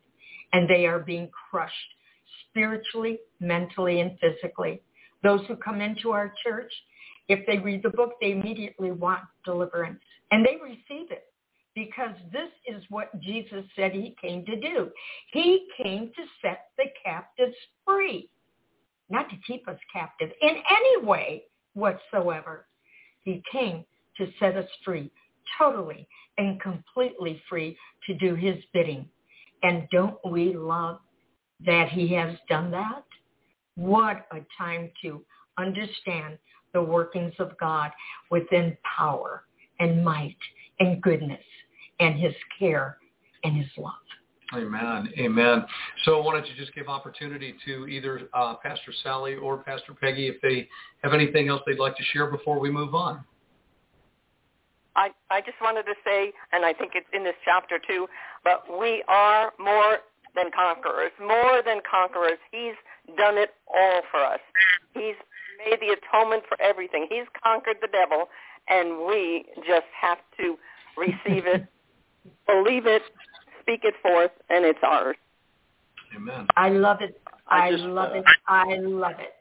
And 0.52 0.68
they 0.68 0.86
are 0.86 0.98
being 0.98 1.30
crushed 1.50 1.74
spiritually, 2.48 3.18
mentally, 3.40 4.00
and 4.00 4.18
physically. 4.20 4.82
Those 5.22 5.40
who 5.48 5.56
come 5.56 5.80
into 5.80 6.10
our 6.10 6.32
church, 6.44 6.72
if 7.28 7.46
they 7.46 7.58
read 7.58 7.82
the 7.82 7.90
book, 7.90 8.12
they 8.20 8.32
immediately 8.32 8.92
want 8.92 9.22
deliverance. 9.44 10.00
And 10.30 10.44
they 10.44 10.56
receive 10.62 11.10
it 11.10 11.24
because 11.76 12.16
this 12.32 12.48
is 12.66 12.82
what 12.88 13.20
Jesus 13.20 13.62
said 13.76 13.92
he 13.92 14.16
came 14.20 14.44
to 14.46 14.58
do. 14.58 14.90
He 15.32 15.68
came 15.80 16.10
to 16.16 16.22
set 16.42 16.70
the 16.78 16.86
captives 17.04 17.54
free, 17.86 18.30
not 19.10 19.28
to 19.28 19.36
keep 19.46 19.68
us 19.68 19.78
captive 19.92 20.30
in 20.40 20.50
any 20.50 21.06
way 21.06 21.44
whatsoever. 21.74 22.66
He 23.22 23.42
came 23.52 23.84
to 24.16 24.26
set 24.40 24.56
us 24.56 24.68
free, 24.84 25.10
totally 25.58 26.08
and 26.38 26.60
completely 26.60 27.40
free 27.48 27.76
to 28.06 28.14
do 28.14 28.34
his 28.34 28.56
bidding. 28.72 29.06
And 29.62 29.86
don't 29.92 30.18
we 30.24 30.56
love 30.56 31.00
that 31.66 31.90
he 31.90 32.08
has 32.14 32.36
done 32.48 32.70
that? 32.70 33.04
What 33.74 34.26
a 34.32 34.40
time 34.56 34.90
to 35.02 35.22
understand 35.58 36.38
the 36.72 36.82
workings 36.82 37.34
of 37.38 37.56
God 37.58 37.90
within 38.30 38.76
power 38.96 39.44
and 39.78 40.02
might 40.02 40.36
and 40.80 41.02
goodness 41.02 41.42
and 42.00 42.18
his 42.18 42.34
care 42.58 42.98
and 43.44 43.56
his 43.56 43.66
love. 43.76 43.92
Amen. 44.54 45.12
Amen. 45.18 45.64
So 46.04 46.20
I 46.20 46.24
wanted 46.24 46.44
to 46.46 46.54
just 46.54 46.72
give 46.74 46.88
opportunity 46.88 47.54
to 47.66 47.86
either 47.88 48.28
uh, 48.32 48.54
Pastor 48.62 48.92
Sally 49.02 49.34
or 49.34 49.58
Pastor 49.58 49.92
Peggy 49.92 50.28
if 50.28 50.40
they 50.40 50.68
have 51.02 51.12
anything 51.12 51.48
else 51.48 51.62
they'd 51.66 51.80
like 51.80 51.96
to 51.96 52.04
share 52.12 52.30
before 52.30 52.60
we 52.60 52.70
move 52.70 52.94
on. 52.94 53.24
I, 54.94 55.10
I 55.30 55.40
just 55.40 55.56
wanted 55.60 55.82
to 55.84 55.94
say, 56.04 56.32
and 56.52 56.64
I 56.64 56.72
think 56.72 56.92
it's 56.94 57.06
in 57.12 57.22
this 57.24 57.34
chapter 57.44 57.78
too, 57.78 58.06
but 58.44 58.64
we 58.80 59.02
are 59.08 59.52
more 59.58 59.98
than 60.34 60.50
conquerors, 60.54 61.12
more 61.20 61.60
than 61.64 61.80
conquerors. 61.88 62.38
He's 62.50 62.74
done 63.16 63.36
it 63.36 63.50
all 63.66 64.02
for 64.10 64.24
us. 64.24 64.40
He's 64.94 65.16
made 65.58 65.80
the 65.80 65.96
atonement 65.96 66.44
for 66.48 66.60
everything. 66.60 67.06
He's 67.10 67.26
conquered 67.42 67.76
the 67.80 67.88
devil, 67.88 68.28
and 68.68 69.06
we 69.06 69.46
just 69.66 69.86
have 70.00 70.18
to 70.38 70.56
receive 70.96 71.46
it, 71.46 71.66
believe 72.46 72.86
it, 72.86 73.02
speak 73.60 73.80
it 73.84 73.94
forth, 74.02 74.30
and 74.50 74.64
it's 74.64 74.78
ours. 74.82 75.16
Amen. 76.14 76.46
I 76.56 76.70
love 76.70 77.00
it. 77.00 77.20
I, 77.48 77.66
I 77.66 77.70
just, 77.72 77.84
love 77.84 78.12
uh, 78.12 78.18
it. 78.18 78.24
I 78.48 78.76
love 78.76 79.14
it. 79.18 79.34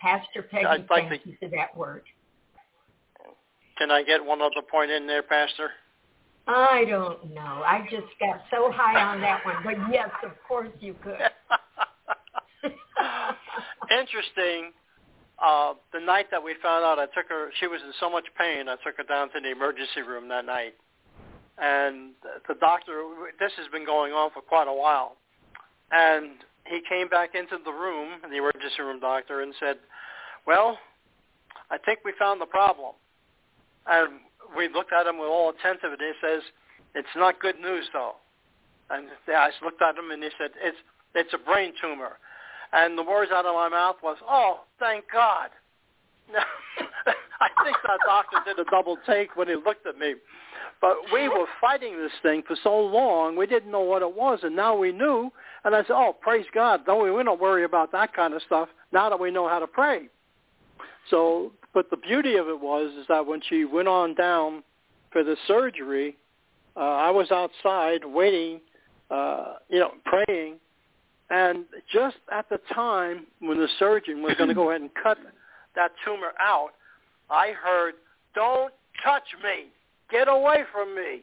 Pastor 0.00 0.42
Peggy, 0.42 0.64
I'd 0.66 0.88
like 0.90 1.08
thank 1.08 1.22
to- 1.22 1.28
you 1.30 1.36
for 1.40 1.48
that 1.48 1.76
word. 1.76 2.02
Can 3.78 3.90
I 3.92 4.02
get 4.02 4.24
one 4.24 4.42
other 4.42 4.62
point 4.68 4.90
in 4.90 5.06
there, 5.06 5.22
Pastor? 5.22 5.70
I 6.48 6.84
don't 6.88 7.32
know. 7.34 7.62
I 7.64 7.86
just 7.90 8.06
got 8.18 8.40
so 8.50 8.72
high 8.72 9.00
on 9.00 9.20
that 9.20 9.44
one. 9.44 9.56
But 9.62 9.76
yes, 9.92 10.08
of 10.24 10.32
course 10.48 10.70
you 10.80 10.94
could. 11.02 11.18
Interesting. 13.90 14.72
Uh, 15.38 15.74
the 15.92 16.00
night 16.00 16.26
that 16.32 16.42
we 16.42 16.54
found 16.62 16.84
out, 16.84 16.98
I 16.98 17.06
took 17.06 17.28
her. 17.28 17.50
She 17.60 17.66
was 17.68 17.80
in 17.84 17.92
so 18.00 18.10
much 18.10 18.24
pain. 18.36 18.68
I 18.68 18.76
took 18.84 18.96
her 18.96 19.04
down 19.04 19.30
to 19.30 19.40
the 19.40 19.50
emergency 19.52 20.02
room 20.02 20.28
that 20.28 20.44
night, 20.46 20.74
and 21.60 22.12
the 22.46 22.54
doctor. 22.54 23.02
This 23.38 23.52
has 23.56 23.66
been 23.72 23.84
going 23.84 24.12
on 24.12 24.30
for 24.30 24.40
quite 24.40 24.68
a 24.68 24.72
while, 24.72 25.16
and 25.90 26.44
he 26.66 26.80
came 26.88 27.08
back 27.08 27.34
into 27.34 27.58
the 27.64 27.72
room, 27.72 28.20
the 28.22 28.36
emergency 28.36 28.80
room 28.80 29.00
doctor, 29.00 29.42
and 29.42 29.54
said, 29.58 29.78
"Well, 30.46 30.78
I 31.70 31.78
think 31.78 32.00
we 32.04 32.12
found 32.18 32.40
the 32.40 32.46
problem." 32.46 32.94
And 33.86 34.20
we 34.56 34.68
looked 34.68 34.92
at 34.92 35.06
him 35.06 35.18
with 35.18 35.28
all 35.28 35.50
attentive, 35.50 35.92
and 35.92 36.00
he 36.00 36.12
says, 36.20 36.42
"It's 36.94 37.16
not 37.16 37.40
good 37.40 37.58
news, 37.58 37.88
though." 37.92 38.16
And 38.90 39.08
I 39.28 39.50
looked 39.62 39.82
at 39.82 39.96
him, 39.96 40.10
and 40.10 40.22
he 40.22 40.30
said, 40.38 40.52
"It's 40.56 40.78
it's 41.14 41.32
a 41.34 41.38
brain 41.38 41.74
tumor." 41.80 42.18
And 42.72 42.98
the 42.98 43.02
words 43.02 43.32
out 43.32 43.46
of 43.46 43.54
my 43.54 43.68
mouth 43.68 43.96
was, 44.02 44.18
"Oh, 44.22 44.64
thank 44.78 45.10
God." 45.10 45.50
I 47.40 47.48
think 47.64 47.76
that 47.84 47.98
doctor 48.06 48.38
did 48.44 48.58
a 48.58 48.68
double 48.70 48.96
take 49.06 49.36
when 49.36 49.48
he 49.48 49.54
looked 49.54 49.86
at 49.86 49.98
me. 49.98 50.14
But 50.80 50.96
we 51.12 51.28
were 51.28 51.46
fighting 51.60 51.96
this 51.98 52.12
thing 52.22 52.42
for 52.46 52.56
so 52.62 52.78
long, 52.78 53.36
we 53.36 53.46
didn't 53.46 53.70
know 53.70 53.80
what 53.80 54.02
it 54.02 54.14
was, 54.14 54.40
and 54.42 54.54
now 54.54 54.76
we 54.76 54.92
knew. 54.92 55.32
And 55.64 55.74
I 55.74 55.82
said, 55.82 55.92
"Oh, 55.92 56.16
praise 56.20 56.46
God! 56.54 56.86
Don't 56.86 57.02
we? 57.02 57.10
We 57.10 57.24
don't 57.24 57.40
worry 57.40 57.64
about 57.64 57.90
that 57.92 58.14
kind 58.14 58.32
of 58.32 58.42
stuff 58.42 58.68
now 58.92 59.08
that 59.08 59.18
we 59.18 59.30
know 59.30 59.48
how 59.48 59.58
to 59.58 59.66
pray." 59.66 60.08
So, 61.10 61.52
but 61.74 61.90
the 61.90 61.96
beauty 61.96 62.36
of 62.36 62.48
it 62.48 62.60
was 62.60 62.92
is 62.94 63.06
that 63.08 63.26
when 63.26 63.40
she 63.48 63.64
went 63.64 63.88
on 63.88 64.14
down 64.14 64.62
for 65.10 65.24
the 65.24 65.36
surgery, 65.46 66.16
uh, 66.76 66.80
I 66.80 67.10
was 67.10 67.32
outside 67.32 68.04
waiting, 68.04 68.60
uh, 69.10 69.54
you 69.68 69.80
know, 69.80 69.92
praying, 70.04 70.56
and 71.30 71.64
just 71.92 72.18
at 72.30 72.48
the 72.48 72.60
time 72.72 73.26
when 73.40 73.58
the 73.58 73.68
surgeon 73.78 74.22
was 74.22 74.34
going 74.36 74.48
to 74.48 74.54
go 74.54 74.70
ahead 74.70 74.82
and 74.82 74.90
cut 75.02 75.18
that 75.74 75.90
tumor 76.04 76.32
out, 76.38 76.70
I 77.30 77.52
heard, 77.52 77.94
"Don't 78.34 78.72
touch 79.04 79.34
me! 79.42 79.66
Get 80.10 80.28
away 80.28 80.64
from 80.72 80.94
me!" 80.94 81.22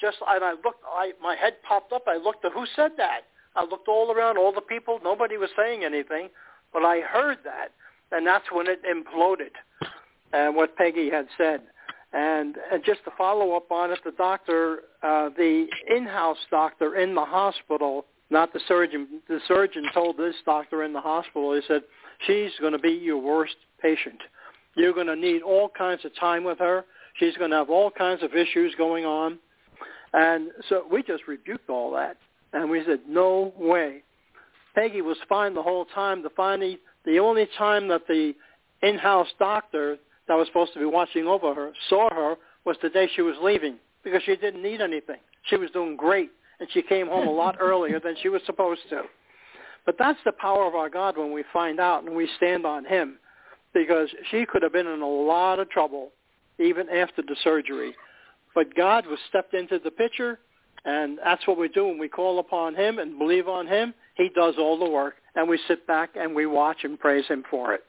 Just 0.00 0.18
and 0.26 0.44
I 0.44 0.52
looked, 0.52 0.82
I 0.84 1.12
my 1.22 1.36
head 1.36 1.62
popped 1.62 1.92
up. 1.92 2.04
I 2.08 2.16
looked 2.16 2.44
who 2.44 2.66
said 2.74 2.92
that. 2.96 3.22
I 3.54 3.64
looked 3.64 3.88
all 3.88 4.10
around, 4.10 4.38
all 4.38 4.52
the 4.52 4.60
people. 4.60 4.98
Nobody 5.02 5.36
was 5.36 5.50
saying 5.56 5.84
anything, 5.84 6.28
but 6.72 6.84
I 6.84 7.00
heard 7.00 7.38
that, 7.44 7.72
and 8.10 8.26
that's 8.26 8.50
when 8.50 8.66
it 8.66 8.80
imploded. 8.84 9.52
And 10.32 10.56
what 10.56 10.76
Peggy 10.76 11.10
had 11.10 11.28
said, 11.36 11.60
and, 12.12 12.56
and 12.72 12.82
just 12.84 13.04
to 13.04 13.10
follow 13.16 13.54
up 13.54 13.70
on 13.70 13.90
it, 13.90 13.98
the 14.04 14.12
doctor, 14.12 14.84
uh, 15.02 15.28
the 15.36 15.66
in-house 15.94 16.38
doctor 16.50 16.96
in 16.96 17.14
the 17.14 17.24
hospital, 17.24 18.06
not 18.30 18.52
the 18.52 18.60
surgeon. 18.66 19.20
The 19.28 19.40
surgeon 19.46 19.84
told 19.92 20.16
this 20.16 20.34
doctor 20.44 20.82
in 20.84 20.92
the 20.92 21.00
hospital, 21.00 21.54
he 21.54 21.60
said, 21.68 21.82
she's 22.26 22.50
going 22.60 22.72
to 22.72 22.78
be 22.78 22.92
your 22.92 23.18
worst 23.18 23.56
patient. 23.80 24.20
You're 24.74 24.94
going 24.94 25.06
to 25.06 25.16
need 25.16 25.42
all 25.42 25.68
kinds 25.68 26.04
of 26.04 26.14
time 26.18 26.44
with 26.44 26.58
her. 26.58 26.84
She's 27.18 27.36
going 27.36 27.50
to 27.50 27.56
have 27.56 27.70
all 27.70 27.90
kinds 27.90 28.22
of 28.22 28.34
issues 28.34 28.74
going 28.76 29.04
on. 29.04 29.38
And 30.14 30.50
so 30.68 30.84
we 30.90 31.02
just 31.02 31.26
rebuked 31.26 31.68
all 31.68 31.90
that. 31.92 32.16
And 32.52 32.70
we 32.70 32.82
said, 32.86 33.00
no 33.08 33.52
way. 33.58 34.02
Peggy 34.74 35.02
was 35.02 35.16
fine 35.28 35.54
the 35.54 35.62
whole 35.62 35.84
time. 35.86 36.22
The 36.22 36.30
finally, 36.30 36.78
the 37.04 37.18
only 37.18 37.48
time 37.58 37.88
that 37.88 38.06
the 38.06 38.34
in-house 38.82 39.28
doctor 39.38 39.98
that 40.28 40.34
was 40.34 40.46
supposed 40.46 40.72
to 40.74 40.78
be 40.78 40.84
watching 40.84 41.26
over 41.26 41.54
her 41.54 41.72
saw 41.88 42.08
her 42.14 42.36
was 42.64 42.76
the 42.82 42.88
day 42.88 43.08
she 43.14 43.22
was 43.22 43.36
leaving 43.42 43.76
because 44.04 44.22
she 44.24 44.36
didn't 44.36 44.62
need 44.62 44.80
anything. 44.80 45.18
She 45.48 45.56
was 45.56 45.70
doing 45.70 45.96
great, 45.96 46.30
and 46.60 46.68
she 46.72 46.82
came 46.82 47.08
home 47.08 47.26
a 47.26 47.32
lot 47.32 47.56
earlier 47.60 48.00
than 48.00 48.14
she 48.22 48.28
was 48.28 48.42
supposed 48.46 48.82
to. 48.90 49.02
But 49.84 49.96
that's 49.98 50.18
the 50.24 50.32
power 50.32 50.66
of 50.66 50.74
our 50.74 50.88
God 50.88 51.18
when 51.18 51.32
we 51.32 51.44
find 51.52 51.80
out 51.80 52.04
and 52.04 52.14
we 52.14 52.28
stand 52.36 52.64
on 52.64 52.84
him 52.84 53.18
because 53.74 54.08
she 54.30 54.46
could 54.46 54.62
have 54.62 54.72
been 54.72 54.86
in 54.86 55.00
a 55.00 55.08
lot 55.08 55.58
of 55.58 55.70
trouble 55.70 56.10
even 56.58 56.88
after 56.88 57.22
the 57.22 57.36
surgery. 57.42 57.94
But 58.54 58.74
God 58.74 59.06
was 59.06 59.18
stepped 59.28 59.54
into 59.54 59.78
the 59.78 59.90
picture, 59.90 60.38
and 60.84 61.18
that's 61.24 61.46
what 61.46 61.58
we 61.58 61.68
do 61.68 61.86
when 61.86 61.98
we 61.98 62.08
call 62.08 62.38
upon 62.38 62.74
him 62.74 62.98
and 62.98 63.18
believe 63.18 63.48
on 63.48 63.66
him. 63.66 63.94
He 64.16 64.28
does 64.28 64.54
all 64.58 64.78
the 64.78 64.90
work, 64.90 65.14
and 65.34 65.48
we 65.48 65.58
sit 65.68 65.86
back 65.86 66.10
and 66.16 66.34
we 66.34 66.46
watch 66.46 66.84
and 66.84 66.98
praise 66.98 67.26
him 67.26 67.44
for 67.50 67.72
it. 67.72 67.84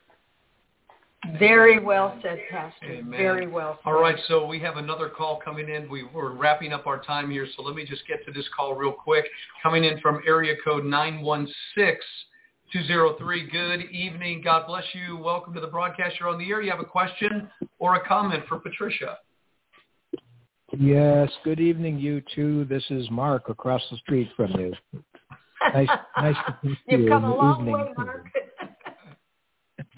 Very 1.39 1.79
well 1.79 2.17
said, 2.21 2.39
Pastor. 2.51 2.85
Amen. 2.85 3.11
Very 3.11 3.47
well 3.47 3.79
said. 3.81 3.89
All 3.89 4.01
right, 4.01 4.17
so 4.27 4.45
we 4.45 4.59
have 4.59 4.75
another 4.75 5.07
call 5.07 5.39
coming 5.39 5.69
in. 5.69 5.89
We, 5.89 6.03
we're 6.03 6.31
wrapping 6.33 6.73
up 6.73 6.85
our 6.85 7.01
time 7.01 7.31
here, 7.31 7.47
so 7.55 7.63
let 7.63 7.75
me 7.75 7.85
just 7.85 8.05
get 8.07 8.25
to 8.25 8.33
this 8.33 8.45
call 8.55 8.75
real 8.75 8.91
quick. 8.91 9.25
Coming 9.61 9.85
in 9.85 10.01
from 10.01 10.21
area 10.27 10.55
code 10.63 10.83
916-203. 12.75 13.51
Good 13.51 13.81
evening. 13.91 14.41
God 14.43 14.65
bless 14.67 14.83
you. 14.93 15.17
Welcome 15.17 15.53
to 15.53 15.59
the 15.59 15.67
broadcast. 15.67 16.15
You're 16.19 16.29
on 16.29 16.39
the 16.39 16.49
air. 16.49 16.61
You 16.61 16.71
have 16.71 16.79
a 16.79 16.85
question 16.85 17.49
or 17.79 17.95
a 17.95 18.07
comment 18.07 18.43
for 18.47 18.59
Patricia? 18.59 19.17
Yes. 20.77 21.29
Good 21.43 21.59
evening, 21.59 21.99
you 21.99 22.21
two. 22.33 22.65
This 22.65 22.83
is 22.89 23.09
Mark 23.11 23.49
across 23.49 23.81
the 23.91 23.97
street 23.97 24.29
from 24.35 24.51
you. 24.59 24.73
Nice, 25.73 25.87
nice 26.17 26.35
to 26.47 26.57
meet 26.67 26.77
you. 26.87 26.97
You've 26.99 27.09
come 27.09 27.25
in 27.25 27.31
a 27.31 27.35
long 27.35 27.59
evening. 27.59 27.73
way, 27.73 27.93
Mark. 27.97 28.29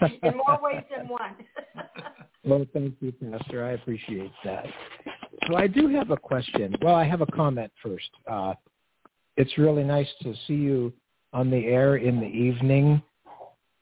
in 0.22 0.36
more 0.36 0.58
ways 0.60 0.82
than 0.94 1.08
one. 1.08 1.34
well, 2.44 2.66
thank 2.74 2.94
you, 3.00 3.12
Pastor. 3.12 3.64
I 3.64 3.72
appreciate 3.72 4.32
that. 4.44 4.66
So 5.48 5.56
I 5.56 5.66
do 5.66 5.88
have 5.88 6.10
a 6.10 6.16
question. 6.16 6.76
Well, 6.82 6.94
I 6.94 7.04
have 7.04 7.22
a 7.22 7.26
comment 7.26 7.72
first. 7.82 8.10
Uh, 8.30 8.54
it's 9.36 9.56
really 9.56 9.84
nice 9.84 10.08
to 10.22 10.34
see 10.46 10.54
you 10.54 10.92
on 11.36 11.50
the 11.50 11.66
air 11.66 11.96
in 11.96 12.20
the 12.20 12.26
evening. 12.26 13.02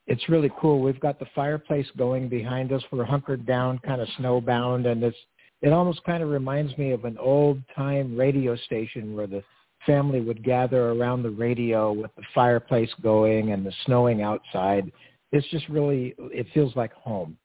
It's 0.07 0.29
really 0.29 0.51
cool. 0.61 0.81
We've 0.81 1.01
got 1.01 1.19
the 1.19 1.27
fireplace 1.35 1.87
going 1.97 2.29
behind 2.29 2.73
us. 2.73 2.83
We're 2.91 3.05
hunkered 3.05 3.47
down, 3.47 3.79
kind 3.79 4.01
of 4.01 4.09
snowbound, 4.19 4.87
and 4.87 5.03
it's 5.03 5.17
it 5.63 5.73
almost 5.73 6.05
kind 6.05 6.23
of 6.23 6.29
reminds 6.29 6.77
me 6.77 6.91
of 6.91 7.07
an 7.07 7.17
old 7.19 7.63
time 7.75 8.17
radio 8.17 8.55
station 8.57 9.17
where 9.17 9.27
the 9.27 9.43
family 9.87 10.21
would 10.21 10.45
gather 10.45 10.91
around 10.91 11.23
the 11.23 11.31
radio 11.31 11.93
with 11.93 12.15
the 12.17 12.23
fireplace 12.35 12.91
going 13.03 13.53
and 13.53 13.65
the 13.65 13.73
snowing 13.87 14.21
outside 14.21 14.91
it's 15.35 15.49
just 15.49 15.69
really 15.69 16.15
it 16.19 16.47
feels 16.55 16.75
like 16.77 16.93
home. 16.93 17.37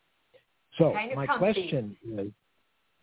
So 0.78 0.94
kind 0.94 1.12
of 1.12 1.18
my 1.18 1.26
comfy. 1.26 1.40
question 1.40 1.98
is, 2.08 2.32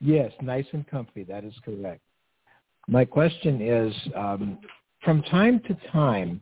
yes, 0.01 0.33
nice 0.41 0.65
and 0.73 0.87
comfy. 0.87 1.25
That 1.25 1.45
is 1.45 1.55
correct. 1.65 2.01
My 2.89 3.05
question 3.05 3.61
is, 3.61 3.93
um, 4.15 4.59
from 5.03 5.23
time 5.25 5.61
to 5.67 5.77
time, 5.91 6.41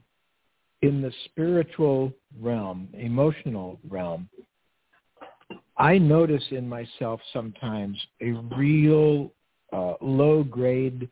in 0.84 1.00
the 1.00 1.12
spiritual 1.24 2.12
realm, 2.40 2.88
emotional 2.92 3.78
realm, 3.88 4.28
I 5.78 5.96
notice 5.96 6.44
in 6.50 6.68
myself 6.68 7.20
sometimes 7.32 7.98
a 8.20 8.32
real 8.56 9.32
uh, 9.72 9.94
low 10.02 10.44
grade 10.44 11.08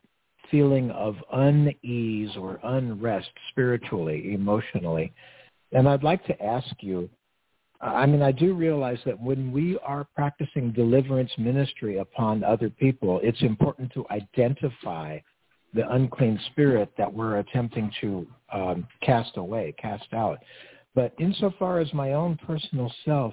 feeling 0.50 0.90
of 0.90 1.16
unease 1.32 2.36
or 2.36 2.60
unrest 2.62 3.30
spiritually, 3.48 4.34
emotionally. 4.34 5.12
And 5.72 5.88
I'd 5.88 6.04
like 6.04 6.24
to 6.26 6.42
ask 6.42 6.74
you, 6.80 7.08
I 7.80 8.04
mean, 8.04 8.22
I 8.22 8.30
do 8.30 8.54
realize 8.54 8.98
that 9.06 9.18
when 9.18 9.50
we 9.50 9.78
are 9.78 10.06
practicing 10.14 10.70
deliverance 10.70 11.32
ministry 11.38 11.98
upon 11.98 12.44
other 12.44 12.68
people, 12.68 13.20
it's 13.24 13.42
important 13.42 13.90
to 13.94 14.06
identify 14.10 15.18
the 15.74 15.90
unclean 15.94 16.38
spirit 16.50 16.92
that 16.98 17.12
we're 17.12 17.38
attempting 17.38 17.90
to 18.00 18.26
um, 18.52 18.86
cast 19.02 19.36
away, 19.36 19.74
cast 19.80 20.12
out. 20.12 20.38
But 20.94 21.14
insofar 21.18 21.78
as 21.78 21.92
my 21.94 22.12
own 22.12 22.38
personal 22.46 22.92
self, 23.04 23.32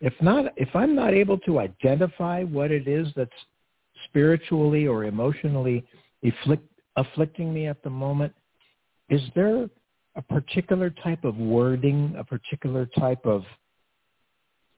if 0.00 0.14
not, 0.20 0.52
if 0.56 0.68
I'm 0.74 0.94
not 0.94 1.14
able 1.14 1.38
to 1.38 1.60
identify 1.60 2.42
what 2.42 2.70
it 2.70 2.88
is 2.88 3.08
that's 3.14 3.30
spiritually 4.06 4.86
or 4.86 5.04
emotionally 5.04 5.84
afflict, 6.24 6.66
afflicting 6.96 7.52
me 7.52 7.66
at 7.66 7.82
the 7.82 7.90
moment, 7.90 8.32
is 9.08 9.20
there 9.34 9.68
a 10.16 10.22
particular 10.22 10.90
type 10.90 11.24
of 11.24 11.36
wording, 11.36 12.14
a 12.18 12.24
particular 12.24 12.86
type 12.98 13.24
of 13.24 13.44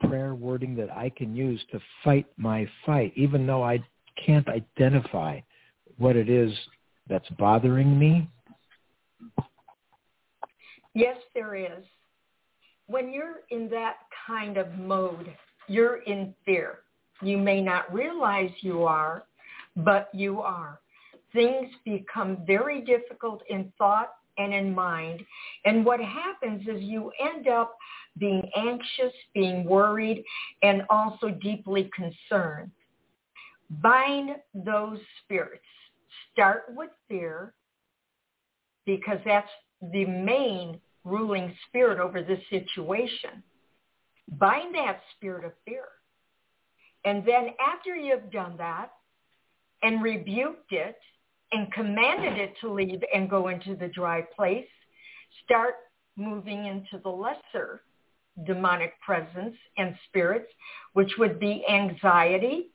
prayer 0.00 0.34
wording 0.34 0.74
that 0.76 0.90
I 0.90 1.10
can 1.10 1.34
use 1.34 1.62
to 1.70 1.80
fight 2.04 2.26
my 2.36 2.68
fight, 2.84 3.12
even 3.16 3.46
though 3.46 3.62
I 3.62 3.82
can't 4.26 4.48
identify 4.48 5.40
what 5.98 6.16
it 6.16 6.28
is 6.28 6.52
that's 7.08 7.28
bothering 7.38 7.98
me? 7.98 8.28
Yes, 10.94 11.16
there 11.34 11.54
is. 11.54 11.84
When 12.86 13.12
you're 13.12 13.40
in 13.50 13.68
that 13.70 13.96
kind 14.26 14.56
of 14.56 14.72
mode, 14.78 15.32
you're 15.68 16.02
in 16.02 16.34
fear. 16.44 16.80
You 17.22 17.38
may 17.38 17.62
not 17.62 17.92
realize 17.92 18.50
you 18.60 18.82
are, 18.82 19.24
but 19.76 20.10
you 20.12 20.40
are. 20.40 20.80
Things 21.32 21.70
become 21.84 22.38
very 22.46 22.82
difficult 22.82 23.42
in 23.48 23.72
thought 23.78 24.10
and 24.38 24.52
in 24.52 24.74
mind. 24.74 25.22
And 25.64 25.84
what 25.84 26.00
happens 26.00 26.62
is 26.68 26.82
you 26.82 27.10
end 27.20 27.48
up 27.48 27.76
being 28.18 28.42
anxious, 28.56 29.12
being 29.32 29.64
worried, 29.64 30.24
and 30.62 30.82
also 30.90 31.30
deeply 31.30 31.90
concerned. 31.94 32.70
Bind 33.82 34.32
those 34.54 34.98
spirits. 35.24 35.64
Start 36.32 36.64
with 36.70 36.90
fear 37.08 37.54
because 38.86 39.18
that's 39.24 39.50
the 39.92 40.04
main 40.04 40.80
ruling 41.04 41.54
spirit 41.68 41.98
over 41.98 42.22
this 42.22 42.40
situation. 42.50 43.42
Bind 44.38 44.74
that 44.74 45.00
spirit 45.16 45.44
of 45.44 45.52
fear. 45.64 45.84
And 47.04 47.24
then 47.26 47.48
after 47.60 47.96
you've 47.96 48.30
done 48.30 48.56
that 48.58 48.92
and 49.82 50.02
rebuked 50.02 50.72
it 50.72 50.96
and 51.50 51.72
commanded 51.72 52.38
it 52.38 52.54
to 52.60 52.72
leave 52.72 53.02
and 53.12 53.28
go 53.28 53.48
into 53.48 53.74
the 53.74 53.88
dry 53.88 54.22
place, 54.36 54.68
start 55.44 55.74
moving 56.16 56.66
into 56.66 57.02
the 57.02 57.10
lesser 57.10 57.82
demonic 58.46 58.98
presence 59.00 59.56
and 59.76 59.94
spirits, 60.08 60.50
which 60.94 61.12
would 61.18 61.38
be 61.38 61.64
anxiety. 61.68 62.70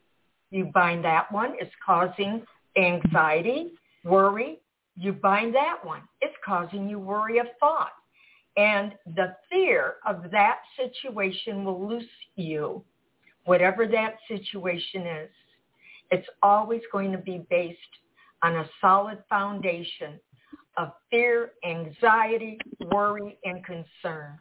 You 0.50 0.70
bind 0.72 1.04
that 1.04 1.30
one. 1.32 1.54
It's 1.58 1.74
causing 1.84 2.42
anxiety, 2.78 3.72
worry. 4.04 4.60
You 4.96 5.12
bind 5.12 5.54
that 5.54 5.84
one. 5.84 6.02
It's 6.20 6.34
causing 6.44 6.88
you 6.88 6.98
worry 6.98 7.38
of 7.38 7.46
thought. 7.60 7.92
And 8.56 8.94
the 9.14 9.36
fear 9.50 9.94
of 10.06 10.30
that 10.32 10.58
situation 10.76 11.64
will 11.64 11.86
loose 11.86 12.04
you, 12.34 12.82
whatever 13.44 13.86
that 13.86 14.16
situation 14.26 15.06
is. 15.06 15.30
It's 16.10 16.26
always 16.42 16.80
going 16.90 17.12
to 17.12 17.18
be 17.18 17.46
based 17.50 17.78
on 18.42 18.56
a 18.56 18.70
solid 18.80 19.22
foundation 19.28 20.18
of 20.76 20.92
fear, 21.10 21.52
anxiety, 21.64 22.58
worry, 22.92 23.36
and 23.44 23.64
concern. 23.64 24.38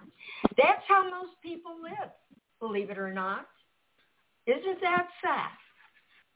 That's 0.58 0.84
how 0.88 1.04
most 1.04 1.34
people 1.44 1.76
live, 1.82 2.12
believe 2.60 2.90
it 2.90 2.98
or 2.98 3.14
not. 3.14 3.48
Isn't 4.46 4.82
that 4.82 5.08
sad? 5.22 5.50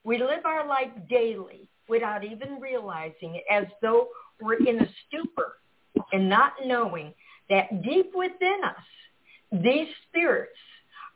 We 0.03 0.17
live 0.17 0.45
our 0.45 0.67
life 0.67 0.89
daily 1.09 1.69
without 1.87 2.23
even 2.23 2.59
realizing 2.59 3.35
it 3.35 3.43
as 3.51 3.65
though 3.81 4.07
we're 4.41 4.55
in 4.55 4.81
a 4.81 4.87
stupor 5.07 5.57
and 6.11 6.29
not 6.29 6.53
knowing 6.65 7.13
that 7.49 7.83
deep 7.83 8.11
within 8.15 8.61
us, 8.65 9.61
these 9.63 9.87
spirits 10.07 10.57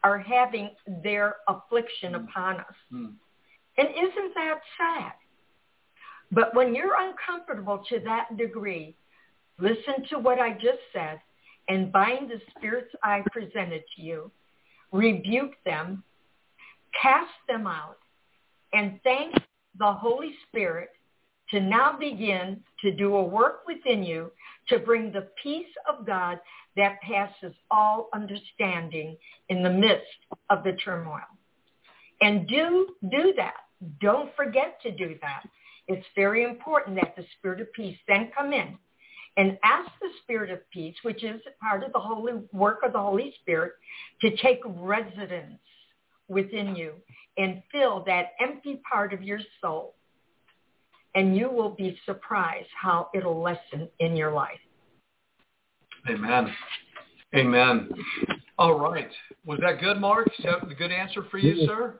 are 0.04 0.20
having 0.20 0.70
their 1.04 1.38
affliction 1.48 2.16
upon 2.16 2.58
us. 2.58 2.76
Hmm. 2.92 3.06
And 3.78 3.88
isn't 3.90 4.34
that 4.36 4.60
sad? 4.78 5.14
But 6.32 6.56
when 6.56 6.76
you're 6.76 6.96
uncomfortable 7.00 7.84
to 7.90 8.00
that 8.02 8.38
degree, 8.38 8.96
listen 9.60 10.06
to 10.10 10.20
what 10.20 10.40
I 10.40 10.54
just 10.54 10.80
said 10.94 11.20
and 11.68 11.92
bind 11.92 12.30
the 12.30 12.42
spirits 12.56 12.94
I 13.04 13.24
presented 13.32 13.84
to 13.96 14.02
you, 14.02 14.32
rebuke 14.92 15.54
them, 15.66 16.04
cast 17.02 17.32
them 17.48 17.68
out, 17.68 17.98
and 18.74 19.00
thank 19.04 19.34
the 19.78 19.92
Holy 19.92 20.34
Spirit 20.48 20.90
to 21.52 21.60
now 21.60 21.98
begin 21.98 22.62
to 22.82 22.92
do 22.92 23.16
a 23.16 23.24
work 23.24 23.62
within 23.68 24.04
you 24.04 24.32
to 24.70 24.80
bring 24.80 25.12
the 25.12 25.28
peace 25.42 25.72
of 25.88 26.06
God 26.06 26.40
that 26.76 27.00
passes 27.02 27.54
all 27.70 28.10
understanding 28.14 29.16
in 29.50 29.62
the 29.62 29.70
midst 29.70 30.08
of 30.50 30.64
the 30.64 30.74
turmoil. 30.84 31.20
And 32.22 32.48
do 32.48 32.88
do 33.12 33.34
that. 33.38 33.56
Don't 34.02 34.36
forget 34.36 34.80
to 34.84 34.92
do 34.92 35.16
that. 35.22 35.44
It's 35.88 36.06
very 36.16 36.44
important 36.44 36.96
that 36.96 37.16
the 37.16 37.26
spirit 37.38 37.62
of 37.62 37.72
peace 37.74 37.98
then 38.08 38.32
come 38.36 38.54
in 38.54 38.78
and 39.38 39.58
ask 39.64 39.90
the 40.00 40.10
Spirit 40.24 40.50
of 40.50 40.60
peace, 40.72 40.96
which 41.04 41.24
is 41.24 41.42
part 41.62 41.84
of 41.84 41.92
the 41.92 42.00
holy 42.00 42.34
work 42.54 42.80
of 42.86 42.94
the 42.94 43.00
Holy 43.00 43.34
Spirit, 43.42 43.74
to 44.22 44.36
take 44.38 44.62
residence 44.66 45.60
within 46.28 46.76
you 46.76 46.94
and 47.38 47.62
fill 47.72 48.04
that 48.06 48.32
empty 48.40 48.82
part 48.90 49.14
of 49.14 49.22
your 49.22 49.40
soul. 49.62 49.96
And 51.14 51.36
you 51.36 51.50
will 51.50 51.70
be 51.70 51.98
surprised 52.06 52.68
how 52.80 53.10
it'll 53.14 53.42
lessen 53.42 53.90
in 54.00 54.16
your 54.16 54.34
life. 54.34 54.60
Amen. 56.10 56.54
Amen. 57.36 57.90
All 58.58 58.80
right. 58.80 59.10
Was 59.46 59.60
that 59.62 59.80
good, 59.80 60.00
Mark? 60.00 60.28
Is 60.38 60.46
that 60.46 60.70
a 60.70 60.76
good 60.76 60.92
answer 60.92 61.26
for 61.32 61.38
you, 61.38 61.66
sir? 61.66 62.00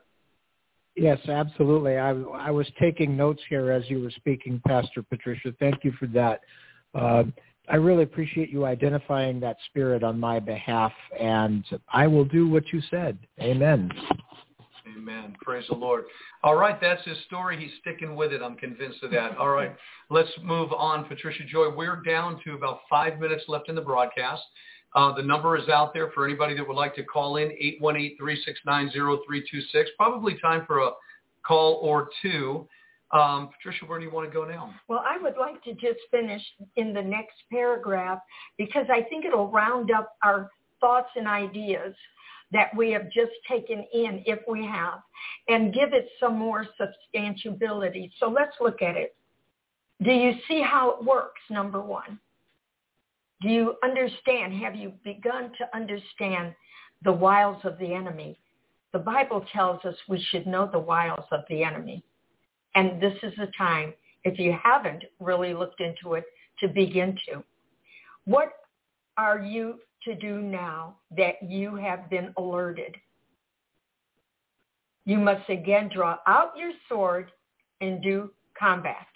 Yes, 0.96 1.18
absolutely. 1.28 1.98
I, 1.98 2.10
I 2.10 2.50
was 2.50 2.66
taking 2.80 3.16
notes 3.16 3.42
here 3.50 3.70
as 3.70 3.82
you 3.88 4.00
were 4.00 4.10
speaking, 4.10 4.60
Pastor 4.66 5.02
Patricia. 5.02 5.52
Thank 5.58 5.84
you 5.84 5.92
for 5.98 6.06
that. 6.08 6.40
Uh, 6.94 7.24
I 7.68 7.76
really 7.76 8.04
appreciate 8.04 8.50
you 8.50 8.64
identifying 8.64 9.40
that 9.40 9.56
spirit 9.66 10.04
on 10.04 10.20
my 10.20 10.38
behalf, 10.38 10.92
and 11.18 11.64
I 11.92 12.06
will 12.06 12.24
do 12.24 12.48
what 12.48 12.72
you 12.72 12.80
said. 12.90 13.18
Amen. 13.40 13.90
Amen. 14.96 15.34
Praise 15.42 15.64
the 15.68 15.74
Lord. 15.74 16.04
All 16.44 16.54
right, 16.54 16.80
that's 16.80 17.04
his 17.04 17.18
story. 17.26 17.60
He's 17.60 17.72
sticking 17.80 18.14
with 18.14 18.32
it. 18.32 18.42
I'm 18.42 18.56
convinced 18.56 19.02
of 19.02 19.10
that. 19.10 19.36
All 19.36 19.50
right, 19.50 19.74
let's 20.10 20.30
move 20.42 20.72
on. 20.72 21.04
Patricia 21.04 21.44
Joy, 21.44 21.70
we're 21.74 22.02
down 22.02 22.40
to 22.44 22.54
about 22.54 22.80
five 22.88 23.18
minutes 23.18 23.44
left 23.48 23.68
in 23.68 23.74
the 23.74 23.80
broadcast. 23.80 24.42
Uh, 24.94 25.12
the 25.12 25.22
number 25.22 25.56
is 25.56 25.68
out 25.68 25.92
there 25.92 26.10
for 26.12 26.24
anybody 26.24 26.56
that 26.56 26.66
would 26.66 26.76
like 26.76 26.94
to 26.94 27.04
call 27.04 27.36
in, 27.36 27.50
818-369-0326. 27.82 29.84
Probably 29.98 30.38
time 30.38 30.64
for 30.66 30.78
a 30.78 30.90
call 31.44 31.80
or 31.82 32.08
two. 32.22 32.66
Um, 33.12 33.50
Patricia, 33.50 33.86
where 33.86 33.98
do 33.98 34.04
you 34.04 34.10
want 34.10 34.28
to 34.28 34.34
go 34.34 34.44
now? 34.44 34.74
Well, 34.88 35.04
I 35.06 35.16
would 35.22 35.36
like 35.38 35.62
to 35.64 35.72
just 35.74 36.00
finish 36.10 36.42
in 36.74 36.92
the 36.92 37.02
next 37.02 37.36
paragraph 37.50 38.18
because 38.58 38.86
I 38.90 39.02
think 39.02 39.24
it'll 39.24 39.50
round 39.50 39.90
up 39.92 40.16
our 40.24 40.50
thoughts 40.80 41.10
and 41.14 41.28
ideas 41.28 41.94
that 42.52 42.74
we 42.76 42.90
have 42.92 43.10
just 43.10 43.32
taken 43.48 43.84
in, 43.92 44.22
if 44.26 44.40
we 44.48 44.64
have, 44.66 45.00
and 45.48 45.74
give 45.74 45.92
it 45.92 46.08
some 46.20 46.36
more 46.36 46.66
substantiability. 46.80 48.10
So 48.18 48.28
let's 48.28 48.54
look 48.60 48.82
at 48.82 48.96
it. 48.96 49.14
Do 50.02 50.10
you 50.10 50.32
see 50.46 50.62
how 50.62 50.90
it 50.90 51.04
works, 51.04 51.40
number 51.50 51.80
one? 51.80 52.18
Do 53.42 53.48
you 53.48 53.74
understand? 53.82 54.52
Have 54.54 54.74
you 54.74 54.92
begun 55.04 55.52
to 55.58 55.76
understand 55.76 56.54
the 57.04 57.12
wiles 57.12 57.60
of 57.64 57.78
the 57.78 57.92
enemy? 57.92 58.38
The 58.92 58.98
Bible 58.98 59.44
tells 59.52 59.84
us 59.84 59.94
we 60.08 60.24
should 60.30 60.46
know 60.46 60.68
the 60.70 60.78
wiles 60.78 61.24
of 61.32 61.40
the 61.48 61.62
enemy. 61.62 62.02
And 62.76 63.00
this 63.00 63.14
is 63.22 63.32
the 63.38 63.48
time, 63.58 63.94
if 64.24 64.38
you 64.38 64.56
haven't 64.62 65.02
really 65.18 65.54
looked 65.54 65.80
into 65.80 66.14
it, 66.14 66.24
to 66.60 66.68
begin 66.68 67.18
to. 67.28 67.42
What 68.26 68.52
are 69.16 69.40
you 69.40 69.80
to 70.04 70.14
do 70.14 70.40
now 70.40 70.96
that 71.16 71.42
you 71.42 71.74
have 71.76 72.08
been 72.10 72.32
alerted? 72.36 72.94
You 75.06 75.18
must 75.18 75.48
again 75.48 75.88
draw 75.92 76.18
out 76.26 76.52
your 76.56 76.72
sword 76.88 77.30
and 77.80 78.02
do 78.02 78.30
combat. 78.58 79.06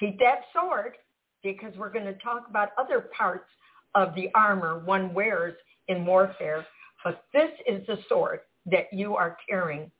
Keep 0.00 0.18
that 0.20 0.42
sword 0.52 0.96
because 1.42 1.76
we're 1.76 1.92
going 1.92 2.04
to 2.06 2.14
talk 2.14 2.46
about 2.48 2.70
other 2.78 3.08
parts 3.16 3.48
of 3.94 4.14
the 4.14 4.30
armor 4.34 4.78
one 4.80 5.12
wears 5.12 5.54
in 5.88 6.06
warfare. 6.06 6.66
But 7.04 7.24
this 7.34 7.50
is 7.66 7.86
the 7.86 7.98
sword 8.08 8.40
that 8.66 8.92
you 8.92 9.14
are 9.14 9.36
carrying 9.48 9.90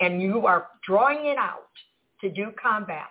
and 0.00 0.20
you 0.20 0.46
are 0.46 0.68
drawing 0.86 1.26
it 1.26 1.38
out 1.38 1.68
to 2.20 2.30
do 2.30 2.52
combat. 2.60 3.08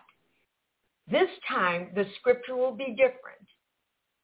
This 1.10 1.30
time 1.48 1.90
the 1.96 2.06
scripture 2.20 2.56
will 2.56 2.76
be 2.76 2.92
different, 2.92 3.48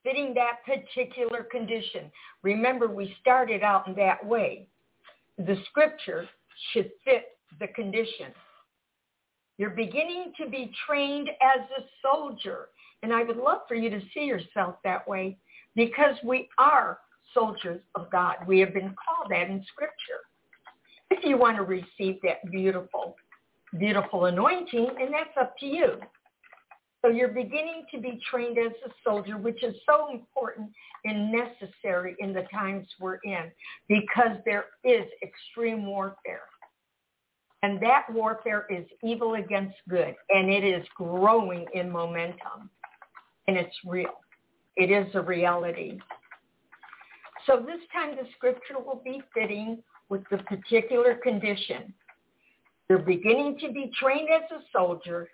fitting 0.03 0.33
that 0.35 0.63
particular 0.65 1.43
condition. 1.43 2.11
Remember, 2.43 2.87
we 2.87 3.15
started 3.21 3.63
out 3.63 3.87
in 3.87 3.95
that 3.95 4.23
way. 4.25 4.67
The 5.37 5.57
scripture 5.69 6.27
should 6.71 6.91
fit 7.03 7.37
the 7.59 7.67
condition. 7.69 8.31
You're 9.57 9.71
beginning 9.71 10.33
to 10.41 10.49
be 10.49 10.71
trained 10.85 11.29
as 11.41 11.61
a 11.77 11.83
soldier. 12.01 12.69
And 13.03 13.13
I 13.13 13.23
would 13.23 13.37
love 13.37 13.61
for 13.67 13.75
you 13.75 13.89
to 13.89 14.01
see 14.13 14.25
yourself 14.25 14.75
that 14.83 15.07
way 15.07 15.37
because 15.75 16.15
we 16.23 16.49
are 16.57 16.99
soldiers 17.33 17.81
of 17.95 18.09
God. 18.11 18.35
We 18.47 18.59
have 18.59 18.73
been 18.73 18.95
called 18.95 19.31
that 19.31 19.49
in 19.49 19.63
Scripture. 19.71 20.21
If 21.17 21.23
you 21.23 21.37
want 21.37 21.55
to 21.55 21.63
receive 21.63 22.19
that 22.23 22.51
beautiful, 22.51 23.15
beautiful 23.79 24.25
anointing, 24.25 24.89
and 24.99 25.13
that's 25.13 25.29
up 25.39 25.57
to 25.59 25.65
you. 25.65 25.93
So 27.01 27.09
you're 27.09 27.29
beginning 27.29 27.85
to 27.93 28.01
be 28.01 28.19
trained 28.29 28.57
as 28.57 28.73
a 28.85 28.89
soldier, 29.01 29.37
which 29.37 29.63
is 29.63 29.75
so 29.85 30.11
important 30.11 30.71
and 31.05 31.31
necessary 31.31 32.17
in 32.19 32.33
the 32.33 32.43
times 32.53 32.85
we're 32.99 33.19
in 33.23 33.49
because 33.87 34.37
there 34.43 34.65
is 34.83 35.05
extreme 35.23 35.85
warfare. 35.85 36.49
And 37.63 37.81
that 37.81 38.07
warfare 38.11 38.65
is 38.69 38.85
evil 39.01 39.35
against 39.35 39.75
good, 39.87 40.15
and 40.29 40.49
it 40.49 40.65
is 40.65 40.85
growing 40.97 41.65
in 41.73 41.89
momentum 41.89 42.69
and 43.47 43.55
it's 43.55 43.75
real. 43.85 44.19
It 44.75 44.91
is 44.91 45.07
a 45.15 45.21
reality. 45.21 45.97
So 47.45 47.63
this 47.65 47.79
time 47.93 48.17
the 48.17 48.27
scripture 48.35 48.79
will 48.85 49.01
be 49.05 49.21
fitting 49.33 49.81
with 50.09 50.23
the 50.31 50.37
particular 50.39 51.15
condition. 51.15 51.93
You're 52.89 52.99
beginning 52.99 53.57
to 53.61 53.71
be 53.71 53.91
trained 53.99 54.29
as 54.29 54.49
a 54.51 54.61
soldier, 54.71 55.27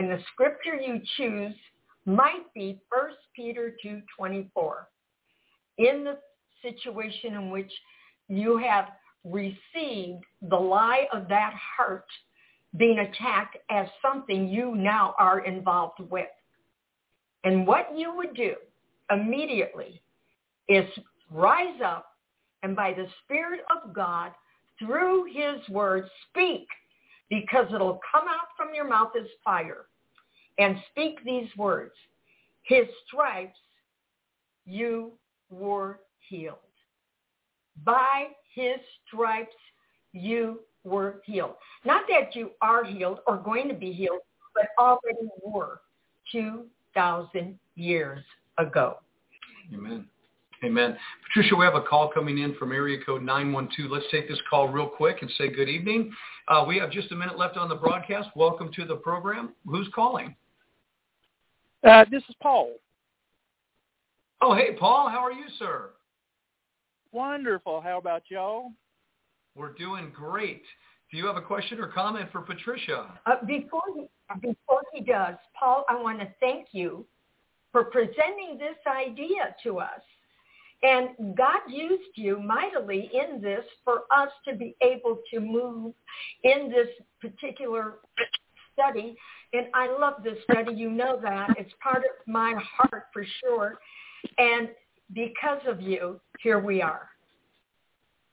and 0.00 0.10
the 0.10 0.18
scripture 0.32 0.74
you 0.74 1.00
choose 1.16 1.54
might 2.04 2.52
be 2.54 2.80
1 2.88 3.10
Peter 3.34 3.74
2.24. 3.84 4.72
In 5.78 6.04
the 6.04 6.18
situation 6.62 7.34
in 7.34 7.50
which 7.50 7.70
you 8.28 8.58
have 8.58 8.86
received 9.24 10.24
the 10.42 10.56
lie 10.56 11.06
of 11.12 11.28
that 11.28 11.54
heart 11.76 12.06
being 12.76 12.98
attacked 12.98 13.56
as 13.70 13.86
something 14.02 14.48
you 14.48 14.74
now 14.74 15.14
are 15.18 15.40
involved 15.40 16.00
with. 16.10 16.26
And 17.44 17.66
what 17.66 17.96
you 17.96 18.14
would 18.16 18.34
do 18.34 18.54
immediately 19.10 20.02
is 20.68 20.84
rise 21.30 21.80
up 21.84 22.13
and 22.64 22.74
by 22.74 22.94
the 22.94 23.06
Spirit 23.22 23.60
of 23.70 23.92
God, 23.92 24.32
through 24.78 25.26
his 25.26 25.68
word, 25.68 26.08
speak 26.30 26.66
because 27.28 27.66
it'll 27.72 28.00
come 28.10 28.26
out 28.26 28.48
from 28.56 28.74
your 28.74 28.88
mouth 28.88 29.10
as 29.20 29.26
fire. 29.44 29.84
And 30.58 30.76
speak 30.90 31.18
these 31.24 31.48
words. 31.58 31.92
His 32.62 32.86
stripes, 33.06 33.58
you 34.64 35.12
were 35.50 36.00
healed. 36.28 36.56
By 37.84 38.28
his 38.54 38.78
stripes, 39.06 39.54
you 40.12 40.60
were 40.84 41.20
healed. 41.26 41.56
Not 41.84 42.04
that 42.08 42.34
you 42.34 42.52
are 42.62 42.84
healed 42.84 43.18
or 43.26 43.36
going 43.36 43.68
to 43.68 43.74
be 43.74 43.92
healed, 43.92 44.20
but 44.54 44.68
already 44.78 45.28
were. 45.42 45.80
Two 46.32 46.64
thousand 46.94 47.58
years 47.74 48.24
ago. 48.56 48.96
Amen. 49.74 50.06
Amen. 50.64 50.96
Patricia, 51.26 51.54
we 51.54 51.64
have 51.66 51.74
a 51.74 51.82
call 51.82 52.10
coming 52.10 52.38
in 52.38 52.54
from 52.54 52.72
area 52.72 52.96
code 53.04 53.22
912. 53.22 53.90
Let's 53.90 54.06
take 54.10 54.28
this 54.28 54.38
call 54.48 54.68
real 54.68 54.88
quick 54.88 55.18
and 55.20 55.30
say 55.36 55.48
good 55.48 55.68
evening. 55.68 56.10
Uh, 56.48 56.64
we 56.66 56.78
have 56.78 56.90
just 56.90 57.12
a 57.12 57.14
minute 57.14 57.38
left 57.38 57.58
on 57.58 57.68
the 57.68 57.74
broadcast. 57.74 58.30
Welcome 58.34 58.72
to 58.72 58.86
the 58.86 58.96
program. 58.96 59.50
Who's 59.66 59.88
calling? 59.94 60.34
Uh, 61.86 62.06
this 62.10 62.22
is 62.30 62.34
Paul. 62.42 62.72
Oh, 64.40 64.54
hey, 64.54 64.74
Paul. 64.78 65.10
How 65.10 65.18
are 65.18 65.32
you, 65.32 65.44
sir? 65.58 65.90
Wonderful. 67.12 67.82
How 67.82 67.98
about 67.98 68.22
y'all? 68.28 68.72
We're 69.54 69.74
doing 69.74 70.12
great. 70.14 70.62
Do 71.10 71.18
you 71.18 71.26
have 71.26 71.36
a 71.36 71.42
question 71.42 71.78
or 71.78 71.88
comment 71.88 72.30
for 72.32 72.40
Patricia? 72.40 73.20
Uh, 73.26 73.44
before 73.46 73.82
he, 73.94 74.06
before 74.40 74.80
he 74.94 75.02
does, 75.02 75.36
Paul, 75.58 75.84
I 75.90 76.00
want 76.00 76.20
to 76.20 76.28
thank 76.40 76.68
you 76.72 77.04
for 77.70 77.84
presenting 77.84 78.56
this 78.58 78.76
idea 78.86 79.54
to 79.62 79.78
us. 79.78 80.00
And 80.82 81.36
God 81.36 81.60
used 81.68 82.10
you 82.14 82.38
mightily 82.38 83.10
in 83.12 83.40
this 83.40 83.64
for 83.84 84.02
us 84.14 84.28
to 84.46 84.54
be 84.54 84.76
able 84.82 85.18
to 85.32 85.40
move 85.40 85.94
in 86.42 86.70
this 86.70 86.88
particular 87.20 87.94
study. 88.74 89.16
And 89.52 89.66
I 89.72 89.86
love 89.98 90.14
this 90.22 90.36
study. 90.50 90.74
You 90.74 90.90
know 90.90 91.18
that. 91.22 91.50
It's 91.58 91.72
part 91.82 91.98
of 91.98 92.26
my 92.26 92.54
heart 92.60 93.06
for 93.12 93.24
sure. 93.40 93.78
And 94.38 94.68
because 95.14 95.60
of 95.66 95.80
you, 95.80 96.20
here 96.40 96.58
we 96.58 96.82
are. 96.82 97.08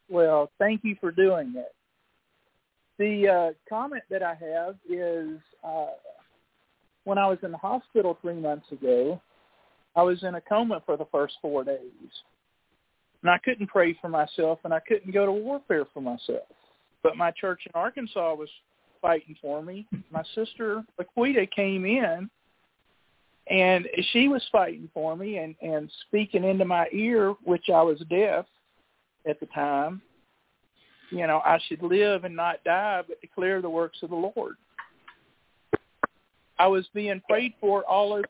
Well, 0.10 0.52
thank 0.60 0.84
you 0.84 0.96
for 1.00 1.12
doing 1.12 1.54
it. 1.56 1.74
The 3.00 3.28
uh, 3.28 3.52
comment 3.70 4.04
that 4.10 4.22
I 4.22 4.36
have 4.36 4.76
is 4.90 5.40
uh, 5.64 5.88
when 7.06 7.18
I 7.18 7.28
was 7.28 7.40
in 7.44 7.52
the 7.52 7.58
hospital 7.58 8.18
three 8.22 8.36
months 8.36 8.70
ago, 8.72 9.22
I 9.96 10.04
was 10.04 10.24
in 10.24 10.36
a 10.36 10.42
coma 10.42 10.82
for 10.86 10.98
the 10.98 11.08
first 11.12 11.36
four 11.42 11.64
days. 11.64 11.80
And 13.22 13.30
I 13.30 13.38
couldn't 13.40 13.68
pray 13.68 13.96
for 14.02 14.10
myself 14.10 14.60
and 14.64 14.74
I 14.74 14.80
couldn't 14.80 15.12
go 15.12 15.26
to 15.26 15.32
warfare 15.32 15.86
for 15.94 16.02
myself. 16.02 16.48
But 17.04 17.18
my 17.18 17.32
church 17.32 17.62
in 17.66 17.72
Arkansas 17.76 18.34
was 18.34 18.50
fighting 19.02 19.36
for 19.42 19.62
me. 19.62 19.88
My 20.12 20.24
sister 20.36 20.84
Laquita 21.00 21.50
came 21.52 21.86
in 21.86 22.30
and 23.50 23.88
she 24.12 24.28
was 24.28 24.44
fighting 24.52 24.90
for 24.94 25.16
me 25.16 25.38
and 25.38 25.56
and 25.62 25.92
speaking 26.08 26.44
into 26.44 26.66
my 26.66 26.88
ear, 26.92 27.34
which 27.44 27.70
I 27.70 27.82
was 27.82 28.00
deaf 28.10 28.46
at 29.28 29.40
the 29.40 29.48
time. 29.48 30.02
You 31.10 31.28
know, 31.28 31.42
I 31.44 31.60
should 31.68 31.84
live 31.84 32.24
and 32.24 32.36
not 32.36 32.64
die, 32.64 33.02
but 33.08 33.20
declare 33.20 33.62
the 33.62 33.70
works 33.70 34.00
of 34.02 34.12
the 34.12 34.16
Lord. 34.16 34.56
I 36.58 36.68
was 36.68 36.88
being 36.94 37.22
prayed 37.28 37.54
for 37.60 37.84
all 37.84 38.14
over 38.14 38.26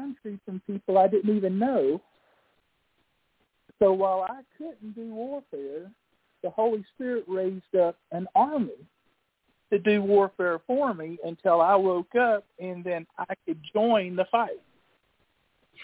country 0.00 0.38
from 0.44 0.62
people 0.66 0.98
I 0.98 1.08
didn't 1.08 1.36
even 1.36 1.58
know. 1.58 2.00
So 3.78 3.92
while 3.92 4.26
I 4.28 4.40
couldn't 4.56 4.94
do 4.94 5.12
warfare, 5.12 5.90
the 6.42 6.50
Holy 6.50 6.84
Spirit 6.94 7.24
raised 7.28 7.74
up 7.78 7.96
an 8.12 8.26
army 8.34 8.86
to 9.70 9.78
do 9.78 10.02
warfare 10.02 10.60
for 10.66 10.94
me 10.94 11.18
until 11.24 11.60
I 11.60 11.76
woke 11.76 12.14
up 12.14 12.44
and 12.58 12.82
then 12.82 13.06
I 13.18 13.34
could 13.46 13.60
join 13.72 14.16
the 14.16 14.24
fight. 14.30 14.60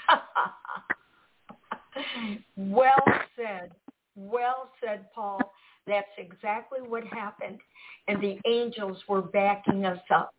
well 2.56 3.04
said. 3.36 3.72
Well 4.14 4.70
said, 4.82 5.06
Paul. 5.14 5.40
That's 5.86 6.08
exactly 6.18 6.80
what 6.80 7.04
happened. 7.04 7.58
And 8.08 8.20
the 8.20 8.38
angels 8.46 8.98
were 9.08 9.22
backing 9.22 9.84
us 9.84 10.00
up. 10.12 10.34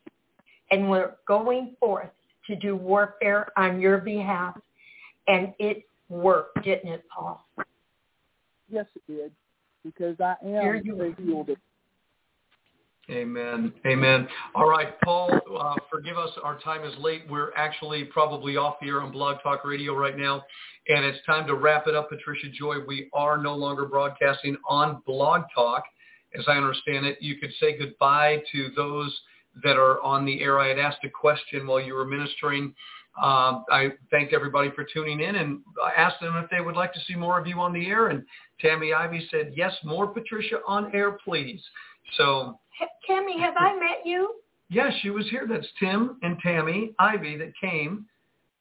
And 0.71 0.89
we're 0.89 1.13
going 1.25 1.75
forth 1.79 2.09
to 2.47 2.55
do 2.55 2.75
warfare 2.75 3.47
on 3.57 3.79
your 3.79 3.99
behalf. 3.99 4.57
And 5.27 5.53
it 5.59 5.83
worked, 6.09 6.63
didn't 6.63 6.91
it, 6.91 7.03
Paul? 7.13 7.45
Yes, 8.69 8.85
it 8.95 9.03
did. 9.07 9.31
Because 9.83 10.19
I 10.19 10.35
am 10.45 10.83
healed 11.17 11.49
Amen. 13.09 13.71
Amen. 13.85 14.27
All 14.53 14.67
right, 14.67 14.99
Paul, 15.01 15.31
uh, 15.57 15.75
forgive 15.89 16.17
us. 16.17 16.29
Our 16.43 16.59
time 16.59 16.83
is 16.83 16.93
late. 16.99 17.21
We're 17.29 17.53
actually 17.55 18.03
probably 18.03 18.57
off 18.57 18.75
the 18.81 18.87
air 18.87 19.01
on 19.01 19.13
Blog 19.13 19.37
Talk 19.41 19.63
Radio 19.63 19.95
right 19.95 20.17
now, 20.17 20.43
and 20.89 21.05
it's 21.05 21.25
time 21.25 21.47
to 21.47 21.55
wrap 21.55 21.87
it 21.87 21.95
up, 21.95 22.09
Patricia 22.09 22.49
Joy. 22.49 22.75
We 22.85 23.09
are 23.13 23.37
no 23.37 23.55
longer 23.55 23.85
broadcasting 23.85 24.57
on 24.67 25.01
Blog 25.05 25.43
Talk. 25.55 25.83
As 26.37 26.43
I 26.49 26.57
understand 26.57 27.05
it, 27.05 27.17
you 27.21 27.37
could 27.37 27.51
say 27.61 27.77
goodbye 27.77 28.43
to 28.51 28.71
those 28.75 29.17
that 29.63 29.77
are 29.77 30.01
on 30.01 30.25
the 30.25 30.41
air. 30.41 30.59
I 30.59 30.67
had 30.67 30.79
asked 30.79 31.03
a 31.03 31.09
question 31.09 31.67
while 31.67 31.81
you 31.81 31.93
were 31.93 32.05
ministering. 32.05 32.73
Um, 33.21 33.65
I 33.71 33.93
thanked 34.11 34.33
everybody 34.33 34.69
for 34.75 34.85
tuning 34.93 35.21
in 35.21 35.37
and 35.37 35.61
I 35.83 35.99
asked 35.99 36.21
them 36.21 36.35
if 36.37 36.49
they 36.51 36.61
would 36.61 36.75
like 36.75 36.93
to 36.93 36.99
see 37.07 37.15
more 37.15 37.39
of 37.39 37.47
you 37.47 37.59
on 37.59 37.73
the 37.73 37.87
air. 37.87 38.09
And 38.09 38.23
Tammy 38.59 38.93
Ivy 38.93 39.27
said, 39.31 39.53
yes, 39.55 39.73
more 39.83 40.07
Patricia 40.07 40.57
on 40.67 40.93
air, 40.95 41.17
please. 41.25 41.61
So 42.15 42.59
Tammy, 43.07 43.39
have 43.39 43.55
I 43.57 43.73
met 43.73 44.05
you? 44.05 44.35
Yes, 44.69 44.93
she 45.01 45.09
was 45.09 45.27
here. 45.29 45.47
That's 45.49 45.67
Tim 45.79 46.17
and 46.21 46.37
Tammy 46.39 46.93
Ivy 46.99 47.37
that 47.37 47.53
came. 47.59 48.05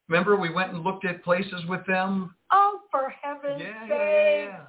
Remember, 0.09 0.36
we 0.36 0.53
went 0.53 0.72
and 0.72 0.82
looked 0.82 1.05
at 1.05 1.24
places 1.24 1.64
with 1.68 1.84
them. 1.86 2.34
Oh, 2.53 2.80
for 2.90 3.12
heaven's 3.22 3.61
yeah, 3.61 3.82
sake! 3.82 3.90
Yeah, 3.90 4.44
yeah, 4.44 4.61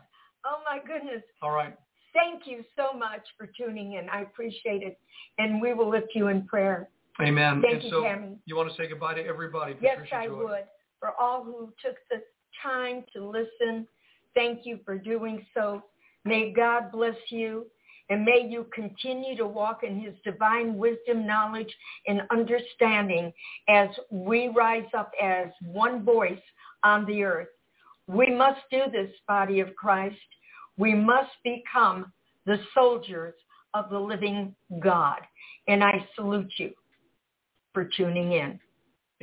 oh 0.45 0.57
my 0.65 0.79
goodness! 0.79 1.21
All 1.43 1.51
right. 1.51 1.77
Thank 2.17 2.47
you 2.47 2.63
so 2.75 2.97
much 2.97 3.21
for 3.37 3.47
tuning 3.57 3.93
in. 3.93 4.09
I 4.09 4.21
appreciate 4.21 4.81
it, 4.81 4.97
and 5.37 5.61
we 5.61 5.73
will 5.73 5.89
lift 5.89 6.07
you 6.15 6.27
in 6.29 6.47
prayer. 6.47 6.89
Amen. 7.21 7.61
Thank 7.61 7.75
and 7.75 7.83
you, 7.83 7.89
so 7.89 8.03
Tammy. 8.03 8.37
You 8.45 8.55
want 8.55 8.69
to 8.69 8.75
say 8.75 8.87
goodbye 8.87 9.13
to 9.15 9.25
everybody? 9.25 9.75
Yes, 9.81 9.97
Patricia 10.01 10.15
I 10.15 10.27
Joy. 10.27 10.43
would. 10.43 10.63
For 10.99 11.11
all 11.19 11.43
who 11.43 11.71
took 11.83 11.95
the 12.09 12.23
time 12.63 13.03
to 13.15 13.23
listen, 13.23 13.87
thank 14.33 14.65
you 14.65 14.79
for 14.83 14.97
doing 14.97 15.45
so. 15.53 15.83
May 16.25 16.51
God 16.51 16.91
bless 16.91 17.15
you 17.29 17.67
and 18.09 18.23
may 18.23 18.47
you 18.49 18.67
continue 18.73 19.35
to 19.37 19.45
walk 19.45 19.83
in 19.83 19.99
his 19.99 20.13
divine 20.23 20.77
wisdom, 20.77 21.27
knowledge, 21.27 21.73
and 22.07 22.21
understanding 22.31 23.33
as 23.67 23.89
we 24.09 24.47
rise 24.49 24.87
up 24.97 25.11
as 25.21 25.47
one 25.61 26.03
voice 26.03 26.39
on 26.83 27.05
the 27.05 27.23
earth. 27.23 27.49
We 28.07 28.33
must 28.33 28.61
do 28.71 28.83
this, 28.91 29.11
body 29.27 29.59
of 29.59 29.75
Christ. 29.75 30.15
We 30.77 30.93
must 30.93 31.31
become 31.43 32.11
the 32.45 32.59
soldiers 32.73 33.33
of 33.73 33.89
the 33.89 33.99
living 33.99 34.55
God. 34.81 35.19
And 35.67 35.83
I 35.83 36.07
salute 36.15 36.51
you 36.57 36.71
for 37.73 37.85
tuning 37.85 38.33
in. 38.33 38.59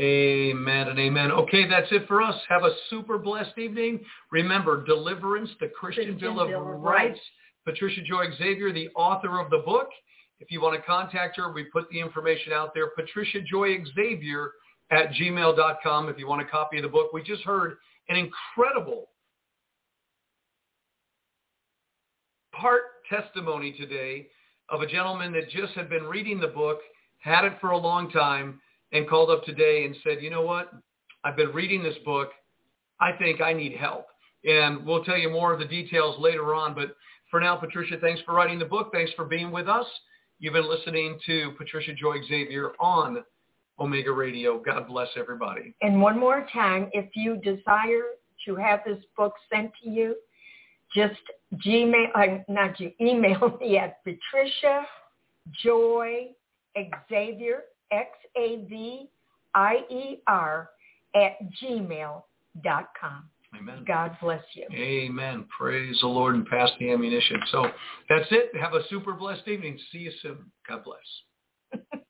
Amen 0.01 0.89
and 0.89 0.99
amen. 0.99 1.31
Okay, 1.31 1.69
that's 1.69 1.87
it 1.93 2.09
for 2.09 2.21
us. 2.21 2.35
Have 2.49 2.65
a 2.65 2.75
super 2.91 3.17
blessed 3.17 3.57
evening. 3.59 4.01
Remember, 4.33 4.85
Deliverance, 4.85 5.51
the 5.61 5.69
Christian, 5.69 6.05
Christian 6.05 6.19
Bill 6.19 6.41
of 6.41 6.49
Bill 6.49 6.61
of 6.61 6.81
Rights. 6.81 7.11
Rights. 7.11 7.21
Patricia 7.65 8.03
Joy 8.03 8.27
Xavier, 8.37 8.73
the 8.73 8.89
author 8.97 9.41
of 9.41 9.51
the 9.51 9.63
book. 9.65 9.89
If 10.41 10.51
you 10.51 10.61
want 10.61 10.75
to 10.75 10.83
contact 10.83 11.37
her, 11.39 11.53
we 11.53 11.65
put 11.65 11.89
the 11.91 12.01
information 12.01 12.53
out 12.53 12.75
there. 12.75 12.89
Patricia 12.89 13.41
Joy 13.41 13.79
Xavier 13.95 14.51
at 14.91 15.13
gmail.com 15.13 16.09
if 16.09 16.19
you 16.19 16.29
want 16.29 16.43
a 16.43 16.45
copy 16.45 16.77
of 16.79 16.83
the 16.83 16.89
book. 16.89 17.13
We 17.13 17.23
just 17.23 17.43
heard 17.43 17.77
an 18.09 18.17
incredible 18.17 19.09
part 22.59 22.83
testimony 23.09 23.73
today 23.73 24.29
of 24.71 24.81
a 24.81 24.87
gentleman 24.87 25.33
that 25.33 25.51
just 25.51 25.75
had 25.75 25.89
been 25.89 26.05
reading 26.05 26.41
the 26.41 26.49
book, 26.49 26.81
had 27.21 27.45
it 27.45 27.55
for 27.61 27.71
a 27.71 27.77
long 27.77 28.11
time, 28.11 28.61
and 28.93 29.09
called 29.09 29.31
up 29.31 29.45
today 29.45 29.85
and 29.85 29.97
said, 30.05 30.23
you 30.23 30.31
know 30.31 30.43
what? 30.43 30.73
I've 31.25 31.37
been 31.37 31.53
reading 31.53 31.83
this 31.83 31.97
book. 32.05 32.31
I 33.01 33.13
think 33.13 33.41
I 33.41 33.53
need 33.53 33.77
help. 33.77 34.07
And 34.45 34.85
we'll 34.87 35.05
tell 35.05 35.19
you 35.19 35.31
more 35.31 35.53
of 35.53 35.59
the 35.59 35.65
details 35.65 36.17
later 36.19 36.55
on. 36.55 36.75
But 36.75 36.97
for 37.31 37.41
now, 37.41 37.57
Patricia, 37.57 37.97
thanks 38.01 38.23
for 38.23 38.35
writing 38.35 38.59
the 38.59 38.65
book. 38.65 38.91
Thanks 38.93 39.13
for 39.17 39.25
being 39.25 39.51
with 39.51 39.69
us. 39.69 39.87
You've 40.39 40.55
been 40.55 40.69
listening 40.69 41.19
to 41.27 41.53
Patricia 41.57 41.95
Joy 41.95 42.17
Xavier 42.29 42.73
on 42.79 43.25
Omega 43.79 44.13
Radio. 44.13 44.63
God 44.63 44.87
bless 44.87 45.09
everybody. 45.17 45.75
And 45.83 46.01
one 46.01 46.19
more 46.19 46.47
time, 46.53 46.91
if 46.93 47.07
you 47.15 47.37
desire 47.37 48.05
to 48.47 48.57
have 48.57 48.81
this 48.87 49.03
book 49.17 49.35
sent 49.53 49.73
to 49.83 49.89
you, 49.89 50.15
just 50.95 51.21
Gmail, 51.65 52.07
uh, 52.15 52.43
not 52.49 52.79
you, 52.81 52.93
email 53.01 53.57
me 53.61 53.79
at 53.79 54.03
Patricia 54.05 54.87
Joy 55.63 56.29
Xavier, 57.11 57.65
X-A-V-I-E-R, 57.93 59.11
at 61.15 61.33
gmail.com. 61.63 63.31
Amen. 63.57 63.85
God 63.87 64.17
bless 64.21 64.43
you. 64.55 64.67
Amen. 64.73 65.47
Praise 65.57 65.97
the 66.01 66.09
Lord 66.09 66.35
and 66.35 66.45
pass 66.47 66.71
the 66.81 66.91
ammunition. 66.91 67.41
So 67.53 67.71
that's 68.09 68.27
it. 68.33 68.51
Have 68.61 68.75
a 68.75 68.85
super 68.89 69.13
blessed 69.13 69.47
evening. 69.47 69.79
See 69.93 69.99
you 69.99 70.13
soon. 70.23 70.51
God 70.69 70.83
bless. 70.83 70.99